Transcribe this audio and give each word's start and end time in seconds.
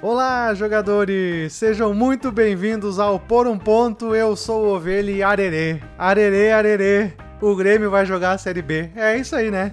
Olá, 0.00 0.54
jogadores! 0.54 1.52
Sejam 1.52 1.92
muito 1.92 2.30
bem-vindos 2.30 3.00
ao 3.00 3.18
Por 3.18 3.48
um 3.48 3.58
Ponto. 3.58 4.14
Eu 4.14 4.36
sou 4.36 4.66
o 4.66 4.76
Ovelha 4.76 5.10
e 5.10 5.22
Arerê. 5.24 5.80
Arerê, 5.98 6.52
Arerê. 6.52 7.12
O 7.40 7.54
Grêmio 7.56 7.90
vai 7.90 8.06
jogar 8.06 8.32
a 8.32 8.38
Série 8.38 8.62
B. 8.62 8.90
É 8.94 9.16
isso 9.16 9.34
aí, 9.34 9.50
né? 9.50 9.72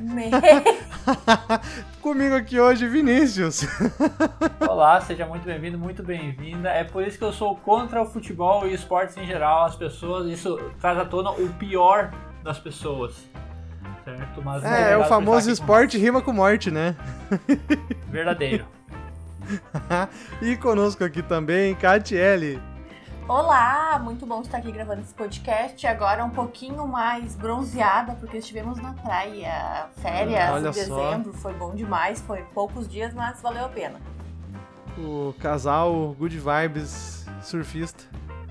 Comigo 2.01 2.35
aqui 2.35 2.59
hoje, 2.59 2.87
Vinícius. 2.87 3.67
Olá, 4.67 4.99
seja 5.01 5.27
muito 5.27 5.43
bem-vindo, 5.45 5.77
muito 5.77 6.01
bem-vinda. 6.01 6.69
É 6.69 6.83
por 6.83 7.03
isso 7.03 7.17
que 7.19 7.23
eu 7.23 7.31
sou 7.31 7.55
contra 7.57 8.01
o 8.01 8.05
futebol 8.05 8.67
e 8.67 8.73
esportes 8.73 9.17
em 9.17 9.27
geral. 9.27 9.65
As 9.65 9.75
pessoas, 9.75 10.27
isso 10.27 10.59
traz 10.79 10.97
à 10.97 11.05
tona 11.05 11.29
o 11.31 11.49
pior 11.53 12.11
das 12.43 12.57
pessoas. 12.57 13.13
Certo? 14.03 14.41
Mas 14.43 14.63
É, 14.63 14.93
é 14.93 14.97
o 14.97 15.05
famoso 15.05 15.51
esporte 15.51 15.97
rima 15.99 16.21
com 16.21 16.31
morte, 16.33 16.71
né? 16.71 16.95
Verdadeiro. 18.09 18.65
e 20.41 20.55
conosco 20.57 21.03
aqui 21.03 21.21
também, 21.21 21.75
Catiele. 21.75 22.61
Olá, 23.27 23.99
muito 24.03 24.23
bom 24.23 24.41
estar 24.41 24.59
aqui 24.59 24.71
gravando 24.71 25.01
esse 25.01 25.13
podcast. 25.13 25.85
Agora 25.87 26.23
um 26.23 26.29
pouquinho 26.29 26.87
mais 26.87 27.35
bronzeada, 27.35 28.13
porque 28.19 28.37
estivemos 28.37 28.79
na 28.79 28.93
praia, 28.93 29.87
férias 29.97 30.51
olha 30.51 30.69
em 30.69 30.73
só. 30.73 31.11
dezembro. 31.11 31.33
Foi 31.33 31.53
bom 31.53 31.73
demais, 31.73 32.21
foi 32.21 32.43
poucos 32.53 32.87
dias, 32.87 33.15
mas 33.15 33.41
valeu 33.41 33.65
a 33.65 33.69
pena. 33.69 33.99
O 34.97 35.33
casal 35.39 36.15
Good 36.19 36.37
Vibes 36.37 37.25
surfista. 37.41 38.03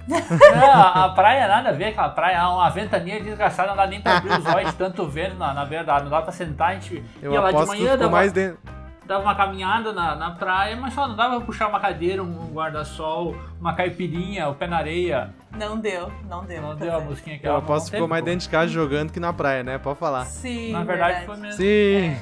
Não, 0.08 0.18
a 1.04 1.08
praia 1.10 1.46
nada 1.46 1.68
a 1.68 1.72
ver, 1.72 1.86
aquela 1.86 2.10
praia, 2.10 2.36
é 2.36 2.42
uma 2.42 2.68
ventania 2.68 3.22
desgraçada, 3.22 3.68
não 3.68 3.76
dá 3.76 3.86
nem 3.86 4.00
pra 4.00 4.18
abrir 4.18 4.38
os 4.38 4.46
olhos 4.46 4.74
tanto 4.74 5.06
vento 5.06 5.36
na, 5.36 5.54
na 5.54 5.64
verdade. 5.64 6.02
Não 6.02 6.10
dá 6.10 6.20
pra 6.20 6.32
sentar, 6.32 6.70
a 6.70 6.74
gente 6.74 7.02
Eu 7.23 7.32
ia 7.32 7.40
lá 7.40 7.52
de 7.52 7.64
manhã, 7.64 7.92
ficou 7.92 7.98
dava, 7.98 8.10
mais 8.10 8.32
dentro. 8.32 8.58
Dava 9.07 9.23
uma 9.23 9.35
caminhada 9.35 9.93
na, 9.93 10.15
na 10.16 10.30
praia, 10.30 10.77
mas 10.77 10.95
só 10.95 11.07
não 11.07 11.16
dava 11.16 11.37
pra 11.37 11.47
puxar 11.47 11.69
uma 11.69 11.80
cadeira, 11.80 12.23
um 12.23 12.52
guarda-sol, 12.52 13.37
uma 13.60 13.74
caipirinha, 13.74 14.49
o 14.49 14.55
pé 14.55 14.66
na 14.66 14.79
areia. 14.79 15.35
Não 15.57 15.79
deu, 15.79 16.10
não 16.29 16.45
deu. 16.45 16.63
Não 16.63 16.74
deu 16.74 16.97
a 16.97 17.01
musiquinha 17.01 17.38
que 17.38 17.47
Eu 17.47 17.51
ela 17.51 17.59
aposto 17.59 17.87
que 17.87 17.93
ficou 17.93 18.09
mais 18.09 18.25
dentro 18.25 18.41
de 18.41 18.49
casa 18.49 18.69
jogando 18.73 19.13
que 19.13 19.21
na 19.21 19.32
praia, 19.32 19.63
né? 19.63 19.79
Pode 19.79 19.99
falar. 19.99 20.25
Sim, 20.25 20.73
Na 20.73 20.85
verdade 20.85 21.27
foi 21.27 21.37
mesmo. 21.37 21.57
Sim. 21.57 22.16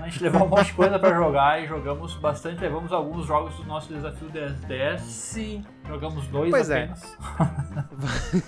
A 0.00 0.08
gente 0.08 0.22
levou 0.24 0.44
um 0.44 0.48
monte 0.48 0.66
de 0.66 0.72
coisa 0.72 0.98
pra 0.98 1.14
jogar 1.14 1.62
e 1.62 1.66
jogamos 1.68 2.14
bastante. 2.14 2.60
Levamos 2.60 2.90
alguns 2.90 3.26
jogos 3.26 3.54
do 3.56 3.64
nosso 3.64 3.92
desafio 3.92 4.28
10-10. 4.30 4.98
Sim. 5.00 5.64
Jogamos 5.86 6.26
dois 6.28 6.50
Pois 6.50 6.70
é. 6.70 6.84
apenas. 6.84 7.18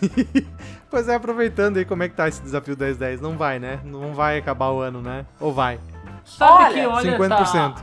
pois 0.90 1.08
é, 1.08 1.14
aproveitando 1.14 1.76
aí 1.76 1.84
como 1.84 2.02
é 2.02 2.08
que 2.08 2.16
tá 2.16 2.26
esse 2.26 2.42
desafio 2.42 2.76
10-10. 2.76 3.20
Não 3.20 3.36
vai, 3.36 3.58
né? 3.58 3.78
Não 3.84 4.14
vai 4.14 4.38
acabar 4.38 4.70
o 4.70 4.80
ano, 4.80 5.02
né? 5.02 5.26
Ou 5.38 5.52
vai? 5.52 5.78
Sabe 6.24 6.52
Olha, 6.64 6.72
que, 6.72 6.86
olha, 6.86 7.18
50%. 7.18 7.52
Tá, 7.52 7.74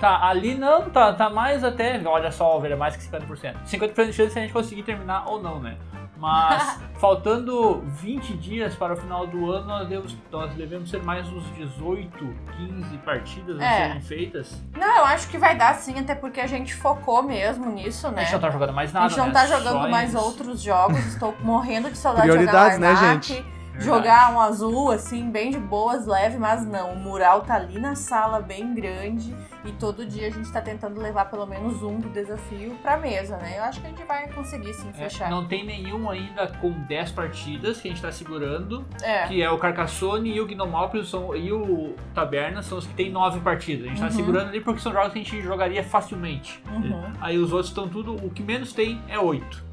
tá, 0.00 0.26
ali 0.28 0.54
não, 0.54 0.88
tá, 0.90 1.12
tá 1.12 1.28
mais 1.30 1.62
até. 1.64 2.00
Olha 2.04 2.30
só, 2.32 2.58
velho, 2.58 2.78
mais 2.78 2.96
que 2.96 3.02
50%. 3.04 3.54
50% 3.66 4.06
de 4.06 4.12
chance 4.12 4.32
de 4.32 4.38
a 4.38 4.42
gente 4.42 4.52
conseguir 4.52 4.82
terminar 4.82 5.28
ou 5.28 5.42
não, 5.42 5.58
né? 5.60 5.76
Mas 6.16 6.78
faltando 7.00 7.80
20 7.86 8.34
dias 8.36 8.74
para 8.74 8.92
o 8.92 8.96
final 8.96 9.26
do 9.26 9.50
ano, 9.50 9.66
nós 9.66 9.88
devemos, 9.88 10.16
nós 10.30 10.52
devemos 10.52 10.90
ter 10.90 11.02
mais 11.02 11.26
uns 11.28 11.44
18, 11.56 12.10
15 12.58 12.98
partidas 12.98 13.58
a 13.58 13.64
É. 13.64 13.86
serem 13.86 14.00
feitas. 14.02 14.62
Não, 14.76 14.96
eu 14.98 15.04
acho 15.06 15.28
que 15.28 15.38
vai 15.38 15.56
dar 15.56 15.74
sim, 15.76 15.98
até 15.98 16.14
porque 16.14 16.40
a 16.40 16.46
gente 16.46 16.74
focou 16.74 17.22
mesmo 17.22 17.70
nisso, 17.70 18.06
A 18.06 18.10
né? 18.10 18.22
gente 18.24 18.32
não 18.34 18.40
tá 18.40 18.50
jogando 18.50 18.72
mais 18.74 18.92
nada. 18.92 19.06
A 19.06 19.08
gente 19.08 19.18
não 19.18 19.26
né? 19.28 19.32
tá 19.32 19.46
Só 19.46 19.58
jogando 19.58 19.88
mais 19.90 20.12
eles. 20.14 20.22
outros 20.26 20.60
jogos, 20.62 20.98
estou 21.06 21.34
morrendo 21.40 21.90
de 21.90 21.96
saudade 21.96 22.28
Prioridades, 22.28 22.74
de 22.74 22.80
né, 22.82 22.94
jogar 22.94 23.12
gente? 23.14 23.44
Verdade. 23.72 23.84
Jogar 23.84 24.34
um 24.34 24.40
azul, 24.40 24.90
assim, 24.90 25.30
bem 25.30 25.50
de 25.50 25.58
boas, 25.58 26.06
leve, 26.06 26.36
mas 26.38 26.66
não. 26.66 26.92
O 26.92 26.96
mural 26.98 27.40
tá 27.42 27.54
ali 27.54 27.78
na 27.78 27.94
sala, 27.94 28.40
bem 28.40 28.74
grande, 28.74 29.34
e 29.64 29.72
todo 29.72 30.04
dia 30.04 30.26
a 30.26 30.30
gente 30.30 30.50
tá 30.52 30.60
tentando 30.60 31.00
levar 31.00 31.26
pelo 31.30 31.46
menos 31.46 31.82
um 31.82 31.98
do 31.98 32.08
desafio 32.10 32.76
pra 32.82 32.96
mesa, 32.96 33.36
né? 33.38 33.58
Eu 33.58 33.64
acho 33.64 33.80
que 33.80 33.86
a 33.86 33.90
gente 33.90 34.02
vai 34.04 34.28
conseguir 34.32 34.74
sim 34.74 34.88
É, 34.90 34.92
fechar. 34.92 35.30
não 35.30 35.46
tem 35.46 35.64
nenhum 35.64 36.10
ainda 36.10 36.46
com 36.60 36.70
10 36.72 37.12
partidas 37.12 37.80
que 37.80 37.88
a 37.88 37.90
gente 37.90 38.02
tá 38.02 38.10
segurando. 38.12 38.84
É. 39.02 39.26
Que 39.26 39.42
é 39.42 39.50
o 39.50 39.58
Carcassonne 39.58 40.30
e 40.30 40.40
o 40.40 40.46
Gnomópolis 40.46 41.08
são, 41.08 41.34
e 41.34 41.50
o 41.52 41.94
Taberna 42.14 42.62
são 42.62 42.78
os 42.78 42.86
que 42.86 42.94
tem 42.94 43.10
9 43.10 43.40
partidas. 43.40 43.86
A 43.86 43.88
gente 43.88 44.00
tá 44.00 44.06
Uhum. 44.06 44.12
segurando 44.12 44.48
ali 44.48 44.60
porque 44.60 44.80
são 44.80 44.92
jogos 44.92 45.12
que 45.12 45.20
a 45.20 45.22
gente 45.22 45.40
jogaria 45.42 45.82
facilmente. 45.82 46.62
Uhum. 46.70 47.12
Aí 47.20 47.38
os 47.38 47.52
outros 47.52 47.68
estão 47.68 47.88
tudo. 47.88 48.14
O 48.16 48.30
que 48.30 48.42
menos 48.42 48.72
tem 48.72 49.00
é 49.08 49.18
8. 49.18 49.69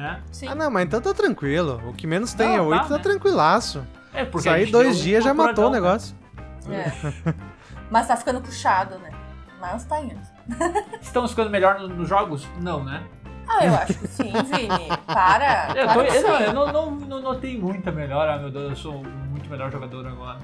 Né? 0.00 0.22
Sim. 0.32 0.48
Ah, 0.48 0.54
não, 0.54 0.70
mas 0.70 0.86
então 0.86 0.98
tá 0.98 1.12
tranquilo. 1.12 1.78
O 1.86 1.92
que 1.92 2.06
menos 2.06 2.32
tem 2.32 2.48
Não, 2.48 2.54
é 2.56 2.60
8, 2.62 2.80
tá, 2.80 2.88
tá 2.88 2.96
né? 2.96 3.02
tranquilaço. 3.02 3.86
É, 4.14 4.24
porque 4.24 4.48
Sair 4.48 4.70
dois 4.70 4.98
dias 4.98 5.22
já 5.22 5.34
matou 5.34 5.66
o 5.66 5.68
né? 5.68 5.74
negócio. 5.74 6.16
É. 6.70 7.34
Mas 7.90 8.08
tá 8.08 8.16
ficando 8.16 8.40
puxado, 8.40 8.98
né? 8.98 9.10
Mas 9.60 9.84
tá 9.84 10.00
indo. 10.00 10.18
Estamos 11.02 11.32
ficando 11.32 11.50
melhor 11.50 11.78
no- 11.80 11.88
nos 11.88 12.08
jogos? 12.08 12.48
Não, 12.62 12.82
né? 12.82 13.02
Ah, 13.46 13.66
eu 13.66 13.74
acho 13.74 13.92
que 13.98 14.08
sim, 14.08 14.32
Vini. 14.32 14.88
Para. 15.06 15.74
Eu, 15.76 15.84
claro 15.84 16.06
tô- 16.06 16.14
eu 16.14 16.22
não, 16.22 16.40
eu 16.40 16.52
não, 16.54 16.72
não, 16.72 16.90
não 16.92 17.20
notei 17.20 17.58
muita 17.58 17.92
melhora. 17.92 18.36
Ah, 18.36 18.38
meu 18.38 18.50
Deus, 18.50 18.70
eu 18.70 18.76
sou 18.76 18.94
um 18.94 19.02
muito 19.04 19.50
melhor 19.50 19.70
jogador 19.70 20.06
agora. 20.06 20.38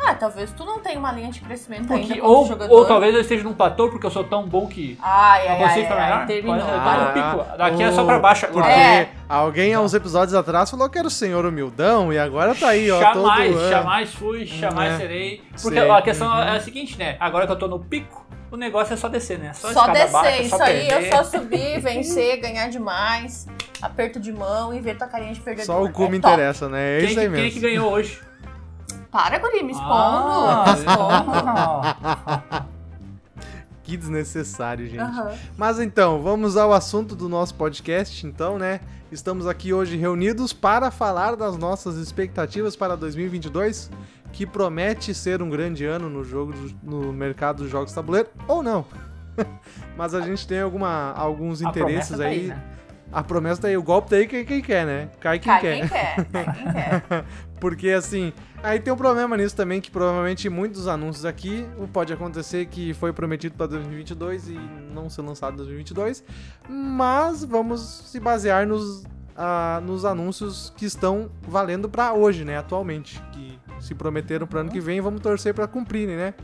Ah, 0.00 0.14
talvez 0.14 0.52
tu 0.52 0.64
não 0.64 0.78
tenha 0.78 0.98
uma 0.98 1.10
linha 1.12 1.30
de 1.30 1.40
crescimento 1.40 1.88
Porque- 1.88 2.12
ainda 2.12 2.20
como 2.20 2.32
ou, 2.32 2.46
jogador. 2.46 2.72
ou 2.74 2.86
talvez 2.86 3.14
eu 3.14 3.20
esteja 3.20 3.42
num 3.42 3.52
platô 3.52 3.88
porque 3.88 4.06
eu 4.06 4.10
sou 4.10 4.22
tão 4.24 4.46
bom 4.46 4.66
que. 4.66 4.96
Ai, 5.02 5.44
Não 5.48 5.52
ai, 5.54 5.58
consigo 5.58 5.80
ai, 5.80 5.82
ficar 5.86 5.94
ai, 5.96 6.10
melhor? 6.12 6.26
terminou. 6.26 6.56
Eu 6.58 7.04
no 7.04 7.12
pico. 7.42 7.56
Daqui 7.58 7.82
é 7.82 7.92
só 7.92 8.04
pra 8.04 8.18
baixo 8.18 8.46
agora. 8.46 8.64
Porque 8.66 8.80
É. 8.80 9.08
alguém 9.28 9.74
há 9.74 9.80
uns 9.80 9.94
episódios 9.94 10.34
atrás 10.34 10.70
falou 10.70 10.88
que 10.88 10.98
era 10.98 11.08
o 11.08 11.10
senhor 11.10 11.44
humildão 11.44 12.12
e 12.12 12.18
agora 12.18 12.54
tá 12.54 12.68
aí, 12.68 12.90
ó. 12.90 13.00
jamais, 13.00 13.52
todo, 13.52 13.64
é. 13.66 13.70
jamais 13.70 14.14
fui, 14.14 14.46
jamais 14.46 14.92
É. 14.94 14.96
serei. 14.98 15.42
Porque 15.60 15.80
Sei. 15.80 15.90
a 15.90 16.02
questão 16.02 16.28
Uhum. 16.28 16.42
é 16.42 16.56
a 16.56 16.60
seguinte, 16.60 16.96
né? 16.98 17.16
Agora 17.18 17.46
que 17.46 17.52
eu 17.52 17.58
tô 17.58 17.66
no 17.68 17.80
pico, 17.80 18.24
o 18.52 18.56
negócio 18.56 18.94
é 18.94 18.96
só 18.96 19.08
descer, 19.08 19.38
né? 19.38 19.52
Só, 19.52 19.68
escada 19.68 19.92
descer, 19.92 20.12
baixa, 20.12 20.42
isso 20.42 20.56
só 20.56 20.62
aí, 20.62 20.86
perder. 20.88 21.06
eu 21.10 21.16
só 21.16 21.24
subir, 21.24 21.80
vencer, 21.80 22.40
ganhar 22.40 22.68
demais, 22.68 23.46
aperto 23.82 24.18
de 24.20 24.32
mão 24.32 24.72
e 24.72 24.80
ver 24.80 24.96
tua 24.96 25.06
carinha 25.08 25.34
de 25.34 25.40
perdedor. 25.40 25.66
Só 25.66 25.82
o 25.82 25.90
cu 25.92 26.04
É 26.04 26.08
me 26.08 26.20
top. 26.20 26.32
interessa, 26.34 26.68
né? 26.68 26.98
É 26.98 27.00
Quem, 27.00 27.10
isso 27.10 27.20
aí 27.20 27.26
que- 27.28 27.32
quem 27.34 27.42
mesmo. 27.44 27.60
que 27.60 27.66
ganhou 27.66 27.92
hoje? 27.92 28.20
Para, 29.10 29.38
Guri, 29.38 29.62
me 29.62 29.72
expondo, 29.72 29.88
Ah. 29.88 30.66
Que 33.82 33.96
desnecessário, 33.96 34.86
gente. 34.86 35.00
Aham. 35.00 35.32
Mas 35.56 35.80
então, 35.80 36.20
vamos 36.20 36.58
ao 36.58 36.74
assunto 36.74 37.16
do 37.16 37.26
nosso 37.26 37.54
podcast, 37.54 38.26
então, 38.26 38.58
né? 38.58 38.80
Estamos 39.10 39.46
aqui 39.46 39.72
hoje 39.72 39.96
reunidos 39.96 40.52
para 40.52 40.90
falar 40.90 41.34
das 41.36 41.56
nossas 41.56 41.96
expectativas 41.96 42.76
para 42.76 42.94
2022, 42.98 43.90
que 44.30 44.44
promete 44.46 45.14
ser 45.14 45.40
um 45.40 45.48
grande 45.48 45.86
ano 45.86 46.10
no 46.10 46.22
jogo 46.22 46.52
no 46.82 47.10
mercado 47.14 47.62
dos 47.62 47.70
jogos 47.70 47.90
tabuleiro 47.90 48.28
ou 48.46 48.62
não. 48.62 48.84
Mas 49.96 50.14
a 50.14 50.20
gente 50.20 50.46
tem 50.46 50.60
alguma, 50.60 51.12
alguns 51.12 51.62
A 51.62 51.70
interesses 51.70 52.18
tá 52.18 52.24
aí. 52.24 52.48
né? 52.48 52.62
A 53.10 53.22
promessa 53.22 53.62
tá 53.62 53.68
aí, 53.68 53.76
o 53.76 53.82
golpe 53.82 54.10
tá 54.10 54.16
aí 54.16 54.26
quem, 54.26 54.44
quem 54.44 54.60
quer, 54.60 54.84
né? 54.84 55.08
Cai 55.18 55.38
quem 55.38 55.50
Cai 55.50 55.60
quer. 55.60 55.78
quem 55.80 55.88
quer, 55.88 56.24
cai 56.26 56.54
quem 56.54 56.72
quer. 56.72 57.24
Porque 57.58 57.88
assim, 57.90 58.32
aí 58.62 58.78
tem 58.78 58.92
um 58.92 58.96
problema 58.96 59.36
nisso 59.36 59.56
também, 59.56 59.80
que 59.80 59.90
provavelmente 59.90 60.48
muitos 60.48 60.86
anúncios 60.86 61.24
aqui 61.24 61.66
pode 61.92 62.12
acontecer 62.12 62.66
que 62.66 62.92
foi 62.94 63.12
prometido 63.12 63.56
para 63.56 63.66
2022 63.66 64.48
e 64.50 64.60
não 64.94 65.08
ser 65.08 65.22
lançado 65.22 65.54
em 65.54 65.56
2022, 65.56 66.22
mas 66.68 67.42
vamos 67.42 67.80
se 67.80 68.20
basear 68.20 68.66
nos, 68.66 69.04
ah, 69.34 69.80
nos 69.82 70.04
anúncios 70.04 70.72
que 70.76 70.84
estão 70.84 71.30
valendo 71.42 71.88
para 71.88 72.12
hoje, 72.12 72.44
né, 72.44 72.58
atualmente, 72.58 73.20
que 73.32 73.58
se 73.80 73.94
prometeram 73.94 74.46
para 74.46 74.60
ano 74.60 74.70
que 74.70 74.80
vem, 74.80 75.00
vamos 75.00 75.20
torcer 75.20 75.54
para 75.54 75.66
cumprirem, 75.66 76.16
né? 76.16 76.34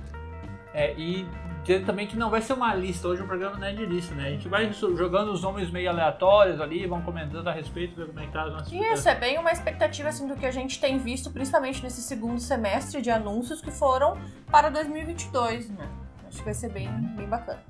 É, 0.72 0.92
e 0.98 1.26
dizendo 1.64 1.86
também 1.86 2.06
que 2.06 2.16
não 2.16 2.30
vai 2.30 2.42
ser 2.42 2.52
uma 2.52 2.74
lista, 2.74 3.08
hoje 3.08 3.22
o 3.22 3.26
programa 3.26 3.56
não 3.56 3.66
é 3.66 3.72
de 3.72 3.86
lista, 3.86 4.14
né? 4.14 4.28
A 4.28 4.30
gente 4.30 4.48
vai 4.48 4.70
jogando 4.72 5.32
os 5.32 5.42
nomes 5.42 5.70
meio 5.70 5.88
aleatórios 5.88 6.60
ali, 6.60 6.86
vão 6.86 7.00
comentando 7.00 7.48
a 7.48 7.52
respeito, 7.52 7.96
ver 7.96 8.06
como 8.06 8.20
é 8.20 8.26
que 8.26 8.32
tá 8.32 8.42
as 8.44 8.52
nossas 8.52 8.72
Isso, 8.72 9.08
é 9.08 9.14
bem 9.14 9.38
uma 9.38 9.50
expectativa 9.50 10.10
assim, 10.10 10.28
do 10.28 10.36
que 10.36 10.44
a 10.44 10.50
gente 10.50 10.78
tem 10.78 10.98
visto, 10.98 11.30
principalmente 11.30 11.82
nesse 11.82 12.02
segundo 12.02 12.38
semestre 12.38 13.00
de 13.00 13.10
anúncios 13.10 13.62
que 13.62 13.70
foram 13.70 14.18
para 14.50 14.68
2022, 14.68 15.70
né? 15.70 15.88
Acho 16.28 16.38
que 16.38 16.44
vai 16.44 16.54
ser 16.54 16.70
bem, 16.70 16.90
bem 17.16 17.26
bacana. 17.26 17.62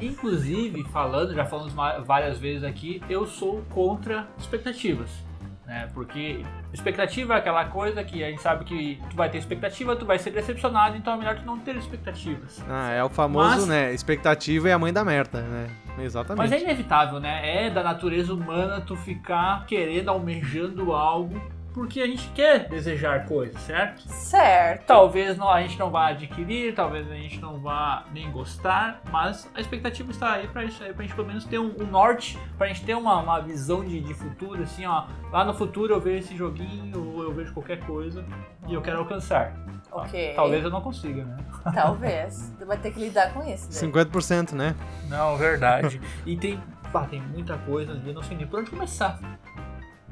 Inclusive, 0.00 0.84
falando, 0.84 1.32
já 1.34 1.46
falamos 1.46 1.72
várias 2.04 2.38
vezes 2.38 2.64
aqui, 2.64 3.00
eu 3.08 3.26
sou 3.26 3.64
contra 3.70 4.26
expectativas. 4.38 5.25
Né? 5.66 5.88
Porque 5.92 6.44
expectativa 6.72 7.34
é 7.34 7.38
aquela 7.38 7.64
coisa 7.64 8.04
que 8.04 8.22
a 8.22 8.30
gente 8.30 8.40
sabe 8.40 8.64
que 8.64 9.02
tu 9.10 9.16
vai 9.16 9.28
ter 9.28 9.38
expectativa, 9.38 9.96
tu 9.96 10.06
vai 10.06 10.16
ser 10.16 10.30
decepcionado, 10.30 10.96
então 10.96 11.14
é 11.14 11.16
melhor 11.16 11.34
tu 11.34 11.44
não 11.44 11.58
ter 11.58 11.74
expectativas. 11.74 12.62
Ah, 12.68 12.90
é 12.92 13.02
o 13.02 13.08
famoso, 13.08 13.48
Mas- 13.48 13.66
né, 13.66 13.92
expectativa 13.92 14.68
é 14.68 14.72
a 14.72 14.78
mãe 14.78 14.92
da 14.92 15.04
merda, 15.04 15.40
né? 15.40 15.68
Exatamente. 15.98 16.38
Mas 16.38 16.52
é 16.52 16.62
inevitável, 16.62 17.18
né? 17.18 17.66
É 17.66 17.70
da 17.70 17.82
natureza 17.82 18.32
humana 18.32 18.80
tu 18.80 18.94
ficar 18.94 19.66
querendo, 19.66 20.08
almejando 20.08 20.92
algo, 20.92 21.40
porque 21.76 22.00
a 22.00 22.06
gente 22.06 22.26
quer 22.30 22.70
desejar 22.70 23.26
coisas, 23.26 23.60
certo? 23.60 24.00
Certo. 24.08 24.86
Talvez 24.86 25.36
não, 25.36 25.46
a 25.46 25.60
gente 25.60 25.78
não 25.78 25.90
vá 25.90 26.08
adquirir, 26.08 26.74
talvez 26.74 27.06
a 27.12 27.14
gente 27.14 27.38
não 27.38 27.60
vá 27.60 28.06
nem 28.14 28.32
gostar, 28.32 29.02
mas 29.12 29.46
a 29.54 29.60
expectativa 29.60 30.10
está 30.10 30.32
aí 30.32 30.48
pra 30.48 30.64
isso 30.64 30.82
aí, 30.82 30.94
pra 30.94 31.04
gente 31.04 31.14
pelo 31.14 31.28
menos 31.28 31.44
ter 31.44 31.58
um, 31.58 31.74
um 31.78 31.86
norte, 31.86 32.38
pra 32.56 32.66
gente 32.68 32.82
ter 32.82 32.94
uma, 32.94 33.20
uma 33.20 33.40
visão 33.40 33.84
de, 33.84 34.00
de 34.00 34.14
futuro, 34.14 34.62
assim, 34.62 34.86
ó. 34.86 35.04
Lá 35.30 35.44
no 35.44 35.52
futuro 35.52 35.92
eu 35.92 36.00
ver 36.00 36.20
esse 36.20 36.34
joguinho, 36.34 37.14
ou 37.14 37.22
eu 37.22 37.34
vejo 37.34 37.52
qualquer 37.52 37.84
coisa 37.84 38.24
e 38.66 38.72
eu 38.72 38.80
quero 38.80 39.00
alcançar. 39.00 39.54
Ok. 39.92 40.32
Talvez 40.34 40.64
eu 40.64 40.70
não 40.70 40.80
consiga, 40.80 41.26
né? 41.26 41.36
Talvez. 41.74 42.54
Vai 42.66 42.78
ter 42.78 42.90
que 42.90 43.00
lidar 43.00 43.34
com 43.34 43.44
isso. 43.46 43.68
daí. 43.68 44.06
50%, 44.06 44.52
né? 44.52 44.74
Não, 45.10 45.36
verdade. 45.36 46.00
e 46.24 46.38
tem, 46.38 46.58
pá, 46.90 47.04
tem 47.04 47.20
muita 47.20 47.58
coisa 47.58 47.92
ali, 47.92 48.08
eu 48.08 48.14
não 48.14 48.22
sei 48.22 48.34
nem 48.34 48.46
por 48.46 48.60
onde 48.60 48.70
começar. 48.70 49.20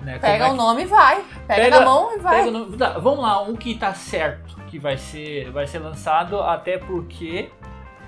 Né? 0.00 0.18
Pega 0.18 0.46
Como 0.46 0.54
o 0.54 0.56
nome 0.56 0.82
e 0.82 0.86
vai. 0.86 1.24
Pega, 1.46 1.62
Pega- 1.62 1.80
na 1.80 1.84
mão 1.84 2.12
e 2.12 2.16
é 2.16 2.18
vai. 2.18 2.52
tá, 2.76 2.98
vamos 2.98 3.20
lá, 3.20 3.42
um 3.42 3.56
que 3.56 3.74
tá 3.74 3.94
certo 3.94 4.56
que 4.68 4.78
vai 4.78 4.96
ser, 4.98 5.50
vai 5.52 5.66
ser 5.66 5.78
lançado, 5.78 6.40
até 6.42 6.78
porque 6.78 7.48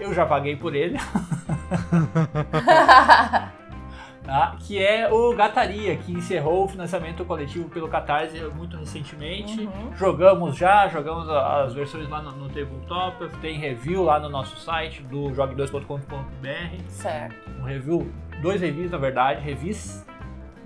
eu 0.00 0.12
já 0.12 0.26
paguei 0.26 0.56
por 0.56 0.74
ele. 0.74 0.98
tá? 4.26 4.56
que 4.58 4.84
é 4.84 5.08
o 5.08 5.34
Gataria, 5.34 5.96
que 5.96 6.12
encerrou 6.12 6.64
o 6.64 6.68
financiamento 6.68 7.24
coletivo 7.24 7.68
pelo 7.68 7.88
Catarse 7.88 8.38
muito 8.54 8.76
recentemente. 8.76 9.60
Uhum. 9.60 9.94
Jogamos 9.96 10.56
já, 10.56 10.88
jogamos 10.88 11.28
as 11.30 11.72
versões 11.72 12.08
lá 12.08 12.20
no, 12.20 12.32
no 12.32 12.48
Tabletop, 12.48 13.28
tem 13.40 13.58
review 13.58 14.02
lá 14.02 14.18
no 14.18 14.28
nosso 14.28 14.56
site 14.58 15.02
do 15.02 15.30
jogue2.com.br, 15.30 16.82
certo. 16.88 17.36
um 17.60 17.64
review, 17.64 18.12
dois 18.42 18.60
reviews 18.60 18.90
na 18.90 18.98
verdade, 18.98 19.40
reviews, 19.40 20.04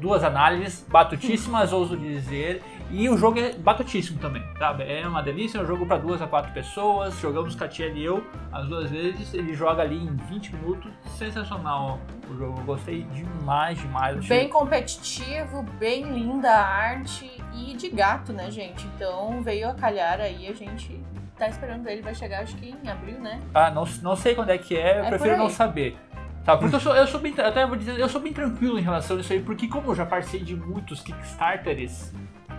duas 0.00 0.25
análises, 0.25 0.85
batutíssimas 0.88 1.73
ouso 1.73 1.97
dizer, 1.97 2.62
e 2.91 3.08
o 3.08 3.17
jogo 3.17 3.38
é 3.38 3.52
batutíssimo 3.52 4.19
também, 4.19 4.43
sabe? 4.58 4.82
É 4.82 5.06
uma 5.06 5.23
delícia, 5.23 5.58
é 5.58 5.62
um 5.62 5.67
jogo 5.67 5.87
para 5.87 5.99
duas 5.99 6.20
a 6.20 6.26
quatro 6.26 6.52
pessoas, 6.52 7.14
jogamos 7.20 7.55
Catiel 7.55 7.94
e 7.94 8.05
eu 8.05 8.25
as 8.50 8.67
duas 8.67 8.91
vezes, 8.91 9.32
ele 9.32 9.55
joga 9.55 9.82
ali 9.82 9.97
em 9.97 10.17
20 10.17 10.56
minutos, 10.56 10.91
sensacional 11.17 12.00
o 12.29 12.37
jogo, 12.37 12.58
eu 12.61 12.64
gostei 12.64 13.02
demais, 13.05 13.79
demais. 13.79 14.26
Bem 14.26 14.49
competitivo, 14.49 15.62
bem 15.79 16.02
linda 16.05 16.50
a 16.50 16.67
arte 16.67 17.31
e 17.55 17.75
de 17.75 17.91
gato, 17.91 18.32
né, 18.32 18.50
gente? 18.50 18.87
Então 18.97 19.41
veio 19.43 19.69
a 19.69 19.75
calhar 19.75 20.20
aí, 20.20 20.49
a 20.49 20.52
gente 20.52 21.00
tá 21.38 21.49
esperando 21.49 21.88
ele, 21.88 22.02
vai 22.02 22.14
chegar 22.14 22.43
acho 22.43 22.56
que 22.56 22.75
em 22.85 22.88
abril, 22.88 23.20
né? 23.20 23.41
Ah, 23.55 23.70
não, 23.70 23.85
não 24.02 24.17
sei 24.17 24.35
quando 24.35 24.50
é 24.50 24.58
que 24.58 24.76
é, 24.76 24.99
eu 24.99 25.05
É 25.05 25.08
prefiro 25.08 25.37
não 25.37 25.49
saber. 25.49 25.97
Sabe? 26.44 26.60
Porque 26.62 26.76
eu 26.76 26.81
sou, 26.81 26.94
eu 26.96 27.06
sou 27.06 27.20
bem, 27.20 27.34
até 27.38 27.66
vou 27.66 27.76
dizer, 27.76 27.98
eu 27.98 28.08
sou 28.08 28.20
bem 28.20 28.32
tranquilo 28.32 28.78
em 28.78 28.82
relação 28.82 29.16
a 29.16 29.20
isso 29.20 29.32
aí, 29.32 29.40
porque 29.42 29.69
como 29.69 29.90
eu 29.90 29.94
já 29.94 30.06
participei 30.06 30.40
de 30.44 30.56
muitos 30.56 31.00
Kickstarters 31.02 32.12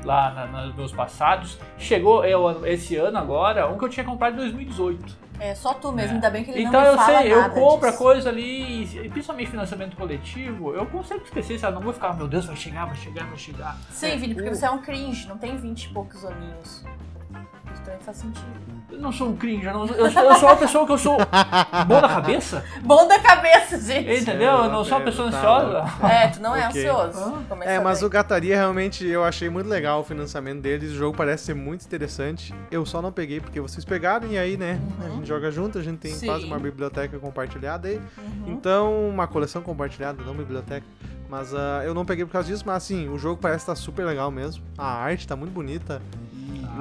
lá 0.04 0.32
na, 0.32 0.46
na- 0.48 0.66
nos 0.68 0.76
meus 0.76 0.92
passados, 0.92 1.58
chegou 1.78 2.24
eu, 2.26 2.66
esse 2.66 2.96
ano 2.96 3.18
agora, 3.18 3.68
um 3.68 3.78
que 3.78 3.86
eu 3.86 3.90
tinha 3.90 4.04
comprado 4.04 4.34
em 4.34 4.38
2018. 4.38 5.22
É 5.40 5.56
só 5.56 5.74
tu 5.74 5.92
mesmo, 5.92 6.12
É. 6.12 6.14
ainda 6.16 6.30
bem 6.30 6.44
que 6.44 6.52
ele 6.52 6.62
então 6.62 6.74
não 6.74 6.82
me 6.82 6.88
eu 6.88 6.98
fala 6.98 7.20
sei, 7.22 7.34
eu 7.34 7.42
nada 7.42 7.54
compro 7.56 7.88
a 7.88 7.92
disso. 7.92 8.04
coisa 8.04 8.30
ali, 8.30 8.84
e 9.06 9.10
principalmente 9.10 9.50
financiamento 9.50 9.96
coletivo, 9.98 10.74
eu 10.76 10.86
consigo 10.86 11.22
esquecer, 11.24 11.60
sabe? 11.60 11.76
Não 11.76 11.82
vou 11.82 11.94
ficar, 11.94 12.16
meu 12.16 12.28
Deus, 12.28 12.46
vai 12.46 12.56
chegar, 12.56 12.86
vai 12.86 12.96
chegar, 12.96 13.26
vai 13.26 13.38
chegar. 13.38 13.76
Sim, 13.90 14.18
Vini, 14.18 14.36
porque 14.36 14.50
o- 14.50 14.56
você 14.56 14.66
é 14.66 14.72
um 14.72 14.80
cringe, 14.82 15.28
não 15.28 15.38
tem 15.40 15.58
20 15.58 15.86
e 15.86 15.90
poucos 15.90 16.24
aninhos. 16.24 16.86
Isso 17.74 17.82
também 17.84 18.00
faz 18.02 18.18
sentido. 18.18 18.46
Eu 18.92 19.00
não 19.00 19.12
sou 19.12 19.30
um 19.30 19.36
cringe, 19.38 19.66
eu, 19.66 19.74
não- 19.74 19.86
eu 19.88 20.12
sou, 20.12 20.22
eu 20.24 20.36
sou 20.36 20.50
uma 20.50 20.58
pessoa 20.58 20.86
que 20.86 20.92
eu 20.92 20.98
sou 20.98 21.18
bom 21.88 22.02
da 22.02 22.10
cabeça, 22.10 22.64
Bom 22.84 23.08
da 23.08 23.20
cabeça, 23.20 23.80
gente! 23.80 24.22
entendeu? 24.22 24.52
Eu 24.52 24.70
não 24.70 24.84
sou 24.84 24.98
uma 24.98 25.06
pessoa 25.06 25.32
Tá 25.32 25.38
ansiosa. 25.38 26.08
É, 26.08 26.28
tu 26.28 26.42
não 26.42 26.54
é 26.56 26.68
Ok. 26.68 26.86
ansioso. 26.88 27.32
Começa 27.48 27.72
É, 27.72 27.80
mas 27.80 28.00
bem. 28.00 28.08
o 28.08 28.10
Gataria 28.10 28.56
realmente 28.58 29.06
eu 29.08 29.24
achei 29.24 29.50
muito 29.50 29.68
legal 29.70 30.02
o 30.02 30.04
financiamento 30.04 30.60
deles. 30.62 30.92
O 30.92 30.96
jogo 30.96 31.16
parece 31.16 31.46
ser 31.46 31.54
muito 31.54 31.86
interessante. 31.86 32.54
Eu 32.70 32.86
só 32.86 33.02
não 33.02 33.12
peguei 33.14 33.40
porque 33.40 33.62
vocês 33.62 33.86
pegaram 33.86 34.28
e 34.28 34.38
aí, 34.38 34.58
né? 34.58 34.80
A 35.06 35.10
gente 35.10 35.28
joga 35.28 35.50
junto, 35.52 35.78
a 35.80 35.82
gente 35.82 36.00
tem 36.00 36.12
Uhum. 36.12 36.18
Sim. 36.20 36.26
quase 36.26 36.46
uma 36.46 36.60
biblioteca 36.60 37.18
compartilhada 37.18 37.88
aí. 37.88 37.96
Uhum. 38.18 38.44
Então, 38.52 39.08
uma 39.10 39.26
coleção 39.26 39.62
compartilhada, 39.62 40.22
não 40.24 40.34
biblioteca. 40.34 40.86
Mas 41.30 41.54
ah, 41.56 41.82
eu 41.86 41.94
não 41.94 42.04
peguei 42.04 42.26
por 42.26 42.32
causa 42.34 42.50
disso, 42.50 42.64
mas 42.66 42.76
assim, 42.76 43.08
o 43.08 43.18
jogo 43.18 43.40
parece 43.42 43.60
estar 43.64 43.76
super 43.76 44.06
legal 44.06 44.30
mesmo. 44.30 44.62
A 44.78 44.86
arte 44.86 45.26
tá 45.26 45.34
muito 45.34 45.54
bonita. 45.54 46.02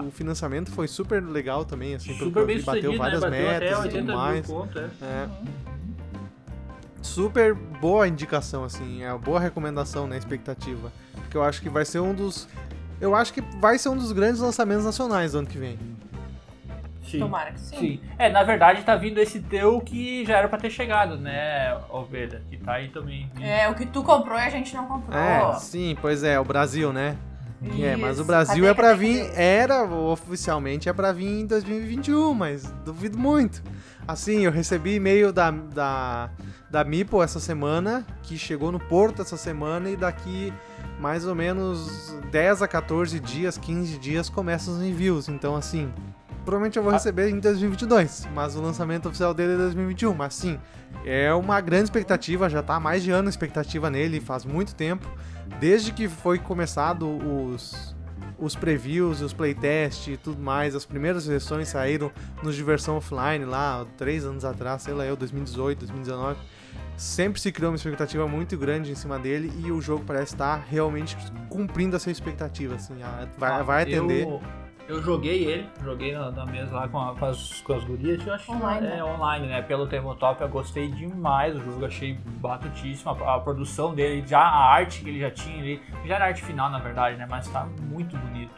O 0.07 0.11
financiamento 0.11 0.71
foi 0.71 0.87
super 0.89 1.23
legal 1.23 1.65
também, 1.65 1.95
assim, 1.95 2.17
Super 2.17 2.47
bem 2.47 2.61
bateu 2.63 2.93
né? 2.93 2.99
várias 2.99 3.21
Bateu 3.21 3.39
até 3.39 3.61
metas 3.61 3.71
e 3.71 3.83
80 3.83 3.99
tudo 4.01 4.17
mais. 4.17 4.47
conto, 4.47 4.79
é. 4.79 4.91
É. 5.03 5.29
Super 7.03 7.55
boa 7.55 8.07
indicação, 8.07 8.63
assim, 8.63 9.03
é 9.03 9.11
uma 9.11 9.19
boa 9.19 9.41
recomendação, 9.41 10.07
né, 10.07 10.17
expectativa. 10.19 10.93
Porque 11.15 11.37
eu 11.37 11.43
acho 11.43 11.61
que 11.61 11.69
vai 11.69 11.85
ser 11.85 12.01
um 12.01 12.15
dos. 12.15 12.49
Eu 13.01 13.15
acho 13.15 13.33
que 13.33 13.41
vai 13.59 13.79
ser 13.79 13.89
um 13.89 13.97
dos 13.97 14.13
grandes 14.13 14.41
lançamentos 14.41 14.85
nacionais 14.85 15.33
do 15.33 15.39
ano 15.39 15.47
que 15.47 15.59
vem. 15.59 15.79
Sim. 17.03 17.19
Tomara 17.19 17.51
que 17.53 17.61
sim. 17.61 17.77
Sim. 17.77 18.01
É, 18.19 18.31
na 18.31 18.45
verdade 18.45 18.83
tá 18.83 18.95
vindo 18.95 19.19
esse 19.19 19.41
teu 19.41 19.81
que 19.81 20.25
já 20.25 20.37
era 20.39 20.49
pra 20.49 20.59
ter 20.59 20.71
chegado, 20.71 21.17
né, 21.17 21.77
Ovelha? 21.89 22.43
Que 22.49 22.57
tá 22.57 22.75
aí 22.75 22.89
também. 22.89 23.29
É, 23.41 23.69
o 23.69 23.75
que 23.75 23.87
tu 23.87 24.05
comprou 24.05 24.39
e 24.39 24.43
a 24.43 24.51
gente 24.51 24.75
não 24.77 24.87
comprou. 24.87 25.19
É, 25.19 25.55
sim, 25.55 25.97
pois 26.01 26.23
é, 26.23 26.39
o 26.39 26.45
Brasil, 26.45 26.93
né? 26.93 27.17
É, 27.79 27.95
mas 27.97 28.19
o. 28.19 28.25
Brasil 28.25 28.67
é 28.67 28.73
pra 28.73 28.91
cadê, 28.91 28.99
vir, 28.99 29.31
era 29.35 29.85
oficialmente 29.85 30.89
é 30.89 30.93
pra 30.93 31.13
vir 31.13 31.41
em 31.41 31.47
2021, 31.47 32.33
mas 32.33 32.65
duvido 32.85 33.19
muito. 33.19 33.63
Assim, 34.09 34.45
eu 34.45 34.51
recebi 34.51 34.95
e-mail 34.95 35.33
da, 35.33 35.51
da, 35.51 36.31
da 36.71 36.85
Mipo 36.85 37.23
essa 37.23 37.39
semana, 37.39 38.05
que 38.23 38.39
chegou 38.39 38.73
no 38.73 38.81
Porto 38.81 39.23
essa 39.23 39.37
semana, 39.37 39.91
e 39.91 39.97
daqui 39.97 40.53
mais 40.99 41.27
ou 41.27 41.35
menos 41.35 42.15
10 42.31 42.63
a 42.63 42.69
14 42.69 43.21
dias, 43.21 43.59
15 43.59 43.99
dias, 43.99 44.29
começam 44.29 44.75
os 44.75 44.83
envios. 44.83 45.29
Então, 45.29 45.55
assim, 45.55 45.93
provavelmente 46.45 46.77
eu 46.77 46.83
vou 46.83 46.91
Ah. 46.91 46.95
receber 46.97 47.29
em 47.31 47.39
2022, 47.39 48.29
mas 48.35 48.57
o 48.57 48.61
lançamento 48.63 49.07
oficial 49.09 49.33
dele 49.35 49.55
é 49.55 49.57
2021. 49.57 50.15
Mas 50.15 50.35
sim, 50.35 50.59
é 51.05 51.33
uma 51.35 51.61
grande 51.61 51.85
expectativa, 51.85 52.49
já 52.49 52.63
tá 52.63 52.77
há 52.77 52.81
mais 52.81 53.03
de 53.03 53.11
ano 53.11 53.29
a 53.29 53.31
expectativa 53.31 53.89
nele, 53.91 54.21
faz 54.21 54.45
muito 54.45 54.75
tempo. 54.75 55.09
Desde 55.59 55.93
que 55.93 56.09
foi 56.09 56.39
começado 56.39 57.07
os, 57.09 57.95
os 58.39 58.55
previews, 58.55 59.21
os 59.21 59.33
playtests 59.33 60.15
e 60.15 60.17
tudo 60.17 60.41
mais, 60.41 60.75
as 60.75 60.85
primeiras 60.87 61.27
versões 61.27 61.69
saíram 61.69 62.11
nos 62.43 62.55
de 62.55 62.63
versão 62.63 62.97
offline 62.97 63.45
lá, 63.45 63.85
três 63.97 64.25
anos 64.25 64.45
atrás, 64.45 64.83
sei 64.83 64.95
lá 64.95 65.05
eu, 65.05 65.17
2018, 65.17 65.81
2019. 65.81 66.39
Sempre 66.97 67.41
se 67.41 67.51
criou 67.51 67.71
uma 67.71 67.77
expectativa 67.77 68.29
muito 68.29 68.57
grande 68.59 68.93
em 68.93 68.95
cima 68.95 69.19
dele 69.19 69.51
e 69.65 69.73
o 69.73 69.81
jogo 69.81 70.05
parece 70.07 70.35
estar 70.35 70.65
realmente 70.69 71.17
cumprindo 71.49 71.97
essa 71.97 72.11
expectativa, 72.11 72.75
assim, 72.75 73.03
a- 73.03 73.27
vai, 73.39 73.51
Ah, 73.53 73.63
vai 73.63 73.83
atender. 73.85 74.25
Eu, 74.25 74.41
eu 74.91 75.03
joguei 75.03 75.45
ele, 75.45 75.69
joguei 75.85 76.13
na, 76.13 76.31
na 76.31 76.45
mesa 76.47 76.75
lá 76.75 76.89
com, 76.89 76.99
a- 77.01 77.15
com 77.15 77.25
as, 77.27 77.61
com 77.63 77.73
as 77.75 77.85
gurias, 77.85 78.27
eu 78.27 78.35
acho 78.35 78.51
Online, 78.53 78.87
é 78.87 78.91
né? 78.97 79.05
online, 79.05 79.47
né? 79.47 79.63
Pelo 79.63 79.87
Tabletop 79.87 80.41
eu 80.41 80.49
gostei 80.49 80.89
demais 80.91 81.55
do 81.55 81.65
jogo, 81.65 81.87
achei 81.87 82.15
batutíssimo, 82.41 83.11
a, 83.25 83.37
a 83.37 83.41
produção 83.41 83.95
dele, 83.95 84.27
já 84.27 84.41
a 84.41 84.73
arte 84.73 85.03
que 85.03 85.09
ele 85.11 85.21
já 85.21 85.31
tinha 85.31 85.59
ali, 85.59 85.83
já 86.05 86.17
era 86.17 86.27
arte 86.27 86.43
final 86.43 86.69
na 86.71 86.79
verdade, 86.79 87.17
né? 87.17 87.27
Mas 87.31 87.49
tá 87.49 87.67
muito 87.81 88.17
bonito. 88.17 88.55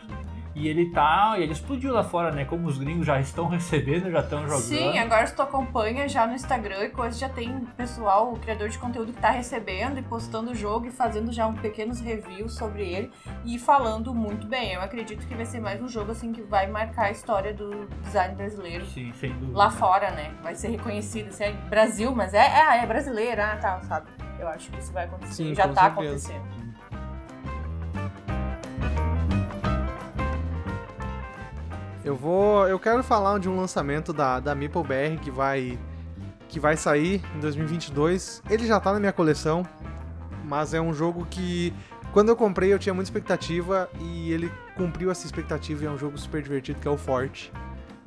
E 0.55 0.69
ele 0.69 0.91
tá, 0.91 1.35
ele 1.39 1.53
explodiu 1.53 1.93
lá 1.93 2.05
fora, 2.05 2.31
né? 2.31 2.45
Como 2.45 2.69
os 2.69 2.79
gringos 2.79 3.07
já 3.07 3.21
estão 3.21 3.47
recebendo, 3.49 4.11
já 4.11 4.21
estão 4.21 4.43
jogando. 4.43 4.61
Sim, 4.61 4.99
agora 4.99 5.27
se 5.27 5.35
tu 5.35 5.43
acompanha 5.43 6.09
já 6.09 6.27
no 6.27 6.35
Instagram 6.35 6.85
e 6.85 6.91
coisa, 6.91 7.19
já 7.19 7.29
tem 7.29 7.61
pessoal, 7.77 8.33
o 8.33 8.39
criador 8.39 8.69
de 8.69 8.79
conteúdo 8.79 9.13
que 9.13 9.21
tá 9.21 9.31
recebendo 9.31 9.99
e 9.99 10.03
postando 10.03 10.51
o 10.51 10.55
jogo 10.55 10.87
e 10.87 10.91
fazendo 10.91 11.33
já 11.33 11.47
um 11.47 11.55
pequenos 11.55 12.01
reviews 12.01 12.55
sobre 12.55 12.83
ele 12.83 13.11
e 13.45 13.59
falando 13.59 14.15
muito 14.15 14.47
bem. 14.47 14.73
Eu 14.73 14.83
acredito 14.83 15.27
que 15.27 15.35
vai 15.35 15.47
ser 15.47 15.61
mais 15.61 15.81
um 15.81 15.89
jogo 15.89 16.13
assim 16.13 16.33
que 16.33 16.43
vai 16.43 16.67
marcar 16.67 17.07
a 17.07 17.11
história 17.11 17.55
do 17.55 17.87
design 18.03 18.35
brasileiro 18.35 18.85
Sim, 18.87 19.13
sem 19.15 19.33
dúvida. 19.33 19.57
lá 19.57 19.71
fora, 19.71 20.11
né? 20.11 20.35
Vai 20.43 20.55
ser 20.55 20.69
reconhecido, 20.69 21.29
assim, 21.29 21.45
é 21.45 21.53
Brasil, 21.53 22.15
mas 22.15 22.35
é, 22.35 22.47
é, 22.47 22.83
é 22.83 22.87
brasileiro, 22.87 23.41
ah, 23.43 23.57
tá, 23.57 23.81
sabe? 23.83 24.09
Eu 24.39 24.49
acho 24.49 24.71
que 24.71 24.79
isso 24.79 24.93
vai 24.93 25.05
acontecer. 25.05 25.35
Sim, 25.35 25.55
já 25.55 25.69
tá 25.69 25.85
certeza. 25.85 26.33
acontecendo. 26.33 26.62
Eu 32.05 32.17
vou. 32.17 32.67
Eu 32.67 32.79
quero 32.79 33.03
falar 33.03 33.39
de 33.39 33.49
um 33.49 33.57
lançamento 33.57 34.13
da, 34.13 34.41
da 34.41 34.55
Meeple 34.55 34.83
BR 34.83 35.21
que 35.23 35.31
vai. 35.31 35.79
que 36.49 36.59
vai 36.59 36.77
sair 36.77 37.23
em 37.37 37.41
2022. 37.41 38.43
Ele 38.51 38.67
já 38.67 38.81
tá 38.81 38.93
na 38.93 38.99
minha 38.99 39.13
coleção, 39.13 39.65
mas 40.45 40.75
é 40.75 40.81
um 40.81 40.93
jogo 40.93 41.27
que. 41.31 41.73
Quando 42.13 42.29
eu 42.29 42.37
comprei 42.37 42.71
eu 42.71 42.79
tinha 42.79 42.93
muita 42.93 43.09
expectativa 43.09 43.89
e 43.99 44.31
ele 44.33 44.53
cumpriu 44.77 45.11
essa 45.11 45.25
expectativa 45.25 45.85
e 45.85 45.87
é 45.87 45.91
um 45.91 45.97
jogo 45.97 46.19
super 46.19 46.43
divertido 46.43 46.79
que 46.79 46.89
é 46.89 46.91
o 46.91 46.99
Forte. 46.99 47.53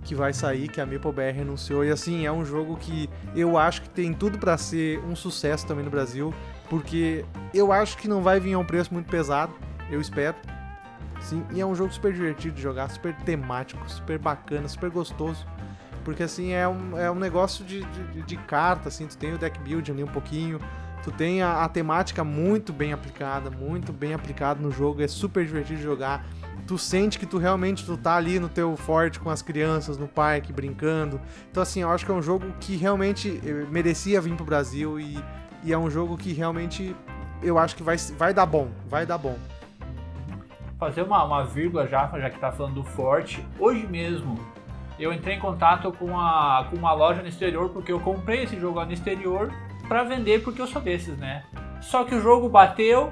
Que 0.03 0.13
vai 0.13 0.33
sair, 0.33 0.67
que 0.67 0.79
a 0.79 0.85
Meeple 0.85 1.11
BR 1.11 1.41
anunciou. 1.41 1.83
E 1.83 1.89
assim, 1.89 2.27
é 2.27 2.31
um 2.31 2.45
jogo 2.45 2.77
que 2.77 3.09
eu 3.35 3.57
acho 3.57 3.81
que 3.81 3.89
tem 3.89 4.13
tudo 4.13 4.37
pra 4.37 4.55
ser 4.55 4.99
um 4.99 5.15
sucesso 5.15 5.65
também 5.65 5.83
no 5.83 5.89
Brasil. 5.89 6.31
Porque 6.69 7.25
eu 7.51 7.71
acho 7.71 7.97
que 7.97 8.07
não 8.07 8.21
vai 8.21 8.39
vir 8.39 8.53
a 8.53 8.59
um 8.59 8.65
preço 8.65 8.93
muito 8.93 9.09
pesado. 9.09 9.53
Eu 9.89 9.99
espero. 9.99 10.35
Sim, 11.25 11.43
e 11.51 11.59
é 11.59 11.65
um 11.65 11.73
jogo 11.73 11.91
super 11.91 12.13
divertido 12.13 12.53
de 12.53 12.61
jogar, 12.61 12.87
super 12.87 13.15
temático, 13.15 13.89
super 13.89 14.19
bacana, 14.19 14.67
super 14.67 14.91
gostoso. 14.91 15.43
Porque 16.03 16.21
assim, 16.21 16.51
é 16.51 16.67
um, 16.67 16.95
é 16.95 17.09
um 17.09 17.15
negócio 17.15 17.65
de, 17.65 17.83
de, 17.83 18.21
de 18.21 18.37
carta, 18.37 18.89
assim, 18.89 19.07
tu 19.07 19.17
tem 19.17 19.33
o 19.33 19.37
deck 19.39 19.59
build 19.61 19.89
ali 19.91 20.03
um 20.03 20.07
pouquinho, 20.07 20.59
tu 21.03 21.11
tem 21.11 21.41
a, 21.41 21.63
a 21.63 21.67
temática 21.67 22.23
muito 22.23 22.71
bem 22.71 22.93
aplicada, 22.93 23.49
muito 23.49 23.91
bem 23.91 24.13
aplicada 24.13 24.61
no 24.61 24.69
jogo, 24.69 25.01
é 25.01 25.07
super 25.07 25.43
divertido 25.43 25.79
de 25.79 25.83
jogar. 25.83 26.23
Tu 26.67 26.77
sente 26.77 27.17
que 27.17 27.25
tu 27.25 27.39
realmente 27.39 27.83
tu 27.83 27.97
tá 27.97 28.15
ali 28.17 28.39
no 28.39 28.47
teu 28.47 28.77
forte 28.77 29.19
com 29.19 29.31
as 29.31 29.41
crianças 29.41 29.97
no 29.97 30.07
parque 30.07 30.53
brincando. 30.53 31.19
Então 31.49 31.63
assim, 31.63 31.81
eu 31.81 31.89
acho 31.89 32.05
que 32.05 32.11
é 32.11 32.13
um 32.13 32.21
jogo 32.21 32.53
que 32.59 32.75
realmente 32.75 33.41
eh, 33.43 33.65
merecia 33.71 34.21
vir 34.21 34.35
pro 34.35 34.45
Brasil 34.45 34.99
e, 34.99 35.17
e 35.63 35.73
é 35.73 35.77
um 35.77 35.89
jogo 35.89 36.15
que 36.17 36.33
realmente 36.33 36.95
eu 37.41 37.57
acho 37.57 37.75
que 37.75 37.81
vai, 37.81 37.97
vai 37.97 38.31
dar 38.31 38.45
bom, 38.45 38.69
vai 38.87 39.07
dar 39.07 39.17
bom. 39.17 39.37
Fazer 40.77 41.01
uma, 41.03 41.23
uma 41.23 41.43
vírgula 41.43 41.87
já, 41.87 42.07
já 42.19 42.29
que 42.29 42.39
tá 42.39 42.51
falando 42.51 42.75
do 42.75 42.83
Forte. 42.83 43.45
Hoje 43.59 43.85
mesmo 43.87 44.37
eu 44.99 45.11
entrei 45.13 45.35
em 45.35 45.39
contato 45.39 45.91
com, 45.91 46.19
a, 46.19 46.67
com 46.69 46.77
uma 46.77 46.93
loja 46.93 47.21
no 47.21 47.27
exterior 47.27 47.69
porque 47.69 47.91
eu 47.91 47.99
comprei 47.99 48.43
esse 48.43 48.59
jogo 48.59 48.77
lá 48.77 48.85
no 48.85 48.93
exterior 48.93 49.51
para 49.87 50.03
vender 50.03 50.43
porque 50.43 50.61
eu 50.61 50.67
sou 50.67 50.81
desses, 50.81 51.17
né? 51.17 51.43
Só 51.81 52.03
que 52.03 52.15
o 52.15 52.21
jogo 52.21 52.49
bateu 52.49 53.11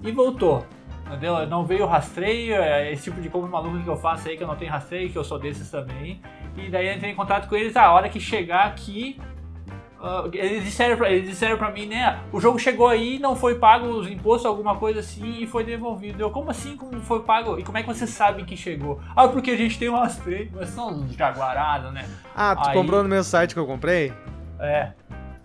e 0.00 0.10
voltou. 0.10 0.64
Entendeu? 1.06 1.46
Não 1.46 1.64
veio 1.64 1.84
rastreio, 1.86 2.54
é 2.54 2.90
esse 2.90 3.04
tipo 3.04 3.20
de 3.20 3.28
compra 3.28 3.50
maluca 3.50 3.82
que 3.82 3.88
eu 3.88 3.96
faço 3.96 4.28
aí, 4.28 4.36
que 4.36 4.42
eu 4.42 4.46
não 4.46 4.56
tenho 4.56 4.70
rastreio, 4.70 5.10
que 5.10 5.18
eu 5.18 5.24
sou 5.24 5.38
desses 5.38 5.70
também. 5.70 6.22
E 6.56 6.70
daí 6.70 6.86
eu 6.86 6.94
entrei 6.94 7.10
em 7.10 7.14
contato 7.14 7.48
com 7.48 7.56
eles, 7.56 7.76
ah, 7.76 7.86
a 7.86 7.92
hora 7.92 8.08
que 8.08 8.18
chegar 8.18 8.64
aqui, 8.64 9.20
Uh, 10.02 10.28
eles, 10.32 10.64
disseram 10.64 10.96
pra, 10.96 11.08
eles 11.10 11.28
disseram 11.28 11.56
pra 11.56 11.70
mim, 11.70 11.86
né? 11.86 12.18
O 12.32 12.40
jogo 12.40 12.58
chegou 12.58 12.88
aí, 12.88 13.20
não 13.20 13.36
foi 13.36 13.54
pago 13.54 13.86
os 13.86 14.10
impostos, 14.10 14.44
alguma 14.46 14.74
coisa 14.76 14.98
assim, 14.98 15.38
e 15.40 15.46
foi 15.46 15.62
devolvido. 15.62 16.20
Eu, 16.20 16.28
como 16.30 16.50
assim? 16.50 16.76
Como 16.76 17.00
foi 17.02 17.20
pago? 17.20 17.56
E 17.56 17.62
como 17.62 17.78
é 17.78 17.82
que 17.82 17.86
você 17.86 18.04
sabe 18.04 18.42
que 18.42 18.56
chegou? 18.56 19.00
Ah, 19.14 19.28
porque 19.28 19.52
a 19.52 19.56
gente 19.56 19.78
tem 19.78 19.88
um 19.88 19.94
rastreio, 19.94 20.50
mas 20.52 20.70
são 20.70 20.88
uns 20.90 21.14
jaguarados, 21.14 21.92
né? 21.92 22.04
Ah, 22.34 22.56
tu 22.56 22.68
Aí- 22.70 22.74
comprou 22.74 23.02
no 23.04 23.08
meu 23.08 23.22
site 23.22 23.54
que 23.54 23.60
eu 23.60 23.66
comprei? 23.66 24.12
É. 24.58 24.88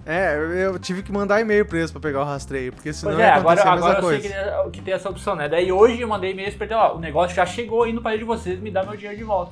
É, 0.10 0.36
eu- 0.38 0.54
eu 0.54 0.80
tive 0.80 1.04
que 1.04 1.12
mandar 1.12 1.42
e-mail 1.42 1.66
pra 1.66 1.78
eles 1.80 1.92
pra 1.92 2.00
pegar 2.00 2.22
o 2.22 2.24
rastreio, 2.24 2.72
porque 2.72 2.94
senão 2.94 3.12
Pois 3.14 3.26
é, 3.26 3.28
ia 3.28 3.36
agora, 3.36 3.62
a 3.62 3.66
mesma 3.74 3.76
agora 3.90 3.98
eu 4.00 4.02
coisa. 4.02 4.22
sei 4.22 4.32
que, 4.32 4.70
que 4.72 4.82
tem 4.82 4.94
essa 4.94 5.10
opção, 5.10 5.36
né? 5.36 5.50
Daí 5.50 5.70
hoje 5.70 6.00
eu 6.02 6.08
mandei 6.08 6.32
e-mail 6.32 6.52
pra 6.54 6.66
ele, 6.66 6.74
ó, 6.76 6.96
o 6.96 7.00
negócio 7.00 7.36
já 7.36 7.46
chegou 7.46 7.84
aí 7.84 7.92
no 7.92 8.02
país 8.02 8.18
de 8.18 8.24
vocês, 8.26 8.58
me 8.60 8.72
dá 8.72 8.84
meu 8.84 8.96
dinheiro 8.96 9.18
de 9.18 9.24
volta. 9.26 9.52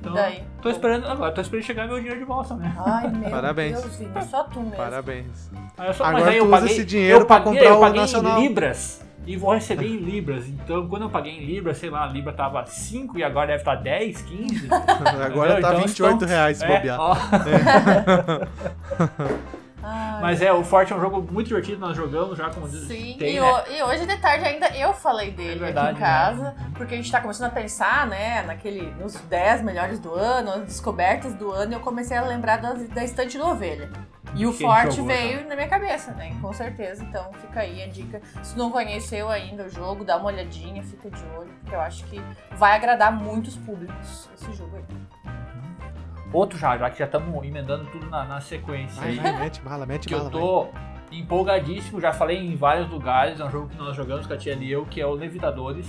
Então, 0.00 0.14
Daí? 0.14 0.42
tô 0.62 0.70
esperando, 0.70 1.06
agora 1.06 1.30
tô 1.32 1.40
esperando 1.42 1.64
chegar 1.64 1.86
meu 1.86 1.96
dinheiro 1.98 2.18
de 2.18 2.24
volta, 2.24 2.54
né? 2.54 2.74
Ai, 2.86 3.08
meu 3.08 3.30
Parabéns. 3.30 3.82
Deus, 3.82 3.96
Vini, 3.96 4.10
só 4.30 4.44
tu 4.44 4.60
mesmo. 4.60 4.76
Parabéns. 4.76 5.50
Aí 5.76 5.88
eu 5.88 5.94
só, 5.94 6.04
Agora 6.04 6.24
mas 6.24 6.32
aí 6.32 6.38
eu 6.38 6.44
tu 6.44 6.48
usa 6.48 6.60
paguei, 6.60 6.74
esse 6.76 6.84
dinheiro 6.86 7.18
eu 7.20 7.26
pra 7.26 7.36
paguei, 7.40 7.52
comprar 7.58 7.70
eu 7.70 7.76
o 7.76 7.80
paguei 7.80 8.00
nacional. 8.00 8.38
em 8.38 8.42
libras 8.48 9.02
e 9.26 9.36
vou 9.36 9.52
receber 9.52 9.86
em 9.86 9.98
libras. 9.98 10.48
Então, 10.48 10.88
quando 10.88 11.02
eu 11.02 11.10
paguei 11.10 11.32
em 11.32 11.44
libras, 11.44 11.76
sei 11.76 11.90
lá, 11.90 12.04
a 12.04 12.08
libra 12.08 12.32
tava 12.32 12.64
5 12.64 13.18
e 13.18 13.22
agora 13.22 13.48
deve 13.48 13.58
estar 13.58 13.74
10, 13.74 14.22
15. 14.22 14.68
Agora 15.22 15.52
entendeu? 15.52 15.60
tá 15.60 15.68
Então, 15.68 15.80
28 15.82 16.12
estão- 16.14 16.28
reais 16.28 16.56
se 16.56 16.64
é, 16.64 16.76
bobear. 16.76 16.98
ó. 16.98 17.16
Ai, 19.90 20.22
Mas 20.22 20.40
é, 20.40 20.52
o 20.52 20.62
Forte 20.62 20.92
é 20.92 20.96
um 20.96 21.00
jogo 21.00 21.20
muito 21.32 21.48
divertido, 21.48 21.80
nós 21.80 21.96
jogamos 21.96 22.38
já 22.38 22.48
como 22.48 22.68
Sim, 22.68 23.16
tem, 23.18 23.36
e, 23.36 23.40
né? 23.40 23.64
e 23.76 23.82
hoje 23.82 24.06
de 24.06 24.16
tarde 24.18 24.44
ainda 24.44 24.68
eu 24.76 24.92
falei 24.92 25.32
dele 25.32 25.56
É 25.56 25.64
verdade, 25.64 25.88
aqui 25.88 25.96
em 25.96 26.00
casa, 26.00 26.54
porque 26.74 26.94
a 26.94 26.96
gente 26.96 27.10
tá 27.10 27.20
começando 27.20 27.48
a 27.48 27.50
pensar, 27.50 28.06
né, 28.06 28.42
naquele, 28.42 28.82
nos 28.92 29.14
10 29.14 29.62
melhores 29.62 29.98
do 29.98 30.14
ano, 30.14 30.52
as 30.52 30.62
descobertas 30.62 31.34
do 31.34 31.50
ano, 31.50 31.72
e 31.72 31.74
eu 31.74 31.80
comecei 31.80 32.16
a 32.16 32.22
lembrar 32.22 32.58
da, 32.58 32.72
da 32.72 33.02
estante 33.02 33.36
do 33.36 33.46
ovelha. 33.46 33.90
E 34.34 34.46
o 34.46 34.52
Forte 34.52 34.96
jogou, 34.96 35.12
veio 35.12 35.46
na 35.48 35.56
minha 35.56 35.68
cabeça, 35.68 36.12
né? 36.12 36.36
Com 36.40 36.52
certeza. 36.52 37.02
Então 37.02 37.32
fica 37.32 37.60
aí 37.60 37.82
a 37.82 37.88
dica. 37.88 38.20
Se 38.42 38.56
não 38.56 38.70
conheceu 38.70 39.28
ainda 39.28 39.64
o 39.64 39.68
jogo, 39.68 40.04
dá 40.04 40.16
uma 40.16 40.26
olhadinha, 40.26 40.82
fica 40.84 41.10
de 41.10 41.22
olho, 41.36 41.50
porque 41.60 41.74
eu 41.74 41.80
acho 41.80 42.04
que 42.04 42.20
vai 42.52 42.76
agradar 42.76 43.12
muitos 43.12 43.56
públicos 43.56 44.28
esse 44.34 44.52
jogo 44.52 44.76
aí. 44.76 44.84
Outro 46.32 46.58
já, 46.58 46.76
já 46.78 46.88
que 46.90 46.98
já 46.98 47.04
estamos 47.06 47.44
emendando 47.44 47.84
tudo 47.86 48.06
na, 48.08 48.24
na 48.24 48.40
sequência 48.40 49.00
Vai, 49.00 49.10
aí. 49.10 49.16
vai, 49.18 49.32
mete 49.38 49.60
bala, 49.60 49.86
mete 49.86 50.06
que 50.08 50.14
bala. 50.14 50.26
eu 50.26 50.30
tô 50.30 50.68
empolgadíssimo, 51.10 52.00
já 52.00 52.12
falei 52.12 52.38
em 52.38 52.54
vários 52.56 52.88
lugares, 52.88 53.40
é 53.40 53.44
um 53.44 53.50
jogo 53.50 53.68
que 53.68 53.76
nós 53.76 53.96
jogamos 53.96 54.26
com 54.26 54.32
a 54.32 54.36
tia 54.36 54.54
e 54.54 54.70
eu, 54.70 54.84
que 54.86 55.00
é 55.00 55.06
o 55.06 55.12
Levitadores. 55.12 55.86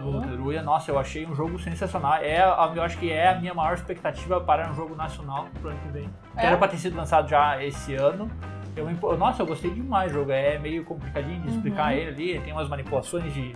do 0.00 0.08
Hum. 0.18 0.20
Teruya. 0.20 0.62
Nossa, 0.64 0.90
eu 0.90 0.98
achei 0.98 1.24
um 1.24 1.32
jogo 1.32 1.60
sensacional. 1.60 2.14
É, 2.16 2.42
eu 2.74 2.82
acho 2.82 2.98
que 2.98 3.08
é 3.08 3.28
a 3.28 3.38
minha 3.38 3.54
maior 3.54 3.74
expectativa 3.74 4.40
para 4.40 4.68
um 4.68 4.74
jogo 4.74 4.96
nacional 4.96 5.46
pro 5.60 5.70
ano 5.70 5.78
que 5.78 5.88
vem. 5.92 6.10
É? 6.36 6.46
era 6.46 6.56
pra 6.56 6.66
ter 6.66 6.76
sido 6.78 6.96
lançado 6.96 7.28
já 7.28 7.62
esse 7.62 7.94
ano. 7.94 8.28
Eu, 8.74 8.90
nossa, 9.16 9.42
eu 9.42 9.46
gostei 9.46 9.70
demais 9.70 10.10
do 10.10 10.18
jogo. 10.18 10.32
É 10.32 10.58
meio 10.58 10.84
complicadinho 10.84 11.40
de 11.42 11.50
explicar 11.50 11.92
Uhum. 11.92 11.98
ele 11.98 12.08
ali. 12.08 12.40
Tem 12.40 12.52
umas 12.52 12.68
manipulações 12.68 13.32
de, 13.32 13.54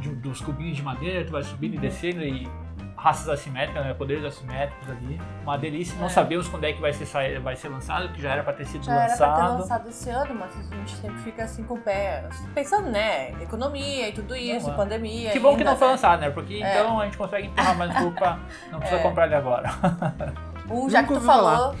de- 0.00 0.14
dos 0.16 0.40
cubinhos 0.40 0.76
de 0.76 0.82
madeira, 0.82 1.24
tu 1.24 1.30
vai 1.30 1.44
subindo 1.44 1.74
Uhum. 1.74 1.78
e 1.78 1.82
descendo 1.82 2.20
e 2.24 2.48
raças 2.96 3.28
assimétricas, 3.28 3.84
né, 3.84 3.92
poderes 3.94 4.24
assimétricos 4.24 4.88
ali. 4.90 5.20
Uma 5.42 5.56
delícia. 5.58 5.96
Não 5.98 6.06
É. 6.06 6.08
sabemos 6.08 6.48
quando 6.48 6.64
é 6.64 6.72
que 6.72 6.80
vai 6.80 6.92
ser, 6.92 7.38
vai 7.40 7.54
ser 7.54 7.68
lançado, 7.68 8.08
que 8.08 8.20
já 8.22 8.32
era 8.32 8.42
pra 8.42 8.52
ter 8.52 8.64
sido 8.64 8.84
Já 8.84 8.92
era 8.94 9.16
pra 9.16 9.26
ter 9.26 9.32
lançado. 9.32 9.58
lançado 9.60 9.88
esse 9.88 10.10
ano, 10.10 10.34
mas 10.34 10.50
a 10.56 10.74
gente 10.76 10.96
sempre 10.96 11.18
fica 11.18 11.44
assim 11.44 11.62
com 11.64 11.74
o 11.74 11.78
pé. 11.80 12.24
Pensando, 12.54 12.88
né? 12.90 13.30
Economia 13.42 14.08
e 14.08 14.12
tudo 14.12 14.34
isso, 14.34 14.66
Não, 14.66 14.74
é. 14.74 14.76
pandemia. 14.76 15.30
Que 15.30 15.38
bom 15.38 15.50
que 15.50 15.58
ainda, 15.58 15.70
não 15.72 15.76
foi 15.76 15.86
né? 15.88 15.92
lançado, 15.92 16.20
né? 16.20 16.30
Porque 16.30 16.54
É. 16.54 16.80
então 16.80 17.00
a 17.00 17.04
gente 17.04 17.16
consegue 17.18 17.46
empurrar 17.48 17.76
mais 17.76 17.90
um 17.90 17.94
pouco 18.00 18.16
pra 18.16 18.38
não 18.72 18.78
precisa 18.80 19.00
É. 19.00 19.02
comprar 19.02 19.26
ele 19.26 19.34
agora. 19.34 19.68
Um, 20.70 20.88
já 20.90 21.02
Nunca 21.02 21.02
que 21.02 21.06
tu 21.08 21.14
ouvi 21.14 21.26
falar. 21.26 21.56
falou. 21.56 21.76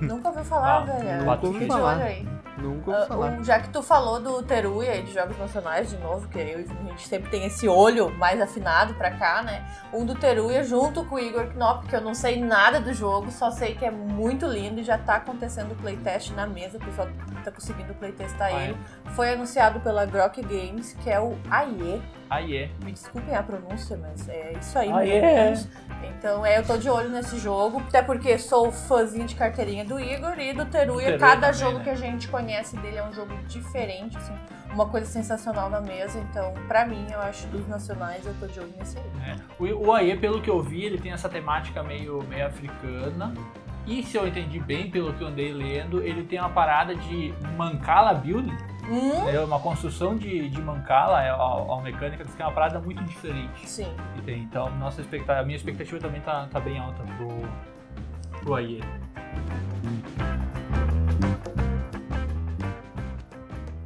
Nunca 0.00 0.28
ouviu 0.28 0.44
falar, 0.44 0.80
Não, 0.80 0.86
velho. 0.86 1.18
nunca 1.20 1.34
Fica 1.36 1.46
ouvi 1.46 1.58
de 1.60 1.66
falar. 1.66 1.96
aí. 1.98 2.28
Nunca 2.60 2.90
ouvi 2.90 3.02
Ah, 3.02 3.06
falar. 3.06 3.26
um, 3.32 3.44
já 3.44 3.58
que 3.60 3.68
tu 3.70 3.82
falou 3.82 4.20
do 4.20 4.42
Teruya 4.42 4.96
e 4.96 5.02
de 5.02 5.12
jogos 5.12 5.36
nacionais, 5.38 5.88
de 5.90 5.96
novo, 5.98 6.28
que 6.28 6.38
eu, 6.38 6.58
a 6.58 6.88
gente 6.88 7.08
sempre 7.08 7.30
tem 7.30 7.44
esse 7.46 7.66
olho 7.68 8.10
mais 8.18 8.40
afinado 8.40 8.94
pra 8.94 9.10
cá, 9.12 9.42
né? 9.42 9.64
Um 9.92 10.04
do 10.04 10.14
Teruya 10.14 10.62
junto 10.62 11.04
com 11.04 11.14
o 11.16 11.18
Igor 11.18 11.46
Knop, 11.54 11.86
que 11.86 11.96
eu 11.96 12.00
não 12.00 12.14
sei 12.14 12.40
nada 12.42 12.80
do 12.80 12.92
jogo, 12.92 13.30
só 13.30 13.50
sei 13.50 13.74
que 13.74 13.84
é 13.84 13.90
muito 13.90 14.46
lindo 14.46 14.80
e 14.80 14.84
já 14.84 14.98
tá 14.98 15.16
acontecendo 15.16 15.72
o 15.72 15.76
playtest 15.76 16.30
na 16.32 16.46
mesa, 16.46 16.76
o 16.78 16.80
pessoal 16.80 17.08
tá 17.44 17.50
conseguindo 17.50 17.94
playtestar 17.94 18.48
Ah, 18.48 18.60
é? 18.60 18.64
ele. 18.68 18.78
Foi 19.16 19.32
anunciado 19.32 19.80
pela 19.80 20.04
Grok 20.06 20.42
Games, 20.42 20.92
que 21.02 21.10
é 21.10 21.18
o 21.20 21.36
Aie. 21.50 22.02
Aí 22.30 22.56
é. 22.56 22.70
Me 22.84 22.92
desculpem 22.92 23.34
a 23.34 23.42
pronúncia, 23.42 23.96
mas 23.96 24.28
é 24.28 24.52
isso 24.58 24.78
aí, 24.78 24.88
ou 24.88 25.00
é? 25.00 25.52
Então, 26.16 26.46
é, 26.46 26.58
eu 26.58 26.64
tô 26.64 26.76
de 26.76 26.88
olho 26.88 27.08
nesse 27.10 27.38
jogo, 27.38 27.80
até 27.88 28.00
porque 28.02 28.38
sou 28.38 28.70
fãzinho 28.70 29.26
de 29.26 29.34
carteirinha 29.34 29.84
do 29.84 29.98
Igor 29.98 30.38
e 30.38 30.52
do 30.52 30.64
Teruya. 30.66 31.06
Teruya 31.06 31.18
Cada 31.18 31.48
também, 31.48 31.54
jogo 31.60 31.78
né? 31.78 31.84
que 31.84 31.90
a 31.90 31.94
gente 31.96 32.28
conhece 32.28 32.76
dele 32.76 32.98
é 32.98 33.04
um 33.04 33.12
jogo 33.12 33.34
diferente, 33.48 34.16
assim, 34.16 34.34
uma 34.72 34.86
coisa 34.86 35.06
sensacional 35.06 35.68
na 35.68 35.80
mesa. 35.80 36.20
Então, 36.30 36.54
pra 36.68 36.86
mim, 36.86 37.04
eu 37.10 37.20
acho 37.20 37.48
dos 37.48 37.66
nacionais, 37.66 38.24
eu 38.24 38.34
tô 38.38 38.46
de 38.46 38.60
olho 38.60 38.72
nesse 38.78 38.96
aí. 38.96 39.04
né? 39.16 39.36
O, 39.58 39.64
o 39.88 39.92
AE, 39.92 40.16
pelo 40.16 40.40
que 40.40 40.48
eu 40.48 40.62
vi, 40.62 40.84
ele 40.84 40.98
tem 40.98 41.10
essa 41.10 41.28
temática 41.28 41.82
meio, 41.82 42.22
meio 42.28 42.46
africana. 42.46 43.34
E 43.86 44.04
se 44.04 44.16
eu 44.16 44.28
entendi 44.28 44.60
bem, 44.60 44.88
pelo 44.88 45.12
que 45.14 45.22
eu 45.24 45.28
andei 45.28 45.52
lendo, 45.52 46.00
ele 46.00 46.22
tem 46.22 46.38
uma 46.38 46.50
parada 46.50 46.94
de 46.94 47.34
Mancala 47.56 48.14
Building. 48.14 48.56
Hum? 48.90 49.28
É 49.28 49.38
uma 49.38 49.60
construção 49.60 50.16
de, 50.16 50.48
de 50.48 50.60
Mancala, 50.60 51.22
é 51.22 51.30
a, 51.30 51.34
a 51.34 51.80
mecânica, 51.80 52.24
que 52.24 52.42
é 52.42 52.44
uma 52.44 52.52
parada 52.52 52.80
muito 52.80 53.04
diferente. 53.04 53.68
Sim. 53.68 53.94
Então, 54.26 54.68
nossa 54.78 55.00
expectativa, 55.00 55.40
a 55.40 55.44
minha 55.44 55.56
expectativa 55.56 56.00
também 56.00 56.20
tá, 56.20 56.48
tá 56.50 56.58
bem 56.58 56.76
alta 56.76 57.04
pro, 57.16 58.40
pro 58.40 58.54
AE. 58.56 58.80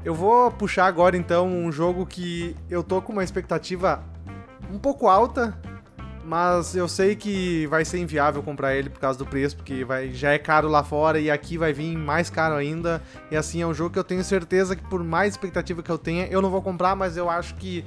Eu 0.02 0.14
vou 0.14 0.50
puxar 0.50 0.86
agora 0.86 1.16
então 1.16 1.46
um 1.48 1.70
jogo 1.70 2.06
que 2.06 2.56
eu 2.70 2.82
tô 2.82 3.02
com 3.02 3.12
uma 3.12 3.24
expectativa 3.24 4.02
um 4.70 4.78
pouco 4.78 5.06
alta, 5.06 5.56
mas 6.24 6.74
eu 6.74 6.88
sei 6.88 7.14
que 7.14 7.66
vai 7.66 7.84
ser 7.84 7.98
inviável 7.98 8.42
comprar 8.42 8.74
ele 8.74 8.88
por 8.88 8.98
causa 8.98 9.18
do 9.18 9.26
preço, 9.26 9.56
porque 9.56 9.84
vai, 9.84 10.10
já 10.10 10.32
é 10.32 10.38
caro 10.38 10.68
lá 10.68 10.82
fora 10.82 11.20
e 11.20 11.30
aqui 11.30 11.58
vai 11.58 11.72
vir 11.72 11.96
mais 11.96 12.30
caro 12.30 12.54
ainda. 12.54 13.02
E 13.30 13.36
assim, 13.36 13.60
é 13.60 13.66
um 13.66 13.74
jogo 13.74 13.90
que 13.90 13.98
eu 13.98 14.04
tenho 14.04 14.24
certeza 14.24 14.74
que 14.74 14.82
por 14.88 15.04
mais 15.04 15.34
expectativa 15.34 15.82
que 15.82 15.90
eu 15.90 15.98
tenha, 15.98 16.26
eu 16.26 16.40
não 16.40 16.50
vou 16.50 16.62
comprar, 16.62 16.96
mas 16.96 17.16
eu 17.16 17.28
acho 17.28 17.54
que 17.56 17.84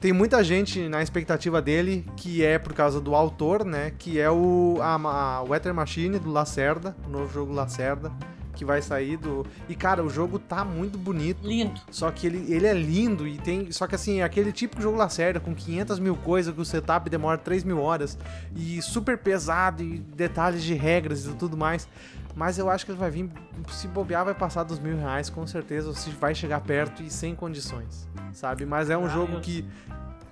tem 0.00 0.12
muita 0.12 0.44
gente 0.44 0.88
na 0.88 1.02
expectativa 1.02 1.60
dele, 1.60 2.06
que 2.16 2.44
é 2.44 2.58
por 2.58 2.72
causa 2.72 3.00
do 3.00 3.14
autor, 3.14 3.64
né? 3.64 3.92
Que 3.98 4.20
é 4.20 4.30
o 4.30 4.76
a, 4.80 4.94
a 4.94 5.72
Machine 5.74 6.18
do 6.18 6.30
Lacerda, 6.30 6.94
o 7.06 7.10
novo 7.10 7.32
jogo 7.32 7.52
Lacerda, 7.52 8.12
que 8.56 8.64
vai 8.64 8.82
sair 8.82 9.16
do. 9.16 9.46
E 9.68 9.74
cara, 9.76 10.02
o 10.02 10.10
jogo 10.10 10.38
tá 10.38 10.64
muito 10.64 10.98
bonito. 10.98 11.46
Lindo. 11.46 11.80
Só 11.90 12.10
que 12.10 12.26
ele, 12.26 12.52
ele 12.52 12.66
é 12.66 12.74
lindo 12.74 13.28
e 13.28 13.38
tem. 13.38 13.70
Só 13.70 13.86
que 13.86 13.94
assim, 13.94 14.18
é 14.20 14.24
aquele 14.24 14.50
de 14.50 14.68
jogo 14.82 14.96
Lacerda 14.96 15.38
com 15.38 15.54
500 15.54 15.98
mil 16.00 16.16
coisas, 16.16 16.52
que 16.54 16.60
o 16.60 16.64
setup 16.64 17.08
demora 17.08 17.38
3 17.38 17.62
mil 17.62 17.78
horas 17.80 18.18
e 18.56 18.82
super 18.82 19.16
pesado 19.18 19.82
e 19.82 19.98
detalhes 19.98 20.64
de 20.64 20.74
regras 20.74 21.26
e 21.26 21.32
tudo 21.34 21.56
mais. 21.56 21.86
Mas 22.34 22.58
eu 22.58 22.68
acho 22.68 22.84
que 22.84 22.90
ele 22.92 22.98
vai 22.98 23.10
vir, 23.10 23.30
se 23.70 23.88
bobear, 23.88 24.24
vai 24.24 24.34
passar 24.34 24.62
dos 24.62 24.78
mil 24.78 24.96
reais, 24.98 25.30
com 25.30 25.46
certeza. 25.46 25.94
Se 25.94 26.10
vai 26.10 26.34
chegar 26.34 26.60
perto 26.60 27.02
e 27.02 27.08
sem 27.10 27.34
condições, 27.34 28.06
sabe? 28.32 28.66
Mas 28.66 28.90
é 28.90 28.96
um 28.98 29.06
Ah, 29.06 29.08
jogo 29.08 29.34
eu- 29.34 29.40
que, 29.40 29.64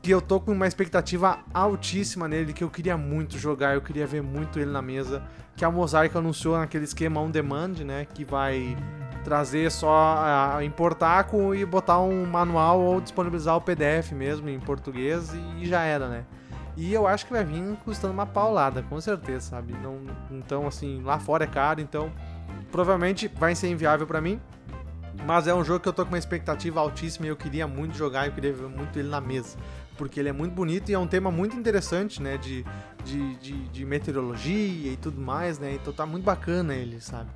que 0.05 0.11
eu 0.11 0.21
tô 0.21 0.39
com 0.39 0.53
uma 0.53 0.67
expectativa 0.67 1.39
altíssima 1.55 2.29
nele, 2.29 2.53
que 2.53 2.63
eu 2.63 2.69
queria 2.69 2.95
muito 2.95 3.39
jogar, 3.39 3.75
eu 3.75 3.81
queria 3.81 4.07
ver 4.07 4.23
muito 4.23 4.61
ele 4.61 4.71
na 4.71 4.83
mesa. 4.83 5.23
Que 5.57 5.65
a 5.65 5.71
Mosaic 5.71 6.15
anunciou 6.15 6.59
naquele 6.59 6.85
esquema 6.85 7.23
on 7.23 7.31
demand, 7.31 7.73
né? 7.87 8.07
Que 8.13 8.23
vai 8.23 8.77
trazer 9.25 9.73
só 9.73 9.89
a 9.89 10.63
importar 10.63 11.25
com, 11.25 11.55
e 11.55 11.65
botar 11.65 12.01
um 12.01 12.27
manual 12.27 12.83
ou 12.83 13.01
disponibilizar 13.01 13.57
o 13.57 13.63
PDF 13.63 14.13
mesmo 14.13 14.47
em 14.51 14.61
português 14.61 15.33
e 15.59 15.65
já 15.65 15.81
era, 15.81 16.07
né? 16.07 16.27
E 16.77 16.93
eu 16.93 17.07
acho 17.07 17.25
que 17.25 17.33
vai 17.33 17.43
vir 17.43 17.63
custando 17.83 18.13
uma 18.13 18.27
paulada, 18.27 18.83
com 18.83 19.01
certeza, 19.01 19.53
sabe? 19.53 19.73
Não, 19.83 20.03
então, 20.31 20.67
assim, 20.67 21.01
lá 21.03 21.19
fora 21.19 21.45
é 21.45 21.47
caro, 21.47 21.81
então 21.81 22.13
provavelmente 22.71 23.27
vai 23.27 23.55
ser 23.55 23.71
inviável 23.71 24.07
pra 24.07 24.21
mim. 24.21 24.39
Mas 25.27 25.47
é 25.47 25.55
um 25.55 25.65
jogo 25.65 25.81
que 25.81 25.89
eu 25.89 25.93
tô 25.93 26.05
com 26.05 26.11
uma 26.11 26.19
expectativa 26.19 26.81
altíssima 26.81 27.27
e 27.27 27.29
eu 27.31 27.37
queria 27.37 27.67
muito 27.67 27.97
jogar, 27.97 28.27
eu 28.27 28.33
queria 28.33 28.53
ver 28.53 28.69
muito 28.69 28.99
ele 28.99 29.09
na 29.09 29.21
mesa. 29.21 29.57
Porque 29.97 30.19
ele 30.19 30.29
é 30.29 30.33
muito 30.33 30.53
bonito 30.53 30.91
e 30.91 30.95
é 30.95 30.99
um 30.99 31.07
tema 31.07 31.31
muito 31.31 31.57
interessante, 31.57 32.21
né? 32.21 32.37
De, 32.37 32.65
de, 33.05 33.37
de, 33.37 33.69
de 33.69 33.85
meteorologia 33.85 34.93
e 34.93 34.97
tudo 34.97 35.21
mais, 35.21 35.59
né? 35.59 35.75
Então 35.75 35.93
tá 35.93 36.05
muito 36.05 36.25
bacana 36.25 36.75
ele, 36.75 37.01
sabe? 37.01 37.31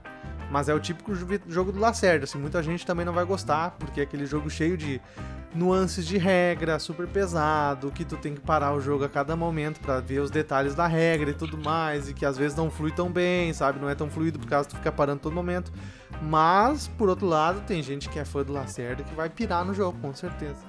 Mas 0.50 0.68
é 0.68 0.74
o 0.74 0.80
típico 0.80 1.14
jogo 1.46 1.72
do 1.72 1.78
Lacerda, 1.78 2.24
assim, 2.24 2.38
muita 2.38 2.62
gente 2.62 2.84
também 2.86 3.04
não 3.04 3.12
vai 3.12 3.24
gostar, 3.24 3.72
porque 3.72 4.00
é 4.00 4.02
aquele 4.02 4.24
jogo 4.24 4.48
cheio 4.48 4.78
de 4.78 5.00
nuances 5.54 6.06
de 6.06 6.16
regra, 6.16 6.78
super 6.78 7.06
pesado, 7.06 7.90
que 7.90 8.04
tu 8.04 8.16
tem 8.16 8.34
que 8.34 8.40
parar 8.40 8.72
o 8.74 8.80
jogo 8.80 9.04
a 9.04 9.08
cada 9.08 9.36
momento 9.36 9.80
pra 9.80 10.00
ver 10.00 10.20
os 10.20 10.30
detalhes 10.30 10.74
da 10.74 10.86
regra 10.86 11.30
e 11.30 11.34
tudo 11.34 11.58
mais, 11.58 12.08
e 12.08 12.14
que 12.14 12.24
às 12.24 12.38
vezes 12.38 12.56
não 12.56 12.70
flui 12.70 12.90
tão 12.90 13.10
bem, 13.10 13.52
sabe? 13.52 13.78
Não 13.78 13.88
é 13.88 13.94
tão 13.94 14.08
fluido 14.08 14.38
por 14.38 14.48
causa 14.48 14.68
tu 14.68 14.76
fica 14.76 14.92
parando 14.92 15.20
todo 15.20 15.34
momento. 15.34 15.72
Mas, 16.22 16.88
por 16.88 17.08
outro 17.08 17.26
lado, 17.26 17.60
tem 17.66 17.82
gente 17.82 18.08
que 18.08 18.18
é 18.18 18.24
fã 18.24 18.42
do 18.42 18.52
Lacerda 18.52 19.02
que 19.02 19.14
vai 19.14 19.28
pirar 19.28 19.64
no 19.64 19.74
jogo, 19.74 19.98
com 20.00 20.14
certeza. 20.14 20.60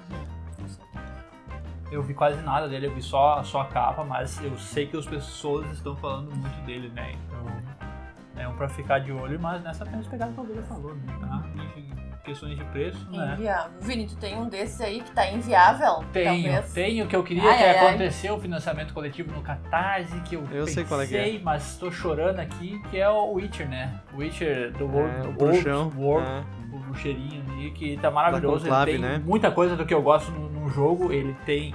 Eu 1.92 2.04
vi 2.04 2.14
quase 2.14 2.42
nada 2.44 2.68
dele, 2.68 2.88
eu 2.88 2.94
vi 2.94 3.02
só, 3.02 3.42
só 3.44 3.62
a 3.62 3.66
capa, 3.66 4.04
mas 4.04 4.44
eu 4.44 4.56
sei 4.58 4.86
que 4.86 4.96
as 4.96 5.06
pessoas 5.06 5.70
estão 5.72 5.96
falando 5.96 6.30
muito 6.36 6.66
dele, 6.66 6.90
né? 6.90 7.12
Então 7.14 7.40
é 8.40 8.48
um 8.48 8.54
pra 8.54 8.70
ficar 8.70 9.00
de 9.00 9.12
olho, 9.12 9.40
mas 9.40 9.62
nessa 9.64 9.84
apenas 9.84 10.08
pegada 10.08 10.32
que 10.32 10.40
o 10.40 10.64
falou, 10.64 10.96
né? 10.96 11.18
Tá? 11.20 11.44
Em 11.78 11.90
questões 12.24 12.58
de 12.58 12.64
preço, 12.66 13.10
né? 13.12 13.34
Inviável. 13.34 13.72
Vini, 13.82 14.08
tu 14.08 14.16
tem 14.16 14.38
um 14.38 14.48
desses 14.48 14.80
aí 14.80 15.02
que 15.02 15.12
tá 15.12 15.30
inviável? 15.30 16.04
Tenho, 16.14 16.44
talvez? 16.44 16.74
tenho, 16.74 17.08
que 17.08 17.16
eu 17.16 17.24
queria 17.24 17.50
Ai, 17.50 17.58
que 17.58 17.64
ai, 17.64 17.88
aconteceu 17.88 18.36
o 18.36 18.40
financiamento 18.40 18.94
coletivo 18.94 19.32
no 19.34 19.42
Catarse, 19.42 20.20
que 20.22 20.36
eu, 20.36 20.46
Eu 20.52 20.68
sei 20.68 20.86
qual 20.86 21.02
é 21.02 21.08
que 21.08 21.18
é. 21.18 21.24
pensei, 21.24 21.42
mas 21.42 21.78
tô 21.78 21.92
chorando 21.92 22.40
aqui, 22.40 22.80
que 22.90 22.98
é 22.98 23.10
o 23.10 23.34
Witcher, 23.34 23.68
né? 23.68 24.00
O 24.14 24.18
Witcher 24.18 24.72
do 24.74 24.86
World, 24.86 25.16
É, 25.16 25.22
o 25.22 25.44
World. 25.44 25.98
World, 25.98 26.28
é. 26.30 26.76
o 26.76 26.80
bruxeirinho 26.80 27.44
ali, 27.50 27.72
que 27.72 27.98
tá 27.98 28.12
maravilhoso. 28.12 28.64
conclave, 28.64 28.92
ele 28.92 29.00
tem 29.02 29.10
né? 29.10 29.22
muita 29.26 29.52
coisa 29.52 29.76
do 29.76 29.86
que 29.86 29.94
eu 29.94 30.02
gosto 30.02 30.32
no, 30.32 30.50
no 30.50 30.59
jogo. 30.70 31.12
Ele 31.12 31.36
tem 31.46 31.74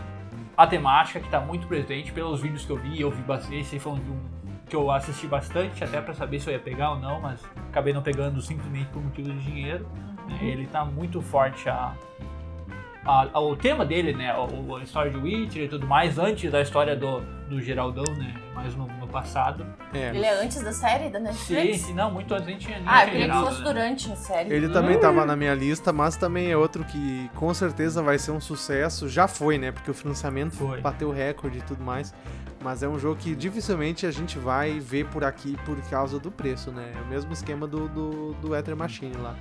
a 0.57 0.67
temática 0.67 1.21
que 1.21 1.29
tá 1.29 1.41
muito 1.41 1.67
presente 1.67 2.13
pelos 2.13 2.41
vídeos 2.41 2.65
que 2.65 2.71
eu 2.71 2.79
vi. 2.79 3.01
Eu 3.01 3.11
vi 3.11 3.23
bastante. 3.23 3.57
Esse 3.57 3.79
foi 3.79 3.93
um 3.93 4.35
que 4.69 4.75
eu 4.75 4.91
assisti 4.91 5.27
bastante, 5.27 5.85
até 5.85 6.01
pra 6.01 6.15
saber 6.15 6.41
se 6.41 6.49
eu 6.49 6.53
ia 6.53 6.59
pegar 6.59 6.93
ou 6.93 6.99
não, 6.99 7.21
mas 7.21 7.45
acabei 7.69 7.93
não 7.93 8.03
pegando 8.03 8.41
simplesmente 8.41 8.87
por 8.87 9.03
motivo 9.03 9.31
de 9.31 9.39
dinheiro. 9.45 9.87
né? 10.27 10.39
Ele 10.41 10.67
tá 10.67 10.85
muito 10.85 11.21
forte 11.21 11.69
a. 11.69 11.95
a- 13.05 13.29
a- 13.33 13.41
o 13.41 13.55
tema 13.57 13.85
dele, 13.85 14.13
né? 14.13 14.35
o- 14.37 14.77
A 14.77 14.83
história 14.83 15.11
de 15.11 15.17
Witcher 15.19 15.65
e 15.65 15.69
tudo 15.69 15.87
mais, 15.87 16.19
antes 16.19 16.51
da 16.51 16.61
história 16.63 16.97
do, 16.97 17.21
do 17.49 17.61
Geraldão, 17.61 18.05
né? 18.17 18.35
Mais 18.55 18.75
no, 18.77 18.87
no 18.87 19.07
passado. 19.09 19.67
É. 19.93 20.09
Ele 20.11 20.25
é 20.25 20.43
antes 20.43 20.63
da 20.63 20.73
série 20.73 21.11
da 21.11 21.19
Sim, 21.19 21.25
Netflix? 21.25 21.81
sim, 21.83 21.93
não, 21.95 22.11
muito 22.11 22.33
antes 22.33 22.57
tinha 22.65 22.79
nem 22.79 22.89
Ah, 22.89 23.05
eu 23.05 23.11
queria 23.11 23.29
que 23.29 23.33
fosse 23.37 23.59
né? 23.59 23.65
durante 23.65 24.13
a 24.13 24.17
série. 24.17 24.53
Ele 24.55 24.69
também 24.69 24.99
tava 24.99 25.27
na 25.27 25.37
minha 25.37 25.55
lista, 25.55 25.93
mas 25.93 26.17
também 26.17 26.51
é 26.51 26.57
outro 26.57 26.83
que 26.85 27.29
com 27.35 27.53
certeza 27.53 28.03
vai 28.03 28.19
ser 28.19 28.31
um 28.31 28.41
sucesso. 28.41 29.09
Já 29.09 29.29
foi, 29.29 29.59
né? 29.59 29.71
Porque 29.73 29.91
o 29.91 29.95
financiamento 29.95 30.53
Foi. 30.55 30.81
bateu 30.81 31.11
recorde 31.11 31.59
e 31.59 31.63
tudo 31.63 31.83
mais. 31.85 32.15
Mas 32.63 32.83
é 32.83 32.89
um 32.89 32.99
jogo 32.99 33.17
que 33.21 33.35
dificilmente 33.35 34.07
a 34.07 34.11
gente 34.11 34.39
vai 34.39 34.81
ver 34.81 35.05
por 35.09 35.23
aqui 35.25 35.57
por 35.67 35.77
causa 35.91 36.19
do 36.19 36.31
preço, 36.31 36.71
né? 36.73 36.93
É 36.97 37.01
o 37.03 37.07
mesmo 37.07 37.33
esquema 37.33 37.67
do, 37.67 37.89
do, 37.89 38.33
do 38.41 38.57
Ether 38.57 38.75
Machine 38.75 39.15
lá. 39.19 39.35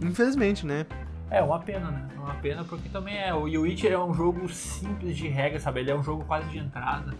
Infelizmente, 0.00 0.66
né? 0.66 0.86
É 1.30 1.40
uma 1.42 1.60
pena, 1.60 1.90
né? 1.90 2.08
É 2.16 2.18
uma 2.18 2.34
pena 2.34 2.64
porque 2.64 2.88
também 2.88 3.16
é. 3.16 3.32
O 3.32 3.44
Witcher 3.44 3.92
é 3.92 3.98
um 3.98 4.12
jogo 4.12 4.48
simples 4.48 5.16
de 5.16 5.28
regra, 5.28 5.60
sabe? 5.60 5.80
Ele 5.80 5.90
é 5.92 5.94
um 5.94 6.02
jogo 6.02 6.24
quase 6.24 6.48
de 6.48 6.58
entrada. 6.58 7.14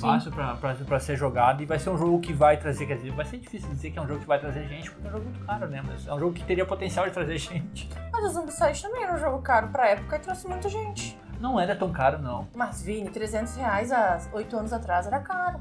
Fácil 0.00 0.32
pra, 0.32 0.54
pra, 0.56 0.74
pra 0.74 0.98
ser 0.98 1.16
jogado 1.16 1.62
e 1.62 1.66
vai 1.66 1.78
ser 1.78 1.90
um 1.90 1.96
jogo 1.96 2.20
que 2.20 2.32
vai 2.32 2.56
trazer, 2.56 2.84
quer 2.86 2.96
dizer, 2.96 3.12
vai 3.12 3.24
ser 3.24 3.38
difícil 3.38 3.68
dizer 3.70 3.90
que 3.92 3.98
é 3.98 4.02
um 4.02 4.08
jogo 4.08 4.20
que 4.20 4.26
vai 4.26 4.40
trazer 4.40 4.66
gente, 4.66 4.90
porque 4.90 5.06
é 5.06 5.10
um 5.10 5.12
jogo 5.12 5.24
muito 5.24 5.46
caro, 5.46 5.68
né? 5.68 5.82
Mas 5.86 6.06
é 6.06 6.12
um 6.12 6.18
jogo 6.18 6.32
que 6.32 6.42
teria 6.42 6.66
potencial 6.66 7.06
de 7.06 7.12
trazer 7.12 7.38
gente. 7.38 7.88
Mas 8.12 8.24
o 8.24 8.28
Zombicide 8.30 8.82
também 8.82 9.04
era 9.04 9.14
um 9.14 9.18
jogo 9.18 9.40
caro 9.40 9.68
pra 9.68 9.88
época 9.88 10.16
e 10.16 10.18
trouxe 10.18 10.48
muita 10.48 10.68
gente. 10.68 11.16
Não 11.40 11.60
era 11.60 11.76
tão 11.76 11.92
caro, 11.92 12.18
não. 12.18 12.48
Mas, 12.54 12.82
Vini, 12.82 13.08
300 13.08 13.54
reais 13.56 13.92
há 13.92 14.20
8 14.32 14.56
anos 14.56 14.72
atrás 14.72 15.06
era 15.06 15.20
caro. 15.20 15.60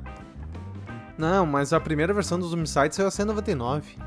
Não, 1.17 1.45
mas 1.45 1.71
a 1.71 1.79
primeira 1.79 2.13
versão 2.13 2.39
do 2.39 2.47
Zombicide 2.47 2.95
saiu 2.95 3.07
a 3.07 3.11
199. 3.11 3.97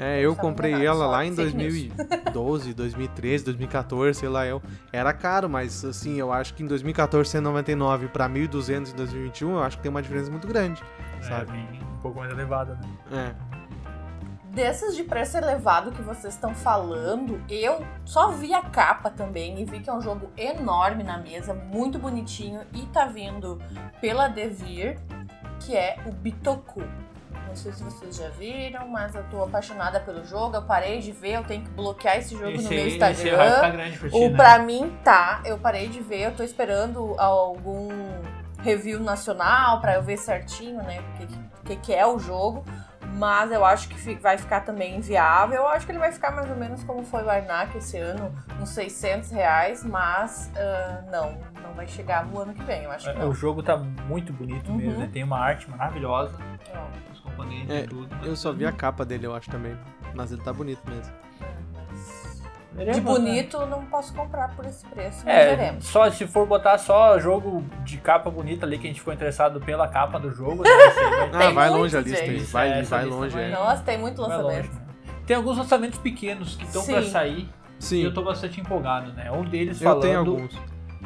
É, 0.00 0.20
eu 0.20 0.30
Sabe 0.30 0.40
comprei 0.42 0.72
nada, 0.72 0.84
ela 0.84 1.06
lá 1.08 1.24
em 1.24 1.34
fake 1.34 1.56
news. 1.56 1.88
2012, 1.88 2.72
2013, 2.74 3.44
2014, 3.44 4.20
sei 4.20 4.28
lá 4.28 4.46
eu. 4.46 4.62
Era 4.92 5.12
caro, 5.12 5.48
mas 5.48 5.84
assim, 5.84 6.18
eu 6.20 6.32
acho 6.32 6.54
que 6.54 6.62
em 6.62 6.66
2014 6.66 7.28
199 7.28 8.06
pra 8.08 8.28
1.200 8.28 8.92
em 8.92 8.96
2021, 8.96 9.50
eu 9.54 9.62
acho 9.62 9.76
que 9.76 9.82
tem 9.82 9.90
uma 9.90 10.00
diferença 10.00 10.30
muito 10.30 10.46
grande, 10.46 10.82
É 11.18 11.22
sabe? 11.22 11.50
bem, 11.50 11.68
um 11.96 12.00
pouco 12.00 12.20
mais 12.20 12.30
elevada, 12.30 12.78
né? 13.10 13.34
É. 13.44 13.58
Desses 14.54 14.96
de 14.96 15.04
preço 15.04 15.36
elevado 15.36 15.92
que 15.92 16.02
vocês 16.02 16.34
estão 16.34 16.54
falando, 16.54 17.40
eu 17.48 17.84
só 18.04 18.30
vi 18.30 18.54
a 18.54 18.62
capa 18.62 19.10
também 19.10 19.60
e 19.60 19.64
vi 19.64 19.80
que 19.80 19.90
é 19.90 19.92
um 19.92 20.00
jogo 20.00 20.30
enorme 20.36 21.02
na 21.04 21.18
mesa, 21.18 21.52
muito 21.54 21.98
bonitinho 21.98 22.60
e 22.72 22.86
tá 22.86 23.04
vindo 23.06 23.60
pela 24.00 24.26
Devir, 24.26 24.98
que 25.60 25.76
é 25.76 25.98
o 26.06 26.12
Bitoku. 26.12 26.82
Não 27.48 27.56
sei 27.56 27.72
se 27.72 27.82
vocês 27.82 28.16
já 28.16 28.28
viram, 28.30 28.86
mas 28.88 29.14
eu 29.14 29.24
tô 29.30 29.42
apaixonada 29.42 29.98
pelo 30.00 30.24
jogo. 30.24 30.54
Eu 30.56 30.62
parei 30.62 31.00
de 31.00 31.10
ver, 31.12 31.32
eu 31.36 31.44
tenho 31.44 31.62
que 31.64 31.70
bloquear 31.70 32.18
esse 32.18 32.34
jogo 32.36 32.44
no 32.60 32.68
meu 32.68 32.86
esse 32.86 32.98
vai 32.98 33.12
Instagram. 33.12 33.70
grande 33.72 33.98
pra 33.98 34.08
ti, 34.10 34.16
O 34.16 34.30
né? 34.30 34.36
pra 34.36 34.58
mim 34.60 34.96
tá, 35.02 35.40
eu 35.44 35.58
parei 35.58 35.88
de 35.88 36.00
ver, 36.00 36.20
eu 36.26 36.32
tô 36.36 36.42
esperando 36.42 37.14
algum 37.18 37.88
review 38.62 39.00
nacional 39.00 39.80
pra 39.80 39.94
eu 39.94 40.02
ver 40.02 40.16
certinho, 40.18 40.82
né, 40.82 41.00
o 41.00 41.16
que, 41.16 41.26
que, 41.64 41.76
que 41.76 41.94
é 41.94 42.06
o 42.06 42.18
jogo. 42.18 42.64
Mas 43.14 43.50
eu 43.50 43.64
acho 43.64 43.88
que 43.88 44.14
vai 44.16 44.36
ficar 44.36 44.60
também 44.60 44.96
inviável. 44.98 45.56
Eu 45.56 45.68
acho 45.68 45.86
que 45.86 45.90
ele 45.92 45.98
vai 45.98 46.12
ficar 46.12 46.30
mais 46.30 46.48
ou 46.50 46.54
menos 46.56 46.84
como 46.84 47.02
foi 47.02 47.24
o 47.24 47.30
Arnak 47.30 47.76
esse 47.78 47.96
ano, 47.96 48.30
uns 48.60 48.68
600 48.68 49.30
reais. 49.30 49.82
Mas 49.82 50.50
ah, 50.56 51.02
não, 51.10 51.32
não 51.62 51.72
vai 51.74 51.88
chegar 51.88 52.24
no 52.26 52.38
ano 52.38 52.52
que 52.54 52.62
vem, 52.62 52.84
eu 52.84 52.90
acho 52.92 53.06
que 53.10 53.16
É, 53.16 53.20
não. 53.20 53.30
O 53.30 53.34
jogo 53.34 53.62
tá 53.62 53.76
muito 53.76 54.32
bonito 54.32 54.70
mesmo, 54.72 54.92
Uhum. 54.92 54.98
né? 55.00 55.10
Tem 55.12 55.24
uma 55.24 55.38
arte 55.38 55.68
maravilhosa, 55.70 56.36
Não, 56.72 57.27
os 57.38 57.46
componentes 57.46 57.70
É, 57.70 57.80
e 57.80 57.86
tudo. 57.86 58.08
mas- 58.18 58.26
Eu 58.26 58.36
só 58.36 58.52
vi 58.52 58.66
a 58.66 58.72
capa 58.72 59.04
dele, 59.04 59.26
eu 59.26 59.34
acho 59.34 59.50
também. 59.50 59.76
Mas 60.14 60.32
ele 60.32 60.40
tá 60.42 60.52
bonito 60.52 60.80
mesmo. 60.88 61.12
Ele 62.76 62.90
é 62.90 62.92
De 62.92 63.00
né? 63.00 63.06
bonito 63.06 63.66
não 63.66 63.84
posso 63.86 64.14
comprar 64.14 64.54
por 64.54 64.64
esse 64.64 64.84
preço, 64.86 65.22
mas 65.24 65.34
É, 65.34 65.56
veremos. 65.56 65.84
só 65.86 66.08
se 66.10 66.26
for 66.28 66.46
botar 66.46 66.78
só 66.78 67.18
jogo 67.18 67.64
de 67.84 67.96
capa 67.98 68.30
bonita 68.30 68.64
ali 68.64 68.78
que 68.78 68.86
a 68.86 68.90
gente 68.90 69.00
ficou 69.00 69.12
interessado 69.12 69.60
pela 69.60 69.88
capa 69.88 70.18
do 70.20 70.30
jogo, 70.30 70.62
né? 70.62 70.70
Ah, 71.32 71.50
vai 71.50 71.68
longe 71.70 71.96
a 71.96 72.00
lista 72.00 72.22
aí. 72.24 72.38
Vai, 72.38 72.70
É, 72.78 72.82
vai 72.82 73.04
longe, 73.04 73.34
vai- 73.34 73.46
é. 73.46 73.50
Nossa, 73.50 73.82
tem 73.82 73.98
muito 73.98 74.20
lançamento. 74.22 74.44
longe, 74.46 74.68
né? 74.68 74.86
Tem 75.26 75.36
alguns 75.36 75.58
lançamentos 75.58 75.98
pequenos 75.98 76.54
que 76.56 76.64
estão 76.64 76.84
pra 76.86 77.02
sair 77.02 77.48
e 77.80 77.84
Sim, 77.84 78.02
eu 78.04 78.14
tô 78.14 78.22
bastante 78.22 78.60
empolgado, 78.60 79.12
né? 79.12 79.30
Um 79.32 79.42
deles 79.44 79.80
eu 79.80 79.84
falando 79.88 80.02
tenho 80.02 80.18
alguns. 80.20 80.56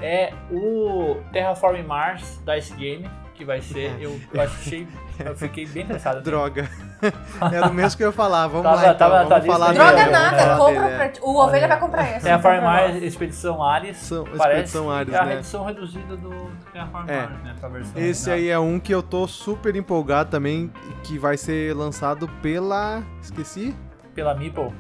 é 0.03 0.35
o 0.51 1.17
Terraform 1.33 1.83
Mars 1.87 2.39
da 2.45 2.59
Ice 2.59 2.75
Game, 2.75 3.09
que 3.43 3.47
vai 3.47 3.61
ser, 3.61 3.97
eu 4.01 4.19
achei, 4.41 4.87
eu 5.25 5.35
fiquei 5.37 5.67
bem 5.67 5.83
interessado. 5.83 6.23
Droga. 6.23 6.69
Era 7.53 7.67
o 7.69 7.75
mesmo 7.75 7.97
que 7.97 8.05
eu 8.05 8.09
ia 8.09 8.13
falar. 8.13 8.47
Vamos 8.47 8.63
Tava- 8.63 8.77
lá, 8.77 8.83
então. 8.83 8.97
tava 8.97 9.25
Vamos 9.29 9.47
falar 9.47 9.67
dele. 9.73 9.79
Droga 9.79 10.11
nada, 10.11 10.57
compra 10.57 10.83
dele, 10.85 10.95
pra 10.97 11.05
é. 11.05 11.09
ti. 11.09 11.21
O 11.23 11.35
Ovelha 11.37 11.69
vai 11.69 11.81
comprar 11.81 12.07
essa. 12.07 12.21
Terraform 12.21 12.55
compra 12.55 12.71
Mars 12.71 12.95
nós. 12.95 13.03
Expedição 13.03 13.63
Ares. 13.63 13.97
São- 13.97 14.25
parece 14.25 14.61
Expedição 14.61 14.91
Ares, 14.91 15.13
é 15.13 15.19
a 15.19 15.25
né? 15.25 15.35
edição 15.35 15.65
reduzida 15.65 16.17
do 16.17 16.51
Terraform 16.73 17.09
É. 17.11 17.17
Mars, 17.23 17.43
né? 17.43 17.55
Versão 17.69 18.03
Esse 18.03 18.31
aí 18.31 18.49
é 18.49 18.59
um 18.59 18.79
que 18.79 18.95
eu 18.95 19.03
tô 19.03 19.27
super 19.27 19.75
empolgado 19.75 20.31
também, 20.31 20.73
que 21.03 21.19
vai 21.19 21.37
ser 21.37 21.75
lançado 21.75 22.29
pela. 22.41 23.03
Esqueci? 23.21 23.75
Pela 24.15 24.35
Meeple. 24.35 24.71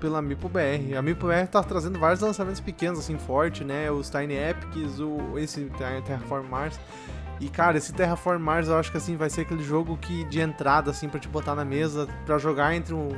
Pela 0.00 0.20
Mipo 0.22 0.48
BR. 0.48 0.96
A 0.98 1.02
Mipo 1.02 1.26
BR 1.26 1.46
tá 1.52 1.62
trazendo 1.62 1.98
vários 2.00 2.20
lançamentos 2.20 2.58
pequenos, 2.58 2.98
assim, 2.98 3.18
forte, 3.18 3.62
né? 3.62 3.90
Os 3.90 4.08
Tiny 4.08 4.34
Epics, 4.34 4.98
o, 4.98 5.38
esse 5.38 5.66
Ter- 5.76 6.00
Terraform 6.02 6.46
Mars. 6.48 6.80
E, 7.40 7.48
cara, 7.48 7.78
esse 7.78 7.92
Terraform 7.92 8.38
Mars 8.40 8.68
eu 8.68 8.76
acho 8.76 8.90
que, 8.90 8.98
assim, 8.98 9.16
vai 9.16 9.30
ser 9.30 9.42
aquele 9.42 9.62
jogo 9.62 9.96
que 9.96 10.24
de 10.24 10.40
entrada, 10.40 10.90
assim, 10.90 11.08
pra 11.08 11.18
te 11.18 11.26
botar 11.26 11.54
na 11.54 11.64
mesa, 11.64 12.06
pra 12.26 12.36
jogar 12.36 12.74
entre 12.74 12.92
um, 12.92 13.08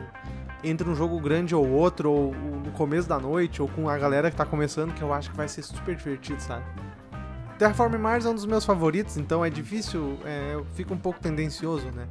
entre 0.62 0.88
um 0.88 0.94
jogo 0.94 1.18
grande 1.20 1.54
ou 1.54 1.68
outro, 1.68 2.08
ou, 2.08 2.26
ou 2.26 2.60
no 2.64 2.70
começo 2.70 3.08
da 3.08 3.18
noite, 3.18 3.60
ou 3.60 3.66
com 3.66 3.88
a 3.88 3.98
galera 3.98 4.30
que 4.30 4.36
tá 4.36 4.46
começando, 4.46 4.94
que 4.94 5.02
eu 5.02 5.12
acho 5.12 5.30
que 5.30 5.36
vai 5.36 5.48
ser 5.48 5.62
super 5.62 5.96
divertido, 5.96 6.40
sabe? 6.40 6.64
Terraform 7.58 7.96
Mars 7.96 8.24
é 8.24 8.28
um 8.28 8.34
dos 8.34 8.46
meus 8.46 8.64
favoritos, 8.64 9.16
então 9.16 9.44
é 9.44 9.50
difícil, 9.50 10.18
é, 10.24 10.54
eu 10.54 10.64
fico 10.74 10.94
um 10.94 10.98
pouco 10.98 11.18
tendencioso, 11.18 11.90
né? 11.90 12.06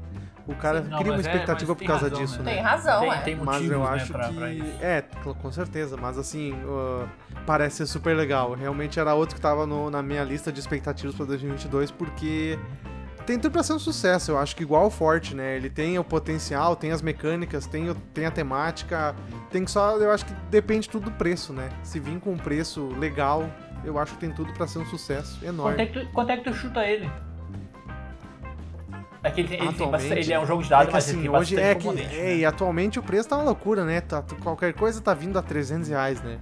O 0.47 0.55
cara 0.55 0.81
Sim, 0.81 0.89
não, 0.89 0.97
cria 0.99 1.11
uma 1.11 1.17
é- 1.17 1.21
expectativa 1.21 1.71
mas 1.73 1.77
por 1.81 1.87
causa 1.87 2.03
razão, 2.09 2.19
disso, 2.19 2.37
né? 2.39 2.43
né? 2.45 2.53
Tem 2.53 2.61
razão, 2.63 2.99
Tem, 3.01 3.11
é. 3.11 3.17
tem 3.21 3.35
Mas 3.35 3.69
eu 3.69 3.79
né, 3.79 3.87
acho 3.89 4.11
pra, 4.11 4.27
que. 4.29 4.35
pra 4.35 4.49
é, 4.49 5.01
com 5.41 5.51
certeza. 5.51 5.95
Mas 5.97 6.17
assim, 6.17 6.53
uh, 6.63 7.07
parece 7.45 7.77
ser 7.77 7.85
super 7.85 8.15
legal. 8.15 8.53
Realmente 8.53 8.99
era 8.99 9.13
outro 9.13 9.35
que 9.35 9.41
tava 9.41 9.65
no- 9.65 9.89
na 9.91 10.01
minha 10.01 10.23
lista 10.23 10.51
de 10.51 10.59
expectativas 10.59 11.15
pra 11.15 11.25
2022, 11.25 11.91
porque 11.91 12.57
tem 13.25 13.37
tudo 13.37 13.51
pra 13.51 13.61
ser 13.63 13.73
um 13.73 13.79
sucesso. 13.79 14.31
Eu 14.31 14.37
acho 14.39 14.55
que 14.55 14.63
igual 14.63 14.87
o 14.87 14.89
Forte, 14.89 15.35
né? 15.35 15.55
Ele 15.55 15.69
tem 15.69 15.97
o 15.99 16.03
potencial, 16.03 16.75
tem 16.75 16.91
as 16.91 17.01
mecânicas, 17.01 17.67
tem, 17.67 17.93
tem 18.13 18.25
a 18.25 18.31
temática. 18.31 19.15
Tem 19.51 19.63
que 19.63 19.69
só. 19.71 19.95
Eu 19.97 20.11
acho 20.11 20.25
que 20.25 20.33
depende 20.49 20.89
tudo 20.89 21.05
do 21.05 21.11
preço, 21.11 21.53
né? 21.53 21.69
Se 21.83 21.99
vir 21.99 22.19
com 22.19 22.31
um 22.33 22.37
preço 22.37 22.87
legal, 22.97 23.47
eu 23.85 23.97
acho 23.99 24.13
que 24.13 24.19
tem 24.19 24.31
tudo 24.31 24.51
pra 24.53 24.65
ser 24.67 24.79
um 24.79 24.85
sucesso 24.85 25.33
Quanto 25.39 25.45
é, 25.45 25.47
enorme. 25.49 25.85
que 25.87 25.99
tu, 25.99 26.11
quanto 26.11 26.29
é 26.31 26.37
que 26.37 26.43
tu 26.43 26.53
chuta 26.53 26.83
ele? 26.85 27.09
É 29.23 29.29
que 29.29 29.41
ele, 29.41 29.49
tem- 29.49 29.61
ele, 29.61 29.73
tem 29.73 30.17
ele 30.17 30.33
é 30.33 30.39
um 30.39 30.45
jogo 30.47 30.63
de 30.63 30.69
dados, 30.69 30.85
É 30.85 30.87
que 30.87 30.93
mas 30.93 31.03
assim, 31.03 31.13
ele 31.19 31.21
tem 31.29 31.37
hoje 31.37 31.55
bastante 31.55 31.71
é 31.71 31.75
que. 32.09 32.15
É, 32.15 32.23
né? 32.23 32.35
e 32.37 32.45
atualmente 32.45 32.97
o 32.99 33.03
preço 33.03 33.29
tá 33.29 33.35
uma 33.37 33.43
loucura, 33.45 33.85
né? 33.85 34.01
Tá, 34.01 34.23
qualquer 34.41 34.73
coisa 34.73 34.99
tá 34.99 35.13
vindo 35.13 35.37
a 35.37 35.41
300 35.43 35.89
reais, 35.89 36.21
né? 36.21 36.39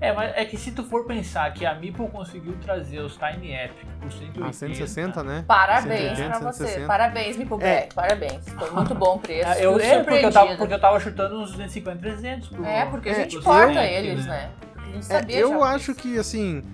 É, 0.00 0.12
mas 0.12 0.32
é 0.34 0.44
que 0.44 0.56
se 0.56 0.72
tu 0.72 0.82
for 0.82 1.04
pensar 1.06 1.52
que 1.52 1.64
a 1.64 1.74
Meeple 1.76 2.08
conseguiu 2.08 2.56
trazer 2.60 2.98
os 2.98 3.16
Tiny 3.16 3.54
Epic 3.54 3.86
por 4.00 4.10
180... 4.10 4.48
Ah, 4.48 4.52
160, 4.52 5.22
né? 5.22 5.44
Parabéns 5.46 6.18
180, 6.18 6.38
pra 6.40 6.50
você. 6.50 6.58
160. 6.64 6.86
Parabéns, 6.88 7.38
É. 7.38 7.44
Black. 7.44 7.94
Parabéns. 7.94 8.48
Foi 8.58 8.70
muito 8.70 8.94
bom 8.96 9.14
o 9.14 9.18
preço. 9.20 9.48
Ah, 9.48 9.58
Eu 9.60 9.78
sei 9.78 10.02
porque 10.02 10.26
eu, 10.26 10.32
tava, 10.32 10.56
porque 10.56 10.74
eu 10.74 10.80
tava 10.80 10.98
chutando 10.98 11.36
uns 11.40 11.52
250, 11.52 11.98
300. 12.00 12.48
Por, 12.48 12.66
É, 12.66 12.84
porque 12.86 13.08
a 13.08 13.12
É, 13.12 13.14
gente 13.14 13.36
por 13.36 13.44
corta 13.44 13.74
100, 13.74 13.94
eles, 13.94 14.26
né? 14.26 14.32
né? 14.32 14.50
A 14.76 14.86
gente 14.86 14.98
É, 14.98 15.02
sabia 15.02 15.38
eu 15.38 15.50
já 15.50 15.64
acho 15.66 15.94
que, 15.94 16.18
assim, 16.18 16.64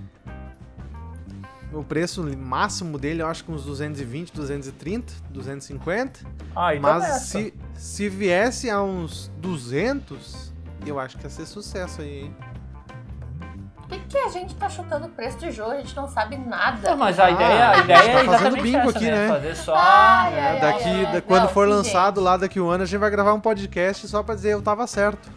o 1.71 1.83
preço 1.83 2.23
máximo 2.37 2.97
dele, 2.97 3.21
eu 3.21 3.27
acho 3.27 3.43
que 3.43 3.51
uns 3.51 3.63
220, 3.65 4.33
230, 4.33 5.13
250. 5.29 6.19
Ah, 6.55 6.75
então 6.75 6.91
mas 6.91 7.03
essa. 7.03 7.19
se, 7.19 7.53
se 7.75 8.09
viesse 8.09 8.69
a 8.69 8.81
uns 8.81 9.31
200, 9.37 10.53
eu 10.85 10.99
acho 10.99 11.17
que 11.17 11.23
ia 11.25 11.29
ser 11.29 11.45
sucesso 11.45 12.01
aí, 12.01 12.21
hein? 12.25 12.35
Por 13.87 13.97
que, 14.01 14.17
a 14.19 14.29
gente 14.29 14.55
tá 14.55 14.69
chutando 14.69 15.07
o 15.07 15.09
preço 15.09 15.37
de 15.39 15.51
jogo? 15.51 15.71
A 15.71 15.77
gente 15.77 15.95
não 15.95 16.07
sabe 16.07 16.37
nada. 16.37 16.91
Não, 16.91 16.97
mas 16.97 17.19
a 17.19 17.25
Ah, 17.25 17.31
ideia, 17.31 17.65
a 17.65 17.69
a 17.71 17.73
gente 17.75 17.83
ideia 17.85 18.01
tá 18.13 18.19
é 18.19 18.25
fazendo 18.25 18.61
bingo 18.61 18.89
aqui, 18.89 19.05
né? 19.05 19.11
né? 19.11 19.27
Fazer 19.29 19.55
só... 19.55 19.75
Ai, 19.75 20.33
É, 20.35 20.41
ai, 20.51 20.59
daqui, 20.61 20.83
ai, 21.05 21.11
da- 21.13 21.21
quando 21.21 21.43
Não, 21.43 21.49
for 21.49 21.67
lançado 21.67 22.21
lá 22.21 22.37
daqui 22.37 22.59
um 22.59 22.69
ano, 22.69 22.83
a 22.83 22.85
gente 22.85 22.99
vai 22.99 23.09
gravar 23.09 23.33
um 23.33 23.39
podcast 23.39 24.07
só 24.07 24.21
pra 24.21 24.35
dizer 24.35 24.53
eu 24.53 24.61
tava 24.61 24.85
certo. 24.85 25.27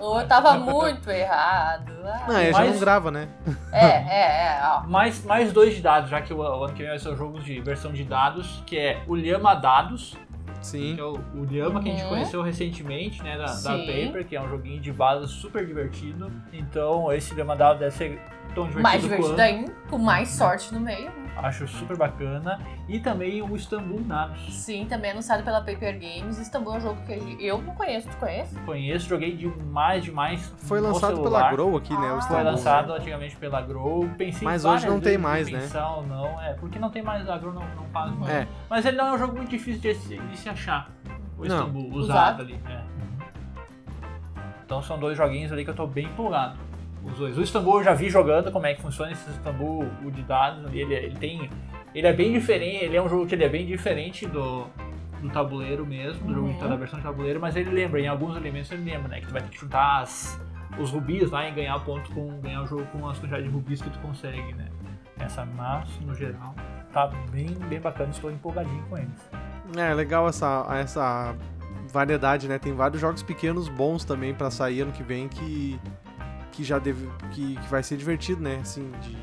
Ou 0.00 0.20
eu 0.20 0.26
tava 0.28 0.54
muito 0.58 1.10
errado. 1.10 1.92
Ah. 2.04 2.24
Não, 2.28 2.36
aí 2.36 2.42
a 2.42 2.52
gente 2.52 2.52
Mas- 2.60 2.70
não 2.72 2.78
grava, 2.80 3.10
né? 3.10 3.28
É, 3.72 3.86
é, 3.86 4.46
é. 4.46 4.60
Ó. 4.64 4.80
Mais, 4.88 5.24
mais 5.24 5.52
dois 5.52 5.74
de 5.74 5.80
dados, 5.82 6.10
já 6.10 6.20
que 6.20 6.32
o, 6.32 6.38
o 6.38 6.64
ano 6.64 6.72
que 6.74 6.80
vem 6.80 6.88
vai 6.88 6.98
ser 6.98 7.08
o 7.10 7.16
jogo 7.16 7.40
de 7.40 7.60
versão 7.60 7.92
de 7.92 8.04
dados, 8.04 8.62
que 8.66 8.78
é 8.78 9.02
o 9.06 9.14
Lhama 9.14 9.54
Dados, 9.54 10.16
Sim. 10.60 10.94
que 10.94 11.00
é 11.00 11.04
o, 11.04 11.18
o 11.34 11.44
Lhama 11.50 11.82
que 11.82 11.88
a 11.88 11.92
gente 11.92 12.02
Uhum. 12.04 12.08
conheceu 12.10 12.42
recentemente, 12.42 13.22
né, 13.22 13.36
da, 13.36 13.46
da. 13.46 13.70
Paper, 13.78 14.26
que 14.26 14.36
é 14.36 14.40
um 14.40 14.48
joguinho 14.48 14.80
de 14.80 14.92
dados 14.92 15.30
super 15.30 15.66
divertido. 15.66 16.30
Então 16.52 17.12
esse 17.12 17.34
Lhama 17.34 17.56
Dados 17.56 17.78
deve 17.80 17.92
ser 17.96 18.20
tão 18.54 18.64
divertido 18.68 18.82
Mais 18.82 19.02
divertido 19.02 19.28
quanto. 19.30 19.40
ainda, 19.40 19.72
com 19.90 19.98
mais 19.98 20.28
sorte 20.30 20.72
no 20.74 20.80
meio. 20.80 21.10
Né? 21.34 21.40
Acho 21.48 21.66
super 21.66 21.96
bacana. 21.96 22.60
E 22.88 23.00
também 23.00 23.42
o 23.42 23.56
Istanbul 23.56 24.00
Dados. 24.00 24.54
Sim, 24.64 24.86
também 24.86 25.10
anunciado 25.12 25.42
pela 25.42 25.60
Paper 25.60 25.98
Games. 25.98 26.38
Istambul 26.38 26.74
é 26.74 26.76
um 26.78 26.80
jogo 26.80 27.02
que 27.06 27.36
eu 27.44 27.60
não 27.62 27.74
conheço. 27.74 28.08
Tu 28.08 28.16
conhece? 28.16 28.58
Conheço, 28.60 29.08
joguei 29.08 29.36
demais, 29.36 30.04
demais. 30.04 30.52
Foi 30.58 30.80
no 30.80 30.88
lançado 30.88 31.16
celular. 31.16 31.40
pela 31.40 31.52
Grow 31.52 31.76
aqui, 31.76 31.92
né? 31.92 31.98
Ah. 31.98 32.04
O 32.04 32.08
Foi 32.10 32.18
Istanbul. 32.18 32.44
lançado 32.44 32.92
antigamente 32.92 33.36
pela 33.36 33.60
Grow. 33.62 34.08
Pensei 34.18 34.44
Mas 34.44 34.64
hoje 34.64 34.86
não 34.86 35.00
tem 35.00 35.16
mais, 35.18 35.50
né? 35.50 35.60
pensar 35.60 35.96
ou 35.96 36.06
não, 36.06 36.40
é, 36.40 36.52
porque 36.54 36.78
não 36.78 36.90
tem 36.90 37.02
mais, 37.02 37.28
a 37.28 37.38
Grow 37.38 37.52
não, 37.52 37.62
não 37.74 37.84
faz 37.92 38.14
mais. 38.16 38.32
É. 38.32 38.48
Mas 38.68 38.84
ele 38.84 38.96
não 38.96 39.08
é 39.08 39.12
um 39.14 39.18
jogo 39.18 39.36
muito 39.36 39.50
difícil 39.50 39.80
de, 39.80 39.94
se- 39.94 40.18
de 40.18 40.36
se 40.38 40.48
achar. 40.48 40.90
O 41.38 41.44
Não. 41.44 41.56
Istanbul, 41.58 41.88
usado, 41.94 41.96
Usado. 41.96 42.42
ali. 42.42 42.60
é. 42.68 42.82
Então 44.64 44.80
são 44.82 44.98
dois 44.98 45.16
joguinhos 45.16 45.52
ali 45.52 45.64
que 45.64 45.70
eu 45.70 45.74
tô 45.74 45.86
bem 45.86 46.06
empolgado. 46.06 46.56
Os 47.04 47.14
dois. 47.18 47.36
O 47.38 47.42
Istanbul 47.42 47.78
eu 47.78 47.84
já 47.84 47.94
vi 47.94 48.08
jogando 48.08 48.50
como 48.52 48.66
é 48.66 48.74
que 48.74 48.80
funciona 48.82 49.12
esse 49.12 49.28
Istanbul, 49.30 49.86
o 50.04 50.10
de 50.10 50.22
dados. 50.22 50.72
Ele, 50.72 50.94
ele 50.94 51.16
tem. 51.16 51.50
Ele 51.94 52.06
é 52.06 52.12
bem 52.12 52.32
diferente. 52.32 52.84
Ele 52.84 52.96
é 52.96 53.02
um 53.02 53.08
jogo 53.08 53.26
que 53.26 53.34
ele 53.34 53.44
é 53.44 53.48
bem 53.48 53.66
diferente 53.66 54.26
do, 54.26 54.66
do 55.20 55.28
tabuleiro 55.30 55.84
mesmo, 55.86 56.26
do 56.26 56.34
jogo 56.34 56.48
de- 56.48 56.62
Uhum. 56.62 56.68
da 56.70 56.76
versão 56.76 56.98
de 56.98 57.04
tabuleiro, 57.04 57.40
mas 57.40 57.56
ele 57.56 57.70
lembra, 57.70 58.00
em 58.00 58.08
alguns 58.08 58.36
elementos 58.36 58.70
ele 58.72 58.88
lembra, 58.90 59.08
né? 59.08 59.20
Que 59.20 59.26
tu 59.26 59.32
vai 59.32 59.42
ter 59.42 59.48
que 59.50 59.58
juntar 59.60 60.00
as, 60.02 60.40
os 60.78 60.90
rubis 60.90 61.30
lá 61.30 61.48
e 61.48 61.52
ganhar 61.52 61.78
ponto 61.80 62.10
com. 62.12 62.40
ganhar 62.40 62.62
o 62.62 62.66
jogo 62.66 62.84
com 62.86 63.08
as 63.08 63.18
quantidades 63.18 63.46
de 63.46 63.52
rubis 63.52 63.82
que 63.82 63.90
tu 63.90 63.98
consegue, 63.98 64.52
né? 64.54 64.68
Essa 65.18 65.44
mas, 65.44 66.00
no 66.00 66.14
geral, 66.14 66.54
tá 66.92 67.06
bem, 67.30 67.48
bem 67.68 67.78
bacana, 67.80 68.10
estou 68.10 68.30
empolgadinho 68.30 68.82
com 68.88 68.96
eles. 68.98 69.30
É, 69.76 69.92
legal 69.94 70.26
essa, 70.28 70.66
essa 70.80 71.34
variedade, 71.92 72.48
né? 72.48 72.58
Tem 72.58 72.72
vários 72.72 73.00
jogos 73.00 73.22
pequenos 73.22 73.68
bons 73.68 74.04
também 74.04 74.34
pra 74.34 74.50
sair 74.50 74.80
ano 74.80 74.90
que 74.92 75.02
vem 75.02 75.28
que, 75.28 75.78
que 76.52 76.62
já 76.62 76.78
deve, 76.78 77.08
que, 77.32 77.56
que 77.56 77.68
vai 77.68 77.82
ser 77.82 77.96
divertido, 77.96 78.40
né? 78.42 78.58
Assim, 78.62 78.90
de, 79.00 79.16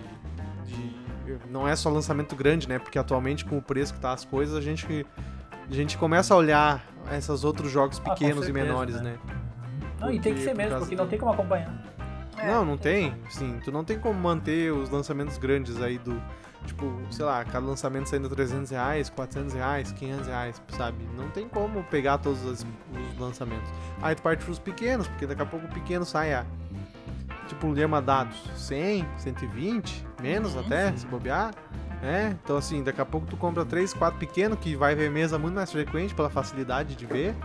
de- 0.76 1.40
Não 1.50 1.68
é 1.68 1.76
só 1.76 1.90
lançamento 1.90 2.36
grande, 2.36 2.68
né? 2.68 2.80
Porque 2.80 2.98
atualmente 3.00 3.46
com 3.46 3.58
o 3.58 3.62
preço 3.62 3.94
que 3.94 4.00
tá 4.00 4.12
as 4.12 4.26
coisas, 4.26 4.56
a 4.56 4.62
gente, 4.62 5.06
a 5.70 5.74
gente 5.74 5.98
começa 5.98 6.34
a 6.34 6.38
olhar 6.38 6.84
esses 7.16 7.44
outros 7.44 7.72
jogos 7.72 8.02
Ah, 8.04 8.10
pequenos 8.12 8.44
e 8.44 8.46
certeza, 8.48 8.66
menores, 8.66 8.96
né? 9.02 9.12
né? 9.12 9.18
Não, 10.00 10.12
e 10.12 10.20
tem 10.20 10.34
que 10.34 10.40
Porque 10.40 10.44
ser 10.44 10.50
por 10.52 10.58
mesmo, 10.58 10.80
porque 10.80 10.96
não 10.96 11.08
tem 11.08 11.20
como 11.20 11.32
acompanhar. 11.32 11.84
É. 12.38 12.48
Não, 12.48 12.64
não 12.66 12.78
tem. 12.78 13.14
Sim, 13.30 13.60
tu 13.64 13.72
não 13.72 13.84
tem 13.84 14.00
como 14.00 14.18
manter 14.20 14.72
os 14.72 14.90
lançamentos 14.90 15.38
grandes 15.38 15.82
aí 15.82 15.98
do. 15.98 16.22
Tipo, 16.66 16.92
sei 17.10 17.26
lá, 17.26 17.44
cada 17.46 17.66
lançamento 17.66 18.08
saindo 18.10 18.30
300 18.30 18.70
reais, 18.70 19.10
400 19.10 19.54
reais, 19.54 19.92
500 19.94 20.28
reais, 20.28 20.62
sabe? 20.78 20.98
Não 21.18 21.30
tem 21.30 21.48
como 21.48 21.84
pegar 21.86 22.18
todos 22.18 22.44
os, 22.44 22.62
os 22.64 23.20
lançamentos. 23.20 23.68
Aí 24.02 24.14
tu 24.14 24.22
parte 24.22 24.44
pros 24.44 24.60
pequenos, 24.60 25.08
porque 25.08 25.26
daqui 25.26 25.42
a 25.42 25.46
pouco 25.46 25.66
o 25.66 25.70
pequeno 25.70 26.06
sai 26.06 26.34
a. 26.34 26.46
Tipo, 27.50 27.68
o 27.68 27.72
Lema 27.72 28.00
dados 28.00 28.38
100, 28.56 29.06
120, 29.18 30.06
menos 30.22 30.54
Uhum, 30.54 30.62
até, 30.62 30.96
se 30.96 31.06
bobear. 31.08 31.52
É, 32.02 32.34
então 32.44 32.56
assim, 32.56 32.82
daqui 32.84 33.02
a 33.02 33.06
pouco 33.06 33.28
tu 33.28 33.36
compra 33.36 33.66
3, 33.66 33.94
4 33.94 34.18
pequeno, 34.20 34.56
que 34.56 34.76
vai 34.76 34.96
ver 34.96 35.10
mesa 35.12 35.38
muito 35.38 35.56
mais 35.56 35.70
frequente 35.72 36.14
pela 36.14 36.30
facilidade 36.30 36.96
de 36.96 37.06
ver. 37.06 37.36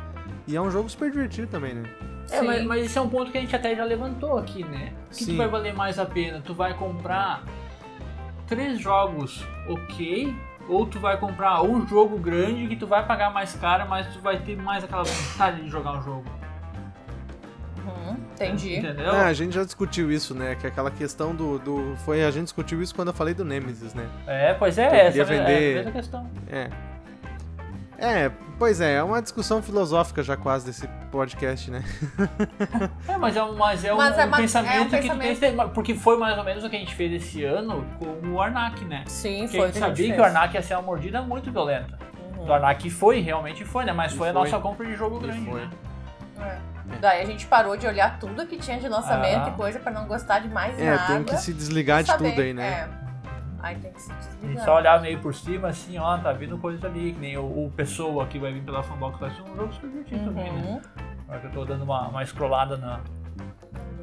E 0.46 0.54
é 0.54 0.60
um 0.60 0.70
jogo 0.70 0.88
super 0.88 1.10
divertido 1.10 1.48
também, 1.48 1.74
né? 1.74 1.82
É, 2.30 2.42
mas, 2.42 2.60
Sim. 2.60 2.66
mas 2.66 2.84
esse 2.84 2.98
é 2.98 3.00
um 3.00 3.08
ponto 3.08 3.32
que 3.32 3.38
a 3.38 3.40
gente 3.40 3.56
até 3.56 3.74
já 3.74 3.84
levantou 3.84 4.38
aqui, 4.38 4.62
né? 4.62 4.92
O 5.06 5.10
que, 5.10 5.18
que 5.18 5.24
Sim. 5.24 5.36
vai 5.36 5.48
valer 5.48 5.74
mais 5.74 5.98
a 5.98 6.06
pena? 6.06 6.40
Tu 6.40 6.54
vai 6.54 6.74
comprar 6.74 7.42
três 8.46 8.78
jogos 8.78 9.44
ok, 9.68 10.34
ou 10.68 10.86
tu 10.86 11.00
vai 11.00 11.16
comprar 11.18 11.62
um 11.62 11.86
jogo 11.86 12.18
grande 12.18 12.66
que 12.66 12.76
tu 12.76 12.86
vai 12.86 13.06
pagar 13.06 13.32
mais 13.32 13.54
caro, 13.54 13.88
mas 13.88 14.06
tu 14.12 14.20
vai 14.20 14.38
ter 14.38 14.56
mais 14.56 14.84
aquela 14.84 15.02
vontade 15.02 15.62
de 15.62 15.68
jogar 15.68 15.98
o 15.98 16.02
jogo. 16.02 16.24
Entendi. 18.34 18.76
Entendeu? 18.78 19.12
É, 19.14 19.24
a 19.24 19.32
gente 19.32 19.54
já 19.54 19.64
discutiu 19.64 20.10
isso, 20.10 20.34
né? 20.34 20.54
Que 20.56 20.66
é 20.66 20.68
aquela 20.68 20.90
questão 20.90 21.34
do, 21.34 21.58
do. 21.58 21.96
Foi 22.04 22.24
a 22.24 22.30
gente 22.30 22.44
discutiu 22.44 22.82
isso 22.82 22.94
quando 22.94 23.08
eu 23.08 23.14
falei 23.14 23.32
do 23.34 23.44
Nemesis, 23.44 23.94
né? 23.94 24.06
É, 24.26 24.54
pois 24.54 24.76
é, 24.76 24.84
essa 25.06 25.12
queria 25.12 25.22
é 25.22 25.22
a 25.22 25.24
vender- 25.44 25.74
mesma 25.76 25.92
questão. 25.92 26.30
É. 26.50 26.68
É, 27.96 28.30
pois 28.58 28.80
é, 28.80 28.94
é 28.96 29.02
uma 29.04 29.22
discussão 29.22 29.62
filosófica 29.62 30.20
já 30.22 30.36
quase 30.36 30.66
desse 30.66 30.86
podcast, 31.12 31.70
né? 31.70 31.84
É, 33.08 33.16
mas 33.16 33.36
é 33.36 33.42
um, 33.44 33.54
mas 33.56 33.84
é 33.84 33.94
um, 33.94 33.96
Mas 33.96 34.18
é 34.18 34.24
um 34.24 34.28
uma- 34.28 34.36
pensamento 34.36 34.74
é 34.74 34.80
um 34.80 34.84
que 34.86 34.90
tem 34.90 35.00
pensamento. 35.02 35.34
que 35.34 35.40
ter, 35.40 35.68
porque 35.72 35.94
foi 35.94 36.18
mais 36.18 36.36
ou 36.36 36.42
menos 36.44 36.64
o 36.64 36.68
que 36.68 36.74
a 36.74 36.78
gente 36.80 36.94
fez 36.94 37.12
esse 37.12 37.44
ano 37.44 37.86
com 37.98 38.28
o 38.32 38.40
Arnak, 38.42 38.84
né? 38.84 39.04
Sim, 39.06 39.42
Porque 39.42 39.56
foi. 39.58 39.66
a 39.68 39.70
gente 39.70 39.78
sabia 39.78 40.12
que 40.14 40.20
o 40.20 40.24
Arnak 40.24 40.54
ia 40.54 40.62
ser 40.62 40.74
uma 40.74 40.82
mordida 40.82 41.22
muito 41.22 41.52
violenta. 41.52 41.96
Uhum. 42.36 42.44
Do 42.46 42.52
Arnak 42.52 42.90
foi, 42.90 43.20
realmente 43.20 43.64
foi, 43.64 43.84
né? 43.84 43.92
Mas 43.92 44.12
E 44.12 44.16
foi 44.16 44.28
a 44.30 44.32
foi. 44.32 44.42
nossa 44.42 44.58
compra 44.58 44.84
de 44.84 44.96
jogo 44.96 45.18
E 45.18 45.26
grande, 45.26 45.44
foi. 45.48 45.60
né? 45.60 45.70
É. 46.40 46.73
Daí 47.00 47.22
a 47.22 47.24
gente 47.26 47.46
parou 47.46 47.76
de 47.76 47.86
olhar 47.86 48.18
tudo 48.18 48.46
que 48.46 48.56
tinha 48.58 48.78
de 48.78 48.88
lançamento 48.88 49.46
Ah. 49.46 49.48
e 49.48 49.52
coisa 49.52 49.78
pra 49.80 49.90
não 49.92 50.06
gostar 50.06 50.38
de 50.40 50.48
mais 50.48 50.78
É, 50.78 50.94
nada. 50.94 51.06
tem 51.14 51.24
que 51.24 51.36
se 51.38 51.52
desligar 51.52 52.02
de 52.02 52.10
saber- 52.10 52.30
tudo 52.30 52.40
aí, 52.42 52.52
né? 52.54 52.66
É. 52.66 52.88
Aí 53.60 53.76
tem 53.76 53.90
que 53.92 54.02
se 54.02 54.12
A 54.12 54.14
gente 54.14 54.28
desligar. 54.40 54.64
só 54.64 54.76
olhar 54.76 55.00
meio 55.00 55.18
por 55.20 55.34
cima, 55.34 55.68
assim, 55.68 55.98
ó, 55.98 56.18
tá 56.18 56.32
vindo 56.32 56.58
coisa 56.58 56.86
ali, 56.86 57.12
que 57.14 57.18
nem 57.20 57.36
o, 57.38 57.44
o 57.66 57.72
Pessoa 57.74 58.26
que 58.26 58.38
vai 58.38 58.52
vir 58.52 58.62
pela 58.62 58.82
Fanbox, 58.82 59.18
vai 59.18 59.30
ser 59.30 59.40
um 59.42 59.56
jogo 59.56 59.72
super 59.72 59.88
divertido 59.88 60.24
também, 60.26 60.52
né? 60.52 60.60
Uhum. 60.62 60.80
Agora 61.26 61.40
que 61.40 61.46
eu 61.46 61.50
tô 61.52 61.64
dando 61.64 61.82
uma, 61.84 62.08
uma 62.08 62.22
scrollada 62.26 62.76
na, 62.76 63.00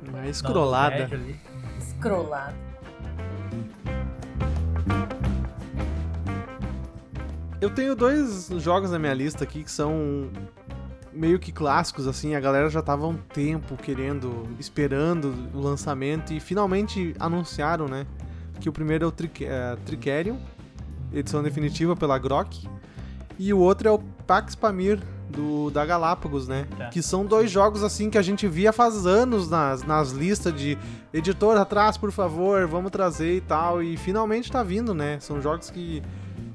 Uma 0.07 0.21
na 0.21 0.27
escrolada. 0.27 1.03
ali. 1.03 1.39
Scrollado. 1.79 2.55
Eu 7.59 7.69
tenho 7.69 7.95
dois 7.95 8.47
jogos 8.57 8.89
na 8.91 8.97
minha 8.97 9.13
lista 9.13 9.43
aqui 9.43 9.63
que 9.63 9.69
são 9.71 10.31
meio 11.13 11.39
que 11.39 11.51
clássicos, 11.51 12.07
assim. 12.07 12.35
A 12.35 12.39
galera 12.39 12.69
já 12.69 12.81
tava 12.81 13.05
há 13.05 13.09
um 13.09 13.17
tempo 13.17 13.75
querendo, 13.77 14.47
esperando 14.59 15.33
o 15.53 15.59
lançamento 15.59 16.33
e 16.33 16.39
finalmente 16.39 17.15
anunciaram, 17.19 17.87
né? 17.87 18.05
Que 18.59 18.69
o 18.69 18.71
primeiro 18.71 19.05
é 19.05 19.07
o 19.07 19.11
Tric 19.11 19.45
é, 19.45 19.75
Tricerion, 19.85 20.37
edição 21.13 21.41
definitiva 21.41 21.95
pela 21.95 22.17
Grok. 22.17 22.67
E 23.39 23.53
o 23.53 23.59
outro 23.59 23.87
é 23.87 23.91
o 23.91 23.99
Pax 24.27 24.55
Pamir, 24.55 24.99
do, 25.31 25.71
da 25.71 25.85
Galápagos, 25.85 26.47
né? 26.47 26.67
Tá. 26.77 26.89
Que 26.89 27.01
são 27.01 27.25
dois 27.25 27.49
jogos, 27.49 27.83
assim, 27.83 28.09
que 28.09 28.17
a 28.17 28.21
gente 28.21 28.47
via 28.47 28.71
faz 28.71 29.05
anos 29.05 29.49
nas, 29.49 29.83
nas 29.83 30.11
listas 30.11 30.53
de 30.53 30.77
editor 31.13 31.57
atrás, 31.57 31.97
por 31.97 32.11
favor, 32.11 32.67
vamos 32.67 32.91
trazer 32.91 33.37
e 33.37 33.41
tal. 33.41 33.81
E 33.81 33.97
finalmente 33.97 34.51
tá 34.51 34.61
vindo, 34.61 34.93
né? 34.93 35.19
São 35.19 35.41
jogos 35.41 35.69
que 35.69 36.03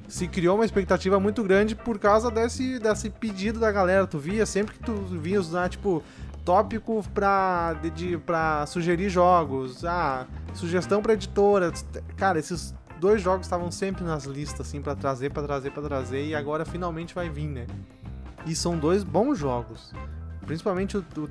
se 0.07 0.27
criou 0.27 0.55
uma 0.55 0.65
expectativa 0.65 1.19
muito 1.19 1.43
grande 1.43 1.75
por 1.75 1.99
causa 1.99 2.31
desse, 2.31 2.79
desse 2.79 3.09
pedido 3.09 3.59
da 3.59 3.71
galera. 3.71 4.07
Tu 4.07 4.17
via, 4.17 4.45
sempre 4.45 4.73
que 4.75 4.83
tu 4.83 4.93
via 4.93 5.39
usar, 5.39 5.69
tipo, 5.69 6.01
tópico 6.45 7.03
pra, 7.13 7.73
de, 7.81 7.89
de- 7.89 8.17
pra 8.17 8.65
sugerir 8.65 9.09
jogos, 9.09 9.83
ah, 9.85 10.25
sugestão 10.53 11.01
pra 11.01 11.13
editora. 11.13 11.71
Cara, 12.15 12.39
esses 12.39 12.73
dois 12.99 13.21
jogos 13.21 13.45
estavam 13.45 13.69
sempre 13.69 14.03
nas 14.03 14.23
listas, 14.25 14.65
assim, 14.67 14.81
pra 14.81 14.95
trazer, 14.95 15.31
pra 15.31 15.43
trazer, 15.43 15.71
pra 15.71 15.83
trazer, 15.83 16.25
e 16.25 16.33
agora 16.35 16.63
finalmente 16.65 17.13
vai 17.13 17.29
vir, 17.29 17.47
né? 17.47 17.67
E 18.45 18.55
são 18.55 18.77
dois 18.77 19.03
bons 19.03 19.37
jogos. 19.37 19.93
Principalmente 20.45 20.97
o, 20.97 21.05
o 21.17 21.27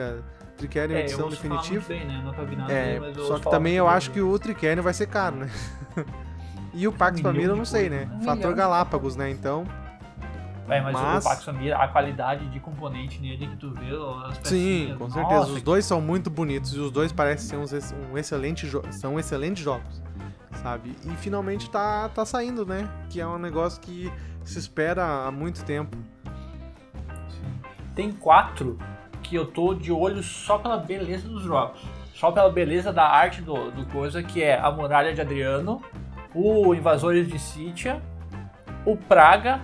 a 0.00 0.18
Tricerion 0.56 0.96
É, 0.96 1.00
edição 1.02 1.28
definitiva. 1.28 1.84
bem, 1.88 2.04
né? 2.06 2.20
Nada 2.24 2.72
É, 2.72 3.00
só 3.26 3.38
que 3.38 3.48
também 3.48 3.74
eu 3.74 3.86
bem 3.86 3.94
acho 3.94 4.10
que 4.10 4.20
o 4.20 4.36
Tricerion 4.38 4.82
vai 4.82 4.92
ser 4.92 5.06
caro, 5.06 5.36
né? 5.36 5.50
e 6.74 6.86
o 6.88 6.92
Pax 6.92 7.20
Um 7.20 7.32
milhão 7.32 7.50
eu 7.50 7.56
não 7.56 7.64
sei, 7.64 7.88
né? 7.90 8.08
Um 8.14 8.20
Fator 8.22 8.36
milhão. 8.36 8.54
Galápagos, 8.54 9.16
né? 9.16 9.30
Então, 9.30 9.64
É, 10.68 10.80
mas, 10.80 10.92
Mas- 10.94 11.24
o 11.24 11.28
Pax 11.28 11.44
Família, 11.44 11.76
a 11.76 11.88
qualidade 11.88 12.48
de 12.48 12.58
componente 12.60 13.20
nele 13.20 13.46
que 13.48 13.56
tu 13.56 13.70
vê, 13.72 13.90
as 14.26 14.38
Sim, 14.48 14.94
com 14.96 15.04
nossa, 15.04 15.14
certeza. 15.20 15.40
Os 15.52 15.58
que- 15.58 15.64
dois 15.64 15.84
são 15.84 16.00
muito 16.00 16.30
bonitos 16.30 16.72
e 16.74 16.78
os 16.78 16.90
dois 16.90 17.12
parecem 17.12 17.48
ser 17.48 17.56
uns, 17.56 17.72
ex- 17.72 17.94
um 18.10 18.16
excelente 18.16 18.66
são 18.92 19.18
excelentes 19.18 19.62
jogos, 19.62 20.00
sabe? 20.62 20.96
E 21.04 21.10
finalmente 21.16 21.68
tá, 21.68 22.08
tá 22.08 22.24
saindo, 22.24 22.64
né? 22.64 22.88
Que 23.10 23.20
é 23.20 23.26
um 23.26 23.38
negócio 23.38 23.80
que 23.82 24.10
se 24.44 24.58
espera 24.58 25.26
há 25.26 25.30
muito 25.32 25.62
tempo. 25.64 25.96
Tem 27.94 28.10
quatro 28.12 28.78
que 29.22 29.34
eu 29.36 29.46
tô 29.46 29.74
de 29.74 29.92
olho 29.92 30.22
só 30.22 30.58
pela 30.58 30.76
beleza 30.78 31.28
dos 31.28 31.42
jogos. 31.42 31.80
Só 32.14 32.30
pela 32.30 32.50
beleza 32.50 32.92
da 32.92 33.04
arte 33.04 33.42
do, 33.42 33.70
do 33.72 33.84
coisa, 33.86 34.22
que 34.22 34.42
é 34.42 34.58
a 34.58 34.70
Muralha 34.70 35.12
de 35.12 35.20
Adriano, 35.20 35.82
o 36.34 36.74
Invasores 36.74 37.28
de 37.28 37.38
Sítia, 37.38 38.00
o 38.84 38.96
Praga, 38.96 39.60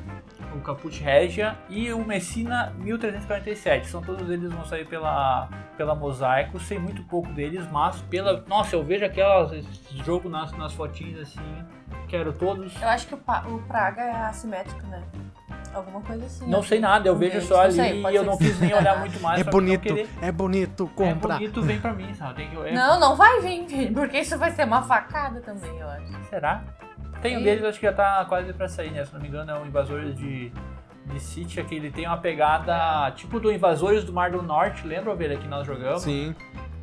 o 0.54 0.60
Caput 0.60 1.00
Regia 1.02 1.56
e 1.68 1.92
o 1.92 2.04
Messina 2.04 2.72
1347. 2.78 3.88
São 3.88 4.02
todos 4.02 4.28
eles 4.30 4.52
vão 4.52 4.64
sair 4.64 4.86
pela, 4.86 5.48
pela 5.76 5.94
Mosaico, 5.94 6.58
sei 6.58 6.78
muito 6.78 7.02
pouco 7.04 7.32
deles, 7.32 7.66
mas 7.70 8.00
pela. 8.02 8.44
Nossa, 8.46 8.76
eu 8.76 8.82
vejo 8.82 9.04
aquelas 9.04 9.52
jogo 10.04 10.28
nas, 10.28 10.52
nas 10.52 10.72
fotinhas 10.72 11.20
assim, 11.20 11.64
quero 12.08 12.32
todos. 12.32 12.80
Eu 12.80 12.88
acho 12.88 13.06
que 13.06 13.14
o, 13.14 13.18
o 13.54 13.62
Praga 13.62 14.02
é 14.02 14.12
assimétrico, 14.26 14.86
né? 14.86 15.02
Alguma 15.78 16.00
coisa 16.00 16.24
assim. 16.26 16.46
Não 16.48 16.62
sei 16.62 16.80
nada, 16.80 17.08
eu 17.08 17.16
vejo 17.16 17.40
só 17.42 17.54
não 17.56 17.60
ali 17.62 17.72
sei, 17.72 18.02
e 18.02 18.14
eu 18.14 18.24
não 18.24 18.36
quis 18.36 18.58
nem 18.60 18.74
olhar 18.74 18.98
muito 18.98 19.18
mais. 19.22 19.40
é 19.40 19.44
não 19.44 19.50
bonito, 19.50 19.82
querer- 19.82 20.08
é 20.22 20.32
bonito 20.32 20.84
É 20.84 20.96
comprar. 21.12 21.34
bonito, 21.38 21.62
vem 21.62 21.80
pra 21.80 21.92
mim, 21.94 22.12
sabe? 22.14 22.34
Tem 22.34 22.48
que, 22.50 22.56
é- 22.68 22.72
Não, 22.72 22.98
não 23.00 23.16
vai 23.16 23.40
vir, 23.40 23.66
filho, 23.68 23.92
porque 23.94 24.18
isso 24.18 24.36
vai 24.38 24.50
ser 24.52 24.64
uma 24.64 24.82
facada 24.82 25.40
também, 25.40 25.76
eu 25.78 25.88
acho. 25.88 26.24
Será? 26.28 26.62
Tem 27.22 27.36
um 27.36 27.42
deles, 27.42 27.64
acho 27.64 27.80
que 27.80 27.86
já 27.86 27.92
tá 27.92 28.24
quase 28.28 28.52
pra 28.52 28.68
sair, 28.68 28.90
né? 28.92 29.04
Se 29.04 29.12
não 29.12 29.20
me 29.20 29.28
engano, 29.28 29.50
é 29.50 29.58
o 29.58 29.66
Invasores 29.66 30.14
de, 30.16 30.52
de 31.06 31.20
City, 31.20 31.62
que 31.64 31.74
ele 31.74 31.90
tem 31.90 32.06
uma 32.06 32.18
pegada 32.18 33.10
tipo 33.12 33.40
do 33.40 33.50
Invasores 33.52 34.04
do 34.04 34.12
Mar 34.12 34.30
do 34.30 34.40
Norte, 34.42 34.86
lembra, 34.86 35.10
Ovelha, 35.12 35.36
que 35.36 35.48
nós 35.48 35.66
jogamos? 35.66 36.02
Sim. 36.02 36.34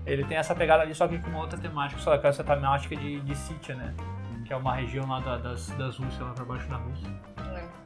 Ele 0.05 0.23
tem 0.25 0.37
essa 0.37 0.53
pegada 0.53 0.83
ali, 0.83 0.93
só 0.93 1.07
que 1.07 1.17
com 1.19 1.29
uma 1.29 1.39
outra 1.39 1.57
temática, 1.57 1.99
só 2.01 2.17
que 2.17 2.27
essa 2.27 2.43
temática 2.43 2.95
de, 2.95 3.19
de 3.21 3.35
City, 3.35 3.73
né? 3.73 3.93
Que 4.45 4.53
é 4.53 4.55
uma 4.57 4.75
região 4.75 5.07
lá 5.07 5.19
da- 5.21 5.37
das, 5.37 5.69
das 5.69 5.97
Rússia, 5.97 6.23
lá 6.23 6.31
pra 6.33 6.45
baixo 6.45 6.67
da 6.67 6.75
Rússia. 6.75 7.09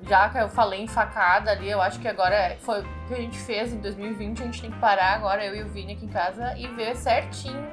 Já 0.02 0.30
que 0.30 0.38
eu 0.38 0.48
falei 0.50 0.82
em 0.82 0.88
facada 0.88 1.52
ali, 1.52 1.70
eu 1.70 1.82
acho 1.82 2.00
que 2.00 2.08
agora 2.08 2.34
é- 2.36 2.56
foi 2.58 2.82
o 2.82 2.86
que 3.08 3.14
a 3.14 3.18
gente 3.18 3.38
fez 3.38 3.74
em 3.74 3.80
2020, 3.80 4.42
a 4.42 4.46
gente 4.46 4.62
tem 4.62 4.72
que 4.72 4.80
parar 4.80 5.14
agora, 5.16 5.44
eu 5.46 5.56
e 5.56 5.64
o 5.64 5.68
Vini 5.68 5.94
aqui 5.94 6.06
em 6.06 6.10
casa, 6.10 6.56
e 6.58 6.68
ver 6.68 6.96
certinho 6.96 7.68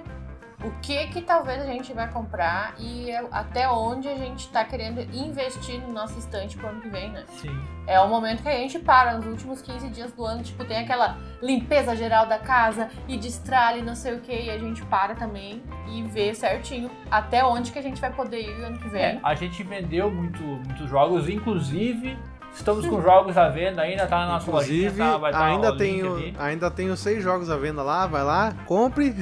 o 0.64 0.70
que 0.80 1.08
que 1.08 1.20
talvez 1.20 1.60
a 1.60 1.66
gente 1.66 1.92
vai 1.92 2.10
comprar 2.10 2.74
e 2.78 3.10
até 3.30 3.68
onde 3.68 4.08
a 4.08 4.14
gente 4.14 4.48
tá 4.48 4.64
querendo 4.64 5.00
investir 5.14 5.80
no 5.80 5.92
nosso 5.92 6.18
estante 6.18 6.56
pro 6.56 6.68
ano 6.68 6.80
que 6.80 6.88
vem, 6.88 7.10
né? 7.10 7.24
Sim. 7.28 7.54
É 7.86 8.00
o 8.00 8.08
momento 8.08 8.42
que 8.42 8.48
a 8.48 8.52
gente 8.52 8.78
para, 8.78 9.16
nos 9.16 9.26
últimos 9.26 9.62
15 9.62 9.88
dias 9.90 10.12
do 10.12 10.24
ano, 10.24 10.42
tipo, 10.42 10.64
tem 10.64 10.78
aquela 10.78 11.18
limpeza 11.42 11.94
geral 11.94 12.26
da 12.26 12.38
casa 12.38 12.88
e 13.06 13.16
destralhe, 13.16 13.82
não 13.82 13.94
sei 13.94 14.14
o 14.14 14.20
que, 14.20 14.32
e 14.32 14.50
a 14.50 14.58
gente 14.58 14.84
para 14.86 15.14
também 15.14 15.62
e 15.88 16.02
vê 16.02 16.34
certinho 16.34 16.90
até 17.10 17.44
onde 17.44 17.70
que 17.70 17.78
a 17.78 17.82
gente 17.82 18.00
vai 18.00 18.12
poder 18.12 18.40
ir 18.40 18.64
ano 18.64 18.78
que 18.78 18.88
vem. 18.88 19.02
É, 19.02 19.20
a 19.22 19.34
gente 19.34 19.62
vendeu 19.62 20.10
muito, 20.10 20.42
muitos 20.42 20.88
jogos, 20.88 21.28
inclusive 21.28 22.18
estamos 22.56 22.86
com 22.86 23.00
jogos 23.00 23.36
à 23.36 23.48
venda 23.48 23.82
ainda, 23.82 24.06
tá 24.06 24.18
na 24.20 24.26
nossa 24.32 24.48
Inclusive, 24.48 24.88
lojinha, 24.88 25.12
tá? 25.12 25.18
Vai 25.18 25.32
tá 25.32 25.44
ainda, 25.44 25.70
o 25.72 25.76
tenho, 25.76 26.34
ainda 26.38 26.70
tenho 26.70 26.96
seis 26.96 27.22
jogos 27.22 27.50
à 27.50 27.56
venda 27.56 27.82
lá, 27.82 28.06
vai 28.06 28.24
lá, 28.24 28.54
compre, 28.66 29.14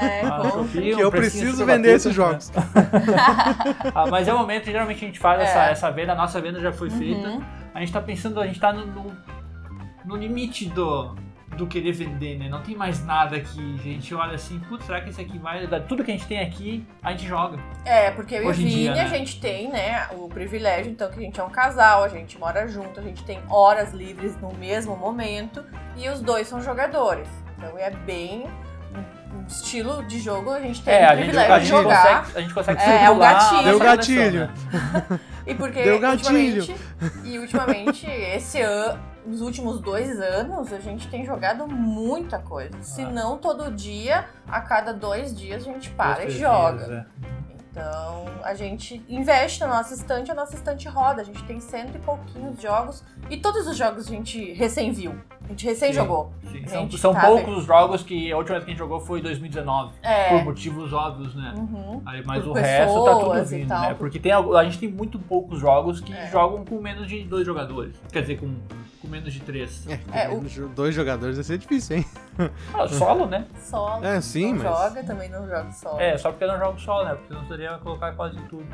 É, 0.00 0.20
Ah. 0.26 0.42
Shopee, 0.50 0.94
que 0.94 1.00
eu 1.00 1.10
preciso 1.10 1.64
vender 1.66 1.94
esses 1.94 2.14
jogos. 2.14 2.52
Ah, 3.94 4.06
mas 4.10 4.28
é 4.28 4.34
o 4.34 4.38
momento, 4.38 4.64
geralmente 4.66 5.04
a 5.04 5.06
gente 5.08 5.18
faz 5.18 5.40
É. 5.40 5.44
essa, 5.44 5.64
essa 5.70 5.90
venda, 5.90 6.12
a 6.12 6.16
nossa 6.16 6.40
venda 6.40 6.60
já 6.60 6.72
foi 6.72 6.90
feita. 6.90 7.28
Uhum. 7.28 7.42
A 7.74 7.80
gente 7.80 7.92
tá 7.92 8.00
pensando, 8.00 8.40
a 8.40 8.46
gente 8.46 8.60
tá 8.60 8.72
no, 8.72 8.86
no, 8.86 9.16
no 10.04 10.16
limite 10.16 10.66
do, 10.66 11.14
do 11.54 11.66
querer 11.66 11.92
vender, 11.92 12.38
né? 12.38 12.48
Não 12.48 12.60
tem 12.62 12.76
mais 12.76 13.04
nada 13.04 13.36
aqui, 13.36 13.78
gente. 13.82 14.14
Olha 14.14 14.34
assim, 14.34 14.58
putz, 14.68 14.84
será 14.84 15.00
que 15.00 15.10
esse 15.10 15.20
aqui 15.20 15.38
vai. 15.38 15.66
Tudo 15.88 16.04
que 16.04 16.10
a 16.10 16.14
gente 16.14 16.26
tem 16.26 16.40
aqui, 16.40 16.86
a 17.02 17.12
gente 17.12 17.26
joga. 17.26 17.58
É, 17.84 18.10
porque 18.10 18.34
eu 18.34 18.42
e 18.42 18.44
o 18.46 18.48
Hoje 18.48 18.62
em 18.62 18.66
Vini, 18.68 18.80
dia, 18.82 18.94
né? 18.94 19.02
a 19.02 19.08
gente 19.08 19.40
tem, 19.40 19.68
né, 19.70 20.06
o 20.12 20.28
privilégio, 20.28 20.90
então, 20.92 21.10
que 21.10 21.18
a 21.18 21.22
gente 21.22 21.40
é 21.40 21.44
um 21.44 21.50
casal, 21.50 22.02
a 22.04 22.08
gente 22.08 22.38
mora 22.38 22.66
junto, 22.68 23.00
a 23.00 23.02
gente 23.02 23.22
tem 23.24 23.40
horas 23.48 23.92
livres 23.92 24.36
no 24.40 24.52
mesmo 24.54 24.96
momento 24.96 25.64
e 25.96 26.08
os 26.08 26.20
dois 26.20 26.46
são 26.48 26.60
jogadores. 26.60 27.28
Então 27.56 27.78
é 27.78 27.90
bem 27.90 28.44
um- 28.94 29.44
estilo 29.48 30.02
de 30.04 30.20
jogo, 30.20 30.50
a 30.52 30.60
gente 30.60 30.82
tem 30.82 30.94
é, 30.94 31.00
o 31.00 31.10
a 31.10 31.16
gente, 31.16 31.24
privilégio 31.24 31.54
a 31.54 31.58
de 31.58 31.64
gente 31.66 31.76
jogar. 31.76 32.18
consegue, 32.20 32.38
a 32.38 32.40
gente 32.40 32.54
consegue 32.54 32.80
É, 32.80 32.84
é 32.84 32.88
um 32.88 32.98
circular 33.20 33.32
gatilho. 33.34 33.58
a 33.58 33.62
Deu 33.62 33.78
gatilho. 33.78 34.40
né? 35.12 35.20
E 35.46 35.54
porque 35.54 35.82
Deu 35.82 35.98
gatilho. 36.00 36.60
ultimamente, 36.62 36.76
e 37.24 37.38
ultimamente, 37.38 38.06
esse 38.10 38.62
ano, 38.62 38.98
nos 39.26 39.40
últimos 39.40 39.80
dois 39.80 40.20
anos, 40.20 40.72
a 40.72 40.78
gente 40.80 41.08
tem 41.08 41.24
jogado 41.24 41.66
muita 41.66 42.38
coisa. 42.38 42.74
Se 42.82 43.02
Ah. 43.02 43.10
não 43.10 43.38
todo 43.38 43.70
dia, 43.70 44.26
a 44.46 44.60
cada 44.60 44.92
dois 44.92 45.34
dias 45.34 45.62
a 45.66 45.72
gente 45.72 45.90
para 45.90 46.14
Duas, 46.14 46.18
e 46.18 46.22
três 46.26 46.38
joga. 46.38 46.84
dias, 46.84 46.90
é. 46.90 47.33
Então, 47.74 48.26
a 48.44 48.54
gente 48.54 49.02
investe 49.08 49.58
na 49.58 49.66
nossa 49.66 49.94
estante, 49.94 50.30
a 50.30 50.34
nossa 50.34 50.54
estante 50.54 50.86
roda. 50.88 51.22
A 51.22 51.24
gente 51.24 51.42
tem 51.42 51.58
cento 51.58 51.96
e 51.96 51.98
pouquinhos 51.98 52.62
jogos. 52.62 53.02
E 53.28 53.36
todos 53.36 53.66
os 53.66 53.76
jogos 53.76 54.06
a 54.06 54.10
gente 54.10 54.52
recém 54.52 54.92
viu. 54.92 55.12
A 55.44 55.48
gente 55.48 55.64
recém 55.66 55.88
Sim. 55.88 55.98
jogou. 55.98 56.32
Sim, 56.52 56.64
São, 56.68 56.90
são 56.92 57.12
tá 57.12 57.22
poucos 57.26 57.58
os 57.58 57.64
jogos 57.64 58.04
que 58.04 58.30
a 58.30 58.36
última 58.36 58.54
vez 58.58 58.64
que 58.64 58.70
a 58.70 58.74
gente 58.74 58.78
jogou 58.78 59.00
foi 59.00 59.18
em 59.18 59.22
2019. 59.24 59.92
É. 60.02 60.28
Por 60.28 60.44
motivos 60.44 60.92
óbvios, 60.92 61.34
né? 61.34 61.52
Uhum. 61.56 62.00
Aí, 62.06 62.22
mas 62.24 62.44
Por 62.44 62.50
o 62.50 62.52
resto 62.54 63.04
tá 63.04 63.14
tudo 63.16 63.44
vindo, 63.44 63.68
tal. 63.68 63.80
né? 63.80 63.94
Porque 63.94 64.20
tem, 64.20 64.30
a 64.30 64.64
gente 64.64 64.78
tem 64.78 64.88
muito 64.88 65.18
poucos 65.18 65.58
jogos 65.58 66.00
que 66.00 66.12
É. 66.12 66.30
jogam 66.30 66.64
com 66.64 66.80
menos 66.80 67.08
de 67.08 67.24
dois 67.24 67.44
jogadores. 67.44 67.96
Quer 68.12 68.20
dizer, 68.20 68.38
com, 68.38 68.54
com 69.02 69.08
menos 69.08 69.32
de 69.32 69.40
três. 69.40 69.84
É, 70.12 70.26
É, 70.26 70.38
de 70.38 70.60
dois 70.68 70.94
jogadores 70.94 71.34
vai 71.34 71.44
ser 71.44 71.58
difícil, 71.58 71.96
hein? 71.96 72.06
Ah, 72.74 72.88
solo, 72.88 73.26
né? 73.26 73.46
Solo. 73.58 74.04
É, 74.04 74.20
sim, 74.20 74.52
não 74.54 74.64
mas- 74.64 74.78
joga, 74.78 75.04
também 75.04 75.28
não 75.28 75.46
joga 75.46 75.70
solo. 75.72 76.00
É, 76.00 76.16
só 76.18 76.30
porque 76.30 76.44
eu 76.44 76.48
não 76.48 76.58
jogo 76.58 76.78
solo, 76.80 77.04
né? 77.04 77.14
Porque 77.14 77.34
não 77.34 77.46
seria 77.46 77.78
colocar 77.78 78.12
quase 78.14 78.36
tudo. 78.48 78.66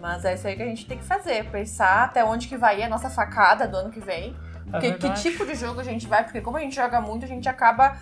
Mas 0.00 0.24
é 0.24 0.34
isso 0.34 0.46
aí 0.46 0.54
que 0.56 0.62
a 0.62 0.66
gente 0.66 0.86
tem 0.86 0.98
que 0.98 1.04
fazer. 1.04 1.44
Pensar 1.50 2.04
até 2.04 2.22
onde 2.24 2.46
que 2.48 2.56
vai 2.56 2.80
ir 2.80 2.82
a 2.84 2.88
nossa 2.88 3.08
facada 3.10 3.66
do 3.66 3.76
ano 3.76 3.90
que 3.90 4.00
vem. 4.00 4.36
É 4.68 4.70
Porque 4.72 4.92
que 4.92 4.98
verdade. 5.02 5.22
tipo 5.22 5.46
de 5.46 5.54
jogo 5.54 5.80
a 5.80 5.84
gente 5.84 6.06
vai? 6.06 6.22
Porque 6.24 6.40
como 6.40 6.56
a 6.56 6.60
gente 6.60 6.74
joga 6.76 7.00
muito, 7.00 7.24
a 7.24 7.28
gente 7.28 7.48
acaba 7.48 7.96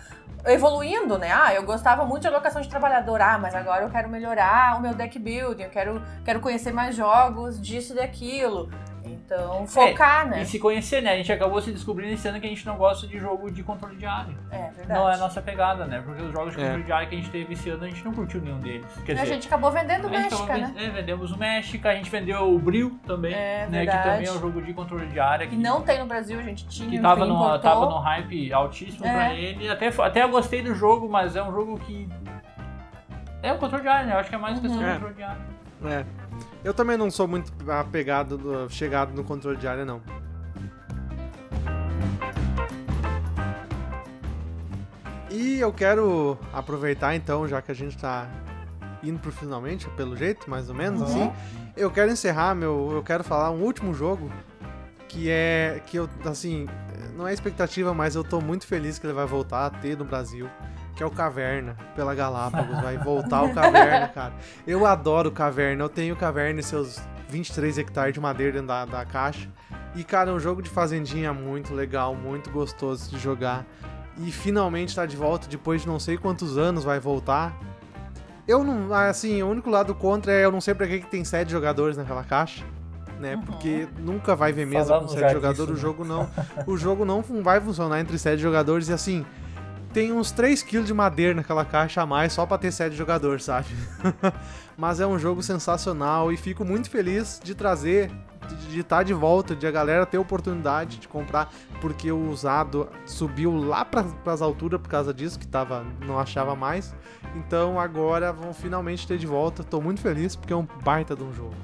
evoluindo, 0.45 1.17
né? 1.17 1.31
Ah, 1.31 1.53
eu 1.53 1.63
gostava 1.63 2.05
muito 2.05 2.21
de 2.21 2.27
alocação 2.27 2.61
de 2.61 2.67
trabalhador. 2.69 3.21
Ah, 3.21 3.37
mas 3.37 3.55
agora 3.55 3.83
eu 3.83 3.89
quero 3.89 4.09
melhorar 4.09 4.77
o 4.77 4.81
meu 4.81 4.93
deck 4.93 5.17
building. 5.17 5.63
Eu 5.63 5.69
quero, 5.69 6.01
quero 6.23 6.39
conhecer 6.39 6.71
mais 6.73 6.95
jogos 6.95 7.59
disso 7.59 7.93
e 7.93 7.95
daquilo. 7.95 8.69
Então, 9.05 9.65
focar, 9.67 10.27
né? 10.27 10.41
E 10.41 10.45
se 10.45 10.59
conhecer, 10.59 11.01
né? 11.01 11.11
A 11.13 11.17
gente 11.17 11.31
acabou 11.31 11.61
se 11.61 11.71
descobrindo 11.71 12.13
esse 12.13 12.27
ano 12.27 12.39
que 12.39 12.45
a 12.45 12.49
gente 12.49 12.65
não 12.65 12.75
gosta 12.77 13.05
de 13.07 13.17
jogo 13.19 13.49
de 13.51 13.63
controle 13.63 13.95
de 13.95 14.05
área. 14.05 14.33
É 14.51 14.69
verdade. 14.75 14.99
Não 14.99 15.09
é 15.09 15.13
a 15.13 15.17
nossa 15.17 15.41
pegada, 15.41 15.85
né? 15.85 16.01
Porque 16.05 16.21
os 16.23 16.31
jogos 16.31 16.53
de 16.55 16.59
É. 16.61 16.63
controle 16.63 16.83
de 16.83 16.91
área 16.91 17.07
que 17.07 17.15
a 17.15 17.17
gente 17.17 17.29
teve 17.29 17.53
esse 17.53 17.69
ano, 17.69 17.83
a 17.83 17.87
gente 17.87 18.03
não 18.03 18.13
curtiu 18.13 18.41
nenhum 18.41 18.59
deles. 18.59 18.85
Quer 19.05 19.13
a 19.13 19.15
dizer, 19.15 19.33
gente 19.33 19.47
acabou 19.47 19.71
vendendo 19.71 20.09
gente 20.09 20.21
México, 20.23 20.45
né? 20.45 20.73
é, 20.77 20.89
vendemos 20.89 21.31
o 21.31 21.37
México, 21.37 21.87
a 21.87 21.95
gente 21.95 22.09
vendeu 22.09 22.53
o 22.53 22.59
Bril 22.59 22.99
também, 23.05 23.33
É, 23.33 23.67
né? 23.69 23.79
Que 23.81 23.85
verdade. 23.85 24.03
também 24.09 24.27
é 24.27 24.31
um 24.31 24.39
jogo 24.39 24.61
de 24.61 24.73
controle 24.73 25.05
de 25.07 25.19
área. 25.19 25.47
Que 25.47 25.55
não 25.55 25.81
tem 25.81 25.99
no 25.99 26.05
Brasil, 26.05 26.39
a 26.39 26.43
gente 26.43 26.67
tinha. 26.67 26.89
que 26.89 26.99
tava 26.99 27.21
enfim, 27.21 27.29
no, 27.29 27.35
importou. 27.39 27.59
tava 27.59 27.85
no 27.85 27.97
hype 27.99 28.53
altíssimo 28.53 29.05
É. 29.05 29.13
pra 29.13 29.33
ele. 29.33 29.69
Até, 29.69 29.87
até 29.87 30.23
eu 30.23 30.29
gostei 30.29 30.61
do 30.61 30.73
jogo, 30.75 31.07
mas 31.09 31.35
é 31.35 31.43
um 31.43 31.51
jogo 31.51 31.79
que. 31.79 32.07
É 33.43 33.53
o 33.53 33.57
controle 33.59 33.83
de 33.83 33.89
área, 33.89 34.05
né? 34.07 34.13
Eu 34.13 34.19
acho 34.19 34.29
que 34.29 34.35
é 34.35 34.39
mais 34.39 34.59
questão 34.59 34.79
Uhum. 34.79 34.83
de 34.85 34.89
É. 34.89 34.93
controle 34.93 35.13
de 35.15 35.23
área. 35.23 35.41
É. 35.85 36.05
Eu 36.65 36.73
também 36.73 36.97
não 36.97 37.09
sou 37.11 37.27
muito 37.27 37.53
apegado, 37.71 38.37
do- 38.37 38.67
chegado 38.69 39.13
no 39.13 39.23
controle 39.23 39.55
de 39.55 39.67
área, 39.67 39.85
não. 39.85 40.01
E 45.29 45.59
eu 45.59 45.71
quero 45.73 46.37
aproveitar 46.53 47.15
então, 47.15 47.47
já 47.47 47.61
que 47.61 47.71
a 47.71 47.75
gente 47.75 47.97
tá 47.97 48.27
indo 49.03 49.19
pro 49.19 49.31
finalmente, 49.31 49.87
pelo 49.91 50.15
jeito, 50.15 50.49
mais 50.49 50.69
ou 50.69 50.75
menos 50.75 51.01
Uhum. 51.01 51.07
assim. 51.07 51.31
Eu 51.75 51.91
quero 51.91 52.11
encerrar 52.11 52.55
meu, 52.55 52.91
eu 52.93 53.03
quero 53.03 53.23
falar 53.23 53.51
um 53.51 53.61
último 53.61 53.93
jogo 53.93 54.31
que 55.07 55.29
é 55.29 55.81
que 55.85 55.97
eu 55.97 56.09
assim, 56.25 56.67
não 57.17 57.27
é 57.27 57.33
expectativa, 57.33 57.93
mas 57.93 58.15
eu 58.15 58.23
tô 58.23 58.39
muito 58.41 58.65
feliz 58.65 58.97
que 58.97 59.05
ele 59.05 59.13
vai 59.13 59.25
voltar 59.25 59.65
a 59.65 59.69
ter 59.69 59.97
no 59.97 60.05
Brasil, 60.05 60.49
que 60.95 61.03
é 61.03 61.05
o 61.05 61.11
Caverna 61.11 61.75
pela 61.95 62.15
Galápagos, 62.15 62.81
vai 62.81 62.97
voltar 62.97 63.43
o 63.43 63.53
Caverna, 63.53 64.07
cara. 64.07 64.33
Eu 64.65 64.85
adoro 64.85 65.31
Caverna, 65.31 65.83
eu 65.83 65.89
tenho 65.89 66.15
Caverna 66.15 66.61
e 66.61 66.63
seus 66.63 66.99
23 67.29 67.77
hectares 67.77 68.13
de 68.13 68.19
madeira 68.19 68.53
dentro 68.53 68.67
da, 68.67 68.85
da 68.85 69.05
caixa. 69.05 69.49
E 69.93 70.03
cara, 70.03 70.31
é 70.31 70.33
um 70.33 70.39
jogo 70.39 70.61
de 70.61 70.69
fazendinha 70.69 71.33
muito 71.33 71.73
legal, 71.73 72.15
muito 72.15 72.49
gostoso 72.49 73.09
de 73.09 73.19
jogar. 73.19 73.65
E 74.17 74.31
finalmente 74.31 74.95
tá 74.95 75.05
de 75.05 75.17
volta 75.17 75.47
depois 75.47 75.81
de 75.81 75.87
não 75.87 75.99
sei 75.99 76.17
quantos 76.17 76.57
anos 76.57 76.85
vai 76.85 76.99
voltar. 76.99 77.57
Eu 78.47 78.63
não, 78.63 78.93
assim, 78.93 79.41
o 79.41 79.49
único 79.49 79.69
lado 79.69 79.93
contra 79.93 80.31
é 80.31 80.45
eu 80.45 80.51
não 80.51 80.61
sei 80.61 80.73
pra 80.73 80.87
que, 80.87 80.99
que 80.99 81.07
tem 81.07 81.25
sete 81.25 81.51
jogadores 81.51 81.97
naquela 81.97 82.23
caixa, 82.23 82.63
né? 83.19 83.35
Uhum. 83.35 83.41
Porque 83.41 83.87
nunca 83.97 84.35
vai 84.35 84.53
ver 84.53 84.65
mesa 84.65 84.89
Falamos 84.89 85.11
com 85.11 85.17
sete 85.17 85.33
jogadores, 85.33 85.73
disso, 85.73 85.73
o 85.73 85.75
jogo 85.75 86.05
não, 86.05 86.29
o 86.67 86.77
jogo 86.77 87.03
não 87.03 87.21
vai 87.41 87.59
funcionar 87.59 87.99
entre 87.99 88.17
sete 88.17 88.41
jogadores 88.41 88.87
e 88.87 88.93
assim, 88.93 89.25
tem 89.95 90.11
uns 90.11 90.29
3 90.29 90.61
kg 90.61 90.83
de 90.83 90.93
madeira 90.93 91.33
naquela 91.33 91.63
caixa 91.63 92.01
a 92.01 92.05
mais 92.05 92.33
só 92.33 92.45
pra 92.45 92.57
ter 92.57 92.69
sete 92.69 92.97
jogadores, 92.97 93.45
sabe? 93.45 93.69
Mas 94.75 94.99
é 94.99 95.07
um 95.07 95.17
jogo 95.17 95.41
sensacional 95.41 96.33
e 96.33 96.35
fico 96.35 96.65
muito 96.65 96.89
feliz 96.89 97.39
de 97.41 97.55
trazer 97.55 98.11
de 98.69 98.81
estar 98.81 99.03
de 99.03 99.13
volta, 99.13 99.55
de 99.55 99.65
a 99.65 99.71
galera 99.71 100.05
ter 100.05 100.17
oportunidade 100.17 100.97
de 100.97 101.07
comprar, 101.07 101.49
porque 101.79 102.11
o 102.11 102.29
usado 102.29 102.89
subiu 103.05 103.55
lá 103.55 103.85
para 103.85 104.05
as 104.25 104.41
alturas 104.41 104.81
por 104.81 104.89
causa 104.89 105.13
disso, 105.13 105.39
que 105.39 105.47
tava, 105.47 105.85
não 106.05 106.19
achava 106.19 106.57
mais. 106.57 106.93
Então 107.33 107.79
agora 107.79 108.33
vão 108.33 108.53
finalmente 108.53 109.07
ter 109.07 109.17
de 109.17 109.25
volta. 109.25 109.63
Tô 109.63 109.79
muito 109.79 110.01
feliz 110.01 110.35
porque 110.35 110.51
é 110.51 110.57
um 110.57 110.67
baita 110.83 111.15
de 111.15 111.23
um 111.23 111.33
jogo. 111.33 111.55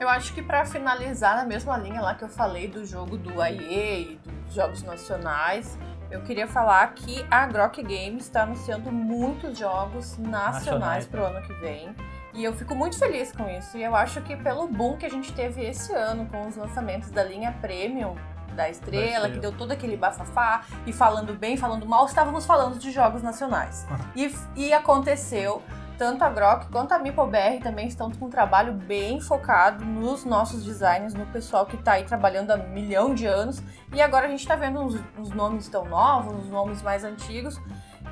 Eu 0.00 0.08
acho 0.08 0.32
que 0.32 0.40
para 0.40 0.64
finalizar 0.64 1.36
na 1.36 1.44
mesma 1.44 1.76
linha 1.76 2.00
lá 2.00 2.14
que 2.14 2.24
eu 2.24 2.28
falei 2.30 2.66
do 2.66 2.86
jogo 2.86 3.18
do 3.18 3.38
AIE 3.38 4.18
e 4.24 4.30
dos 4.46 4.54
jogos 4.54 4.82
nacionais, 4.82 5.78
eu 6.10 6.22
queria 6.22 6.46
falar 6.48 6.94
que 6.94 7.22
a 7.30 7.46
Grok 7.46 7.82
Games 7.82 8.24
está 8.24 8.44
anunciando 8.44 8.90
muitos 8.90 9.58
jogos 9.58 10.16
nacionais, 10.16 11.06
para 11.06 11.20
o 11.20 11.26
ano 11.26 11.42
que 11.42 11.52
vem. 11.52 11.94
E 12.32 12.42
eu 12.42 12.54
fico 12.54 12.74
muito 12.74 12.98
feliz 12.98 13.30
com 13.30 13.46
isso. 13.50 13.76
E 13.76 13.82
eu 13.82 13.94
acho 13.94 14.22
que 14.22 14.34
pelo 14.36 14.66
boom 14.66 14.96
que 14.96 15.04
a 15.04 15.10
gente 15.10 15.34
teve 15.34 15.62
esse 15.62 15.92
ano 15.92 16.24
com 16.30 16.48
os 16.48 16.56
lançamentos 16.56 17.10
da 17.10 17.22
linha 17.22 17.52
Premium 17.60 18.16
da 18.56 18.70
Estrela, 18.70 19.04
Estrela. 19.04 19.30
que 19.30 19.38
deu 19.38 19.52
todo 19.52 19.72
aquele 19.72 19.98
bafafá, 19.98 20.62
e 20.86 20.92
falando 20.92 21.34
bem, 21.34 21.56
falando 21.58 21.86
mal, 21.86 22.06
estávamos 22.06 22.46
falando 22.46 22.78
de 22.78 22.90
jogos 22.90 23.22
nacionais. 23.22 23.86
E, 24.16 24.34
e 24.56 24.72
aconteceu. 24.72 25.62
Tanto 26.00 26.24
a 26.24 26.30
Grok 26.30 26.68
quanto 26.72 26.92
a 26.92 26.98
Meeple 26.98 27.26
BR 27.26 27.62
também 27.62 27.86
estão 27.86 28.10
com 28.10 28.24
um 28.24 28.30
trabalho 28.30 28.72
bem 28.72 29.20
focado 29.20 29.84
nos 29.84 30.24
nossos 30.24 30.64
designs, 30.64 31.12
no 31.12 31.26
pessoal 31.26 31.66
que 31.66 31.76
está 31.76 31.92
aí 31.92 32.04
trabalhando 32.04 32.52
há 32.52 32.54
um 32.54 32.70
milhão 32.70 33.14
de 33.14 33.26
anos. 33.26 33.62
E 33.92 34.00
agora 34.00 34.24
a 34.24 34.30
gente 34.30 34.40
está 34.40 34.56
vendo 34.56 34.80
uns, 34.80 34.98
uns 35.18 35.28
nomes 35.28 35.68
tão 35.68 35.84
novos, 35.84 36.32
uns 36.32 36.48
nomes 36.48 36.80
mais 36.80 37.04
antigos. 37.04 37.60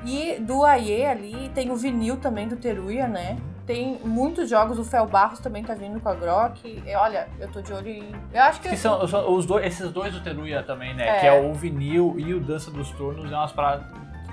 E 0.05 0.39
do 0.39 0.63
AE 0.63 1.03
ali 1.03 1.49
tem 1.55 1.71
o 1.71 1.75
vinil 1.75 2.17
também 2.17 2.47
do 2.47 2.57
Teruya, 2.57 3.07
né? 3.07 3.39
Tem 3.65 3.99
muitos 4.05 4.47
jogos, 4.47 4.77
o 4.77 4.83
Fel 4.83 5.07
Barros 5.07 5.39
também 5.39 5.63
tá 5.63 5.73
vindo 5.73 5.99
com 5.99 6.09
a 6.09 6.13
Grok. 6.13 6.83
E, 6.85 6.95
olha, 6.95 7.27
eu 7.39 7.51
tô 7.51 7.59
de 7.59 7.73
olho 7.73 7.89
em. 7.89 8.13
Eu 8.31 8.43
acho 8.43 8.61
que. 8.61 8.69
Que 8.69 8.77
são, 8.77 9.07
são 9.07 9.33
os 9.33 9.47
dois, 9.47 9.65
esses 9.65 9.91
dois 9.91 10.13
do 10.13 10.21
Teruya 10.21 10.61
também, 10.61 10.93
né? 10.93 11.07
É. 11.07 11.19
Que 11.21 11.25
é 11.25 11.41
o 11.41 11.51
vinil 11.55 12.13
e 12.19 12.35
o 12.35 12.39
Dança 12.39 12.69
dos 12.69 12.91
Turnos, 12.91 13.31
é 13.31 13.35
umas 13.35 13.51
paradas 13.51 13.87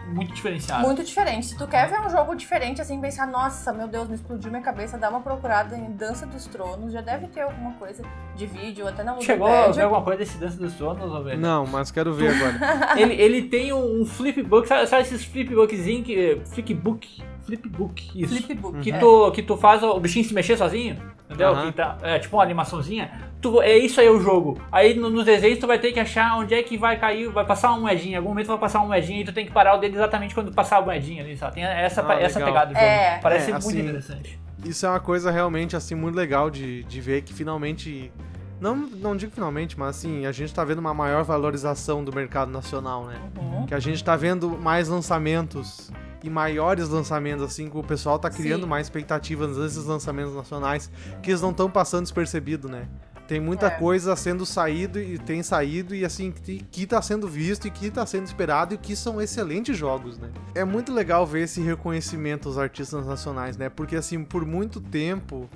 muito 0.07 0.33
diferenciadas. 0.33 0.87
Muito 0.87 1.03
diferente. 1.03 1.47
Se 1.47 1.59
tu 1.59 1.67
quer 1.67 1.89
ver 1.89 2.01
um 2.01 2.09
jogo 2.09 2.35
diferente, 2.35 2.81
assim, 2.81 3.01
pensar, 3.01 3.27
nossa, 3.27 3.73
meu 3.73 3.89
Deus, 3.89 4.09
me 4.09 4.15
explodiu 4.15 4.51
minha 4.51 4.63
cabeça, 4.63 4.97
dá 4.97 5.11
uma 5.11 5.21
procurada 5.21 5.77
em 5.77 5.91
Dança 5.93 6.27
dos 6.27 6.47
Tronos, 6.47 6.93
já 6.93 7.01
deve 7.01 7.27
ter 7.29 7.43
alguma 7.43 7.73
coisa 7.73 8.03
de 8.35 8.47
vídeo, 8.47 8.87
até 8.87 9.03
na 9.03 9.21
Chegou 9.21 9.47
a 9.47 9.69
ver 9.69 9.83
alguma 9.83 10.03
coisa 10.03 10.19
desse 10.19 10.39
Dança 10.39 10.57
dos 10.57 10.75
Turnos, 10.75 11.13
Ovelha? 11.13 11.37
Não, 11.37 11.67
mas 11.67 11.91
quero 11.91 12.15
ver 12.15 12.35
agora. 12.35 12.95
ele, 13.01 13.15
ele 13.15 13.43
tem 13.43 13.73
um, 13.73 14.03
um 14.03 14.07
flipbook, 14.07 14.69
sabe, 14.69 14.87
sabe 14.87 15.03
esses 15.03 15.25
flipbookzinhos 15.25 16.07
que. 16.07 16.41
Flipbook? 16.47 17.36
Flipbook, 17.47 18.11
isso. 18.23 18.35
Flipbook. 18.43 18.81
Que 18.81 18.91
é. 18.93 18.99
tu, 18.99 19.31
que 19.33 19.43
tu 19.43 19.57
faz 19.57 19.83
o 19.83 19.99
bichinho 20.01 20.25
se 20.25 20.35
mexer 20.35 20.57
sozinho, 20.57 20.97
entendeu? 21.27 21.55
Que 21.67 21.73
tá- 21.73 21.97
é 22.03 22.19
tipo 22.19 22.37
uma 22.37 22.43
animaçãozinha. 22.43 23.11
Tu, 23.41 23.63
é 23.63 23.77
isso 23.79 24.01
aí 24.01 24.09
o 24.09 24.21
jogo. 24.21 24.61
Aí 24.73 24.95
no- 24.95 25.09
nos 25.11 25.25
desenhos 25.25 25.59
tu 25.59 25.67
vai 25.67 25.79
ter 25.79 25.93
que 25.93 26.01
achar 26.01 26.37
onde 26.39 26.55
é 26.55 26.63
que 26.63 26.77
vai 26.77 26.99
cair, 26.99 27.29
vai 27.31 27.45
passar 27.47 27.71
uma 27.71 27.79
moedinha. 27.81 28.15
Em 28.15 28.17
algum 28.17 28.31
momento 28.31 28.49
vai 28.49 28.59
passar 28.59 28.81
uma 28.81 28.89
moedinha 28.89 29.21
e 29.21 29.25
tu 29.25 29.33
tem 29.33 29.47
que 29.47 29.53
parar 29.53 29.75
o 29.77 29.79
dedo 29.79 29.95
exatamente 29.95 30.35
quando 30.35 30.53
passar 30.53 30.79
a 30.79 30.83
moedinha 30.83 31.23
ali, 31.23 31.37
sabe? 31.37 31.55
Tem 31.55 31.65
essa, 31.65 32.01
Ah, 32.07 32.21
essa 32.21 32.39
legal. 32.39 32.53
pegada 32.53 32.67
do 32.73 32.75
jogo. 32.75 32.85
É. 32.87 33.19
Parece 33.23 33.51
É, 33.51 33.53
muito 33.53 33.67
assim, 33.69 33.81
interessante. 33.81 34.41
Isso 34.65 34.85
é 34.85 34.89
uma 34.89 35.01
coisa 35.01 35.31
realmente 35.31 35.77
assim 35.77 35.95
muito 35.95 36.17
legal 36.17 36.51
de, 36.51 36.83
de 36.85 37.01
ver 37.01 37.23
que 37.23 37.33
finalmente 37.33 38.11
não 38.59 38.75
não 38.75 39.15
digo 39.15 39.31
finalmente, 39.31 39.79
mas 39.79 39.91
assim, 39.99 40.25
a 40.27 40.33
gente 40.33 40.53
tá 40.53 40.65
vendo 40.65 40.79
uma 40.79 40.95
maior 40.95 41.23
valorização 41.23 42.03
do 42.03 42.13
mercado 42.13 42.51
nacional, 42.51 43.05
né? 43.05 43.17
Uhum. 43.39 43.67
Que 43.67 43.75
a 43.75 43.79
gente 43.79 44.03
tá 44.03 44.17
vendo 44.17 44.49
mais 44.59 44.89
lançamentos 44.89 45.93
e 46.27 46.31
maiores 46.31 46.89
lançamentos 46.89 47.45
assim, 47.45 47.69
que 47.71 47.77
o 47.79 47.83
pessoal 47.83 48.19
tá 48.19 48.29
criando 48.29 48.63
Sim. 48.63 48.69
mais 48.69 48.87
expectativas 48.87 49.57
nesses 49.57 49.85
lançamentos 49.85 50.35
nacionais, 50.35 50.91
que 51.23 51.31
eles 51.31 51.41
não 51.41 51.51
estão 51.51 51.71
passando 51.71 52.03
despercebido, 52.03 52.69
né? 52.69 52.89
Tem 53.29 53.41
muita 53.41 53.67
É. 53.67 53.71
coisa 53.71 54.15
sendo 54.15 54.47
saído 54.47 55.01
e 55.01 55.19
tem 55.19 55.43
saído 55.43 55.95
e 55.95 56.05
assim 56.05 56.33
que, 56.71 56.87
tá 56.87 57.03
sendo 57.03 57.27
visto 57.27 57.67
e 57.67 57.71
que 57.73 57.91
tá 57.91 58.07
sendo 58.07 58.25
esperado 58.25 58.75
e 58.75 58.79
que 58.79 58.95
são 58.95 59.21
excelentes 59.21 59.77
jogos, 59.77 60.17
né? 60.17 60.31
É 60.55 60.65
muito 60.65 60.93
legal 60.93 61.27
ver 61.27 61.43
esse 61.43 61.61
reconhecimento 61.61 62.49
aos 62.49 62.57
artistas 62.57 63.05
nacionais, 63.05 63.57
né? 63.57 63.69
Porque 63.69 63.97
assim, 63.97 64.23
por 64.23 64.45
muito 64.47 64.81
tempo 64.81 65.49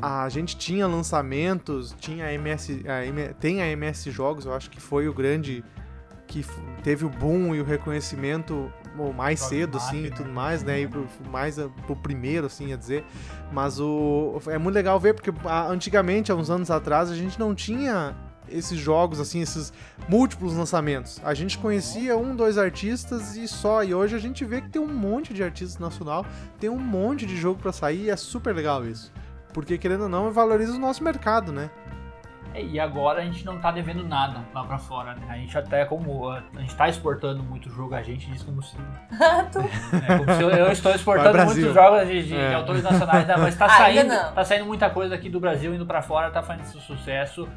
a 0.00 0.28
gente 0.30 0.56
tinha 0.56 0.86
lançamentos, 0.86 1.94
tinha 1.98 2.26
a 2.26 2.32
MS, 2.32 2.84
a 2.88 3.04
M- 3.06 3.34
tem 3.40 3.60
a 3.62 3.66
MS 3.68 4.10
Jogos, 4.10 4.44
eu 4.46 4.54
acho 4.54 4.70
que 4.70 4.80
foi 4.80 5.06
o 5.08 5.12
grande 5.14 5.62
que 6.26 6.44
teve 6.82 7.04
o 7.04 7.08
boom 7.10 7.54
e 7.54 7.60
o 7.60 7.64
reconhecimento 7.64 8.72
mais 9.12 9.40
cedo, 9.40 9.76
assim, 9.78 10.04
e 10.06 10.10
tudo 10.10 10.30
mais, 10.30 10.62
né? 10.62 10.80
E 10.82 10.86
pro- 10.88 11.06
mais 11.30 11.58
a- 11.58 11.68
pro 11.86 11.96
primeiro, 11.96 12.46
assim, 12.46 12.72
a 12.72 12.76
dizer. 12.76 13.04
Mas 13.52 13.80
o 13.80 14.40
é 14.46 14.58
muito 14.58 14.74
legal 14.74 14.98
ver, 15.00 15.14
porque 15.14 15.32
ah, 15.44 15.66
antigamente, 15.68 16.30
há 16.30 16.34
uns 16.34 16.50
anos 16.50 16.70
atrás, 16.70 17.10
a 17.10 17.14
gente 17.14 17.38
não 17.38 17.54
tinha 17.54 18.14
esses 18.48 18.78
jogos, 18.78 19.18
assim, 19.20 19.40
esses 19.40 19.72
múltiplos 20.08 20.54
lançamentos. 20.54 21.20
A 21.24 21.32
gente 21.34 21.56
conhecia 21.58 22.16
um, 22.16 22.36
dois 22.36 22.58
artistas 22.58 23.36
e 23.36 23.48
só. 23.48 23.82
E 23.82 23.94
hoje 23.94 24.14
a 24.14 24.18
gente 24.18 24.44
vê 24.44 24.60
que 24.60 24.68
tem 24.68 24.80
um 24.82 24.86
monte 24.92 25.32
de 25.32 25.42
artista 25.42 25.82
nacional, 25.82 26.26
tem 26.60 26.68
um 26.68 26.78
monte 26.78 27.24
de 27.26 27.36
jogo 27.36 27.58
pra 27.60 27.72
sair 27.72 28.04
e 28.04 28.10
é 28.10 28.16
super 28.16 28.54
legal 28.54 28.86
isso. 28.86 29.10
Porque, 29.52 29.78
querendo 29.78 30.02
ou 30.02 30.08
não, 30.08 30.30
valoriza 30.30 30.72
o 30.72 30.78
nosso 30.78 31.02
mercado, 31.02 31.52
né? 31.52 31.70
E 32.54 32.78
agora 32.78 33.20
a 33.20 33.24
gente 33.24 33.44
não 33.44 33.58
tá 33.58 33.72
devendo 33.72 34.06
nada 34.06 34.44
lá 34.54 34.64
pra 34.64 34.78
fora, 34.78 35.14
né? 35.14 35.26
A 35.28 35.36
gente 35.36 35.56
até 35.58 35.84
como. 35.84 36.28
A 36.30 36.42
gente 36.60 36.74
tá 36.76 36.88
exportando 36.88 37.42
muito 37.42 37.68
jogo, 37.70 37.94
a 37.94 38.02
gente 38.02 38.30
diz 38.30 38.42
como 38.42 38.62
se. 38.62 38.76
Tu- 38.76 39.58
É, 40.08 40.18
como 40.18 40.32
se 40.34 40.42
eu, 40.42 40.50
eu 40.50 40.70
estou 40.72 40.92
exportando 40.94 41.36
Vai, 41.36 41.46
muitos 41.46 41.74
jogos 41.74 42.06
de, 42.06 42.22
de- 42.22 42.28
de 42.28 42.36
É. 42.36 42.54
autores 42.54 42.82
nacionais, 42.82 43.26
né? 43.26 43.34
mas 43.36 43.56
tá 43.56 43.68
saindo, 43.76 44.14
tá 44.34 44.44
saindo 44.44 44.66
muita 44.66 44.88
coisa 44.90 45.14
aqui 45.14 45.28
do 45.28 45.40
Brasil 45.40 45.74
indo 45.74 45.84
pra 45.84 46.00
fora, 46.02 46.30
tá 46.30 46.42
fazendo 46.42 46.64
esse 46.64 46.80
sucesso. 46.80 47.48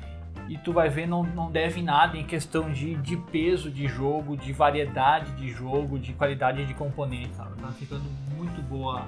E 0.50 0.58
tu 0.58 0.72
vai 0.72 0.88
ver, 0.90 1.06
não, 1.08 1.24
não 1.24 1.52
deve 1.52 1.82
nada 1.82 2.18
em 2.18 2.24
questão 2.24 2.72
de, 2.72 2.96
de 2.96 3.18
peso 3.18 3.70
de 3.70 3.86
jogo, 3.88 4.38
de 4.38 4.54
variedade 4.54 5.30
de 5.34 5.50
jogo, 5.50 6.00
de 6.00 6.14
qualidade 6.14 6.66
de 6.66 6.74
componentes. 6.74 7.36
Sabe? 7.36 7.52
Tá 7.62 7.68
ficando 7.68 8.06
muito 8.38 8.62
boa 8.62 9.08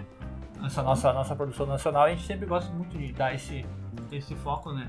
essa 0.65 0.83
nossa, 0.83 1.13
nossa 1.13 1.33
produção 1.35 1.65
nacional. 1.65 2.03
A 2.03 2.09
gente 2.09 2.23
sempre 2.23 2.45
gosta 2.45 2.69
muito 2.73 2.97
de 2.97 3.13
dar 3.13 3.33
esse, 3.33 3.65
esse 4.11 4.35
foco, 4.35 4.73
né? 4.73 4.85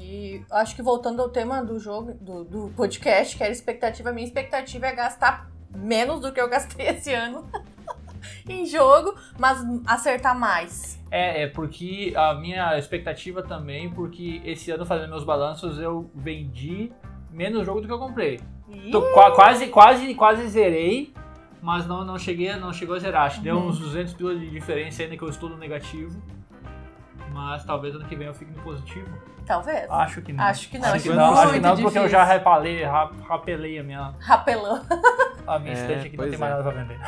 E 0.00 0.42
acho 0.50 0.74
que 0.74 0.82
voltando 0.82 1.20
ao 1.20 1.28
tema 1.28 1.62
do 1.62 1.78
jogo, 1.78 2.14
do, 2.20 2.42
do 2.44 2.72
podcast, 2.74 3.36
que 3.36 3.42
era 3.42 3.52
expectativa, 3.52 4.10
minha 4.12 4.26
expectativa 4.26 4.86
é 4.86 4.92
gastar 4.94 5.50
menos 5.74 6.20
do 6.20 6.32
que 6.32 6.40
eu 6.40 6.48
gastei 6.48 6.88
esse 6.88 7.12
ano 7.12 7.46
em 8.48 8.64
jogo, 8.66 9.14
mas 9.38 9.58
acertar 9.86 10.36
mais. 10.38 10.98
É, 11.10 11.42
é 11.42 11.46
porque 11.48 12.12
a 12.16 12.34
minha 12.34 12.78
expectativa 12.78 13.42
também, 13.42 13.90
porque 13.90 14.40
esse 14.44 14.70
ano 14.70 14.86
fazendo 14.86 15.10
meus 15.10 15.24
balanços 15.24 15.78
eu 15.78 16.10
vendi 16.14 16.90
menos 17.30 17.66
jogo 17.66 17.80
do 17.80 17.86
que 17.86 17.92
eu 17.92 17.98
comprei. 17.98 18.40
Tô 18.92 19.02
qua- 19.12 19.32
quase, 19.34 19.66
quase, 19.68 20.14
quase 20.14 20.46
zerei, 20.48 21.12
mas 21.60 21.86
não, 21.86 22.04
não 22.04 22.16
cheguei, 22.18 22.54
não 22.56 22.72
chegou 22.72 22.94
a 22.94 22.98
zerar. 23.00 23.26
Acho 23.26 23.38
que 23.38 23.44
deu 23.44 23.56
Uhum. 23.56 23.66
uns 23.68 23.78
200 23.80 24.14
pila 24.14 24.34
de 24.36 24.48
diferença 24.48 25.02
ainda 25.02 25.16
que 25.16 25.22
eu 25.22 25.28
estou 25.28 25.48
no 25.48 25.56
negativo. 25.58 26.22
Mas 27.32 27.64
talvez 27.64 27.94
ano 27.94 28.04
que 28.06 28.16
vem 28.16 28.26
eu 28.26 28.34
fique 28.34 28.50
no 28.52 28.62
positivo. 28.62 29.08
talvez. 29.46 29.88
Acho 29.90 30.20
que 30.22 30.32
não. 30.32 30.44
Acho 30.44 30.68
que 30.70 30.78
não, 30.78 30.84
Acho 30.86 30.94
acho 30.96 31.02
que 31.04 31.08
não, 31.16 31.34
acho 31.34 31.52
que 31.52 31.60
não 31.60 31.76
porque 31.76 31.98
eu 31.98 32.08
já 32.08 32.24
repalei, 32.24 32.84
ra- 32.84 33.10
rapelei 33.28 33.78
a 33.78 33.82
minha, 33.82 34.14
Rapelão. 34.20 34.82
a 35.46 35.58
minha 35.58 35.72
É, 35.72 35.76
estante 35.80 36.06
aqui, 36.08 36.16
não 36.16 36.28
tem 36.28 36.38
mais 36.38 36.52
é. 36.52 36.56
nada 36.56 36.70
pra 36.70 36.82
vender. 36.82 36.98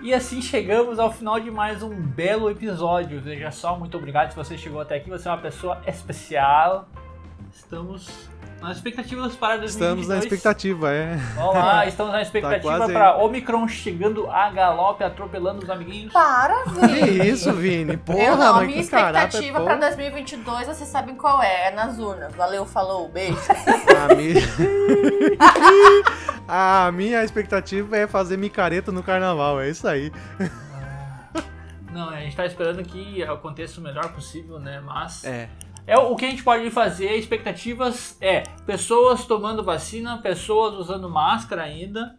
E 0.00 0.12
assim 0.12 0.42
chegamos 0.42 0.98
ao 0.98 1.10
final 1.10 1.40
de 1.40 1.50
mais 1.50 1.82
um 1.82 1.94
belo 1.94 2.50
episódio. 2.50 3.20
Veja 3.20 3.50
só, 3.50 3.78
muito 3.78 3.96
obrigado 3.96 4.30
se 4.30 4.36
você 4.36 4.58
chegou 4.58 4.80
até 4.80 4.96
aqui. 4.96 5.08
Você 5.08 5.26
é 5.28 5.30
uma 5.30 5.38
pessoa 5.38 5.80
especial. 5.86 6.86
Estamos 7.50 8.28
nas 8.64 8.78
expectativas 8.78 9.36
para 9.36 9.58
2022. 9.58 9.74
Estamos 9.74 10.08
na 10.08 10.18
expectativa, 10.18 10.90
é. 10.90 11.16
Vamos 11.36 11.54
lá, 11.54 11.84
estamos 11.86 12.12
na 12.12 12.22
expectativa 12.22 12.62
quase 12.62 12.84
aí. 12.84 12.92
para 12.92 13.16
Omicron 13.18 13.68
chegando 13.68 14.30
a 14.30 14.50
galope, 14.50 15.04
atropelando 15.04 15.62
os 15.62 15.68
amiguinhos. 15.70 16.12
Para, 16.12 16.64
Que 16.64 16.86
Vini. 16.86 17.28
isso, 17.28 17.52
Vini? 17.52 17.96
Porra, 17.98 18.18
eu 18.22 18.36
não, 18.36 18.46
a 18.46 18.52
mas 18.54 18.66
minha 18.68 18.82
que 18.82 18.88
caraca, 18.88 19.26
expectativa 19.26 19.58
pô. 19.58 19.64
pra 19.66 19.76
2022, 19.76 20.66
vocês 20.66 20.88
sabem 20.88 21.14
qual 21.14 21.42
é, 21.42 21.68
é 21.68 21.70
nas 21.72 21.98
urnas. 21.98 22.34
Valeu, 22.34 22.64
falou, 22.64 23.08
beijo. 23.08 23.36
A 24.10 24.14
minha... 24.14 24.40
a 26.48 26.92
minha 26.92 27.22
expectativa 27.22 27.96
é 27.96 28.06
fazer 28.06 28.36
micareta 28.36 28.90
no 28.90 29.02
carnaval, 29.02 29.60
é 29.60 29.68
isso 29.68 29.86
aí. 29.86 30.10
Não, 31.92 32.08
a 32.08 32.20
gente 32.20 32.34
tá 32.34 32.44
esperando 32.44 32.82
que 32.82 33.22
aconteça 33.22 33.80
o 33.80 33.82
melhor 33.84 34.12
possível, 34.12 34.58
né? 34.58 34.80
Mas 34.84 35.24
É. 35.24 35.48
é 35.86 35.98
o 35.98 36.14
que 36.16 36.24
a 36.26 36.30
gente 36.30 36.42
pode 36.42 36.70
fazer. 36.70 37.14
Expectativas 37.16 38.16
é 38.20 38.42
pessoas 38.66 39.24
tomando 39.26 39.62
vacina, 39.62 40.18
pessoas 40.18 40.74
usando 40.74 41.08
máscara 41.10 41.62
ainda. 41.62 42.16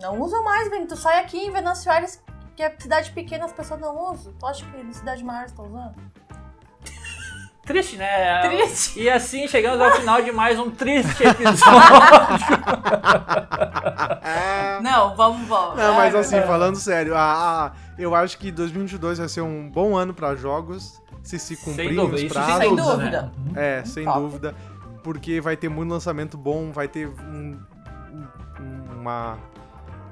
Não 0.00 0.20
usam 0.20 0.44
mais, 0.44 0.70
Vini. 0.70 0.86
Tu 0.86 0.96
sai 0.96 1.20
aqui 1.20 1.38
em 1.38 1.50
Venâncio 1.50 1.90
Aires, 1.90 2.22
que 2.54 2.62
é 2.62 2.74
cidade 2.78 3.10
pequena, 3.12 3.46
as 3.46 3.52
pessoas 3.52 3.80
não 3.80 4.12
usam. 4.12 4.32
Tu 4.38 4.46
acha 4.46 4.64
que 4.66 4.78
em 4.80 4.92
cidade 4.92 5.24
maior 5.24 5.46
estão 5.46 5.66
usando? 5.66 5.94
Triste, 7.64 7.96
né? 7.96 8.42
Triste. 8.48 9.00
E 9.00 9.08
assim 9.10 9.48
chegamos 9.48 9.80
ao 9.80 9.90
final 9.92 10.20
de 10.22 10.30
mais 10.32 10.58
um 10.58 10.70
triste 10.70 11.24
episódio. 11.24 11.56
Não, 14.82 15.16
vamos, 15.16 15.48
vamos. 15.48 15.76
Não, 15.76 15.94
mas 15.94 16.14
assim, 16.14 16.40
falando 16.42 16.76
sério, 16.76 17.14
a, 17.16 17.66
a- 17.66 17.72
eu 17.98 18.14
acho 18.14 18.38
que 18.38 18.52
2022 18.52 19.18
vai 19.18 19.28
ser 19.28 19.40
um 19.40 19.68
bom 19.70 19.96
ano 19.96 20.12
pra 20.14 20.34
jogos, 20.36 21.00
se 21.28 21.38
se 21.38 21.56
sem 21.56 21.64
cumprirem 21.64 21.96
dúvida, 21.96 22.26
os 22.26 22.32
prazos. 22.32 22.56
Sem 22.58 22.76
dúvida. 22.76 22.92
dúvida. 22.92 23.32
né? 23.52 23.78
É, 23.80 23.84
sem 23.84 24.04
Top. 24.04 24.20
dúvida. 24.20 24.54
Porque 25.02 25.40
vai 25.40 25.56
ter 25.56 25.68
muito 25.68 25.90
lançamento 25.90 26.36
bom, 26.36 26.70
vai 26.72 26.88
ter 26.88 27.08
um- 27.08 27.58
um- 28.60 29.00
uma, 29.00 29.38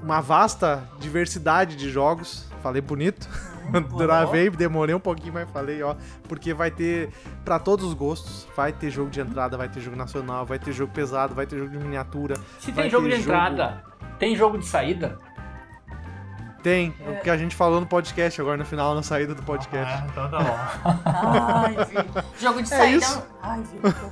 uma 0.01 0.21
vasta 0.21 0.83
diversidade 0.99 1.75
de 1.75 1.89
jogos. 1.89 2.45
Falei 2.61 2.81
bonito. 2.81 3.27
Travei, 3.97 4.49
demorei 4.49 4.93
um 4.95 4.99
pouquinho, 4.99 5.33
mas 5.33 5.49
falei, 5.49 5.81
ó. 5.81 5.95
Porque 6.29 6.53
vai 6.53 6.69
ter 6.71 7.09
pra 7.43 7.57
todos 7.59 7.83
os 7.85 7.93
gostos. 7.93 8.47
Vai 8.55 8.71
ter 8.71 8.89
jogo 8.91 9.09
de 9.09 9.19
entrada, 9.19 9.57
vai 9.57 9.67
ter 9.67 9.81
jogo 9.81 9.95
nacional, 9.97 10.45
vai 10.45 10.59
ter 10.59 10.71
jogo 10.71 10.93
pesado, 10.93 11.33
vai 11.35 11.45
ter 11.47 11.57
jogo 11.57 11.71
de 11.71 11.77
miniatura. 11.77 12.35
Se 12.59 12.71
tem 12.71 12.89
jogo 12.89 13.05
de 13.07 13.15
jogo- 13.17 13.23
entrada, 13.23 13.83
tem 14.19 14.35
jogo 14.35 14.57
de 14.57 14.65
saída? 14.65 15.17
Tem, 16.65 16.95
É. 17.05 17.09
o 17.11 17.21
que 17.21 17.29
a 17.29 17.37
gente 17.37 17.55
falou 17.55 17.79
no 17.79 17.85
podcast 17.85 18.41
agora, 18.41 18.57
no 18.57 18.65
final, 18.65 18.95
na 18.95 19.03
saída 19.03 19.35
do 19.35 19.43
podcast. 19.43 19.93
Ah, 20.01 20.07
então 20.09 20.31
tá 20.31 20.39
bom. 20.39 20.57
Ai, 21.05 21.85
Vitor. 21.85 22.23
Jogo 22.39 22.63
de 22.63 22.73
É 22.73 22.77
saída. 22.77 22.97
isso. 23.05 23.23
Ai, 23.39 23.61
Vitor. 23.61 24.11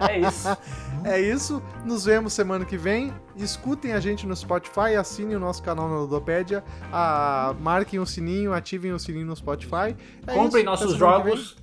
É 0.00 0.18
isso. 0.18 0.48
É 1.04 1.20
isso, 1.20 1.62
nos 1.84 2.04
vemos 2.06 2.32
semana 2.32 2.64
que 2.64 2.76
vem. 2.76 3.14
Escutem 3.36 3.92
a 3.92 4.00
gente 4.00 4.26
no 4.26 4.34
Spotify, 4.34 4.96
assinem 4.98 5.36
o 5.36 5.38
nosso 5.38 5.62
canal 5.62 5.88
na 5.88 5.94
Ludopédia, 5.94 6.64
ah, 6.92 7.54
marquem 7.60 8.00
o 8.00 8.06
sininho, 8.06 8.52
ativem 8.52 8.92
o 8.92 8.98
sininho 8.98 9.26
no 9.26 9.36
Spotify. 9.36 9.96
É 10.26 10.34
Comprem 10.34 10.62
isso, 10.62 10.70
nossos 10.70 10.94
jogos. 10.96 11.56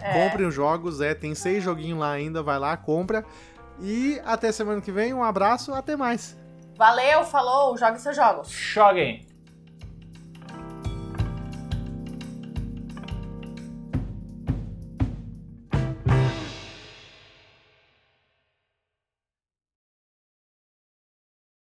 É. 0.00 0.24
Comprem 0.24 0.46
os 0.48 0.54
jogos, 0.54 1.02
é, 1.02 1.12
tem 1.14 1.34
seis 1.34 1.62
joguinhos 1.62 1.98
lá 1.98 2.12
ainda, 2.12 2.42
vai 2.42 2.58
lá, 2.58 2.74
compra. 2.78 3.26
E 3.78 4.18
até 4.24 4.50
semana 4.52 4.80
que 4.80 4.90
vem, 4.90 5.12
um 5.12 5.22
abraço, 5.22 5.74
até 5.74 5.96
mais. 5.96 6.34
Valeu, 6.76 7.24
falou, 7.24 7.76
jogue 7.76 7.98
seus 7.98 8.16
jogos. 8.16 8.50
Joguem. 8.50 9.26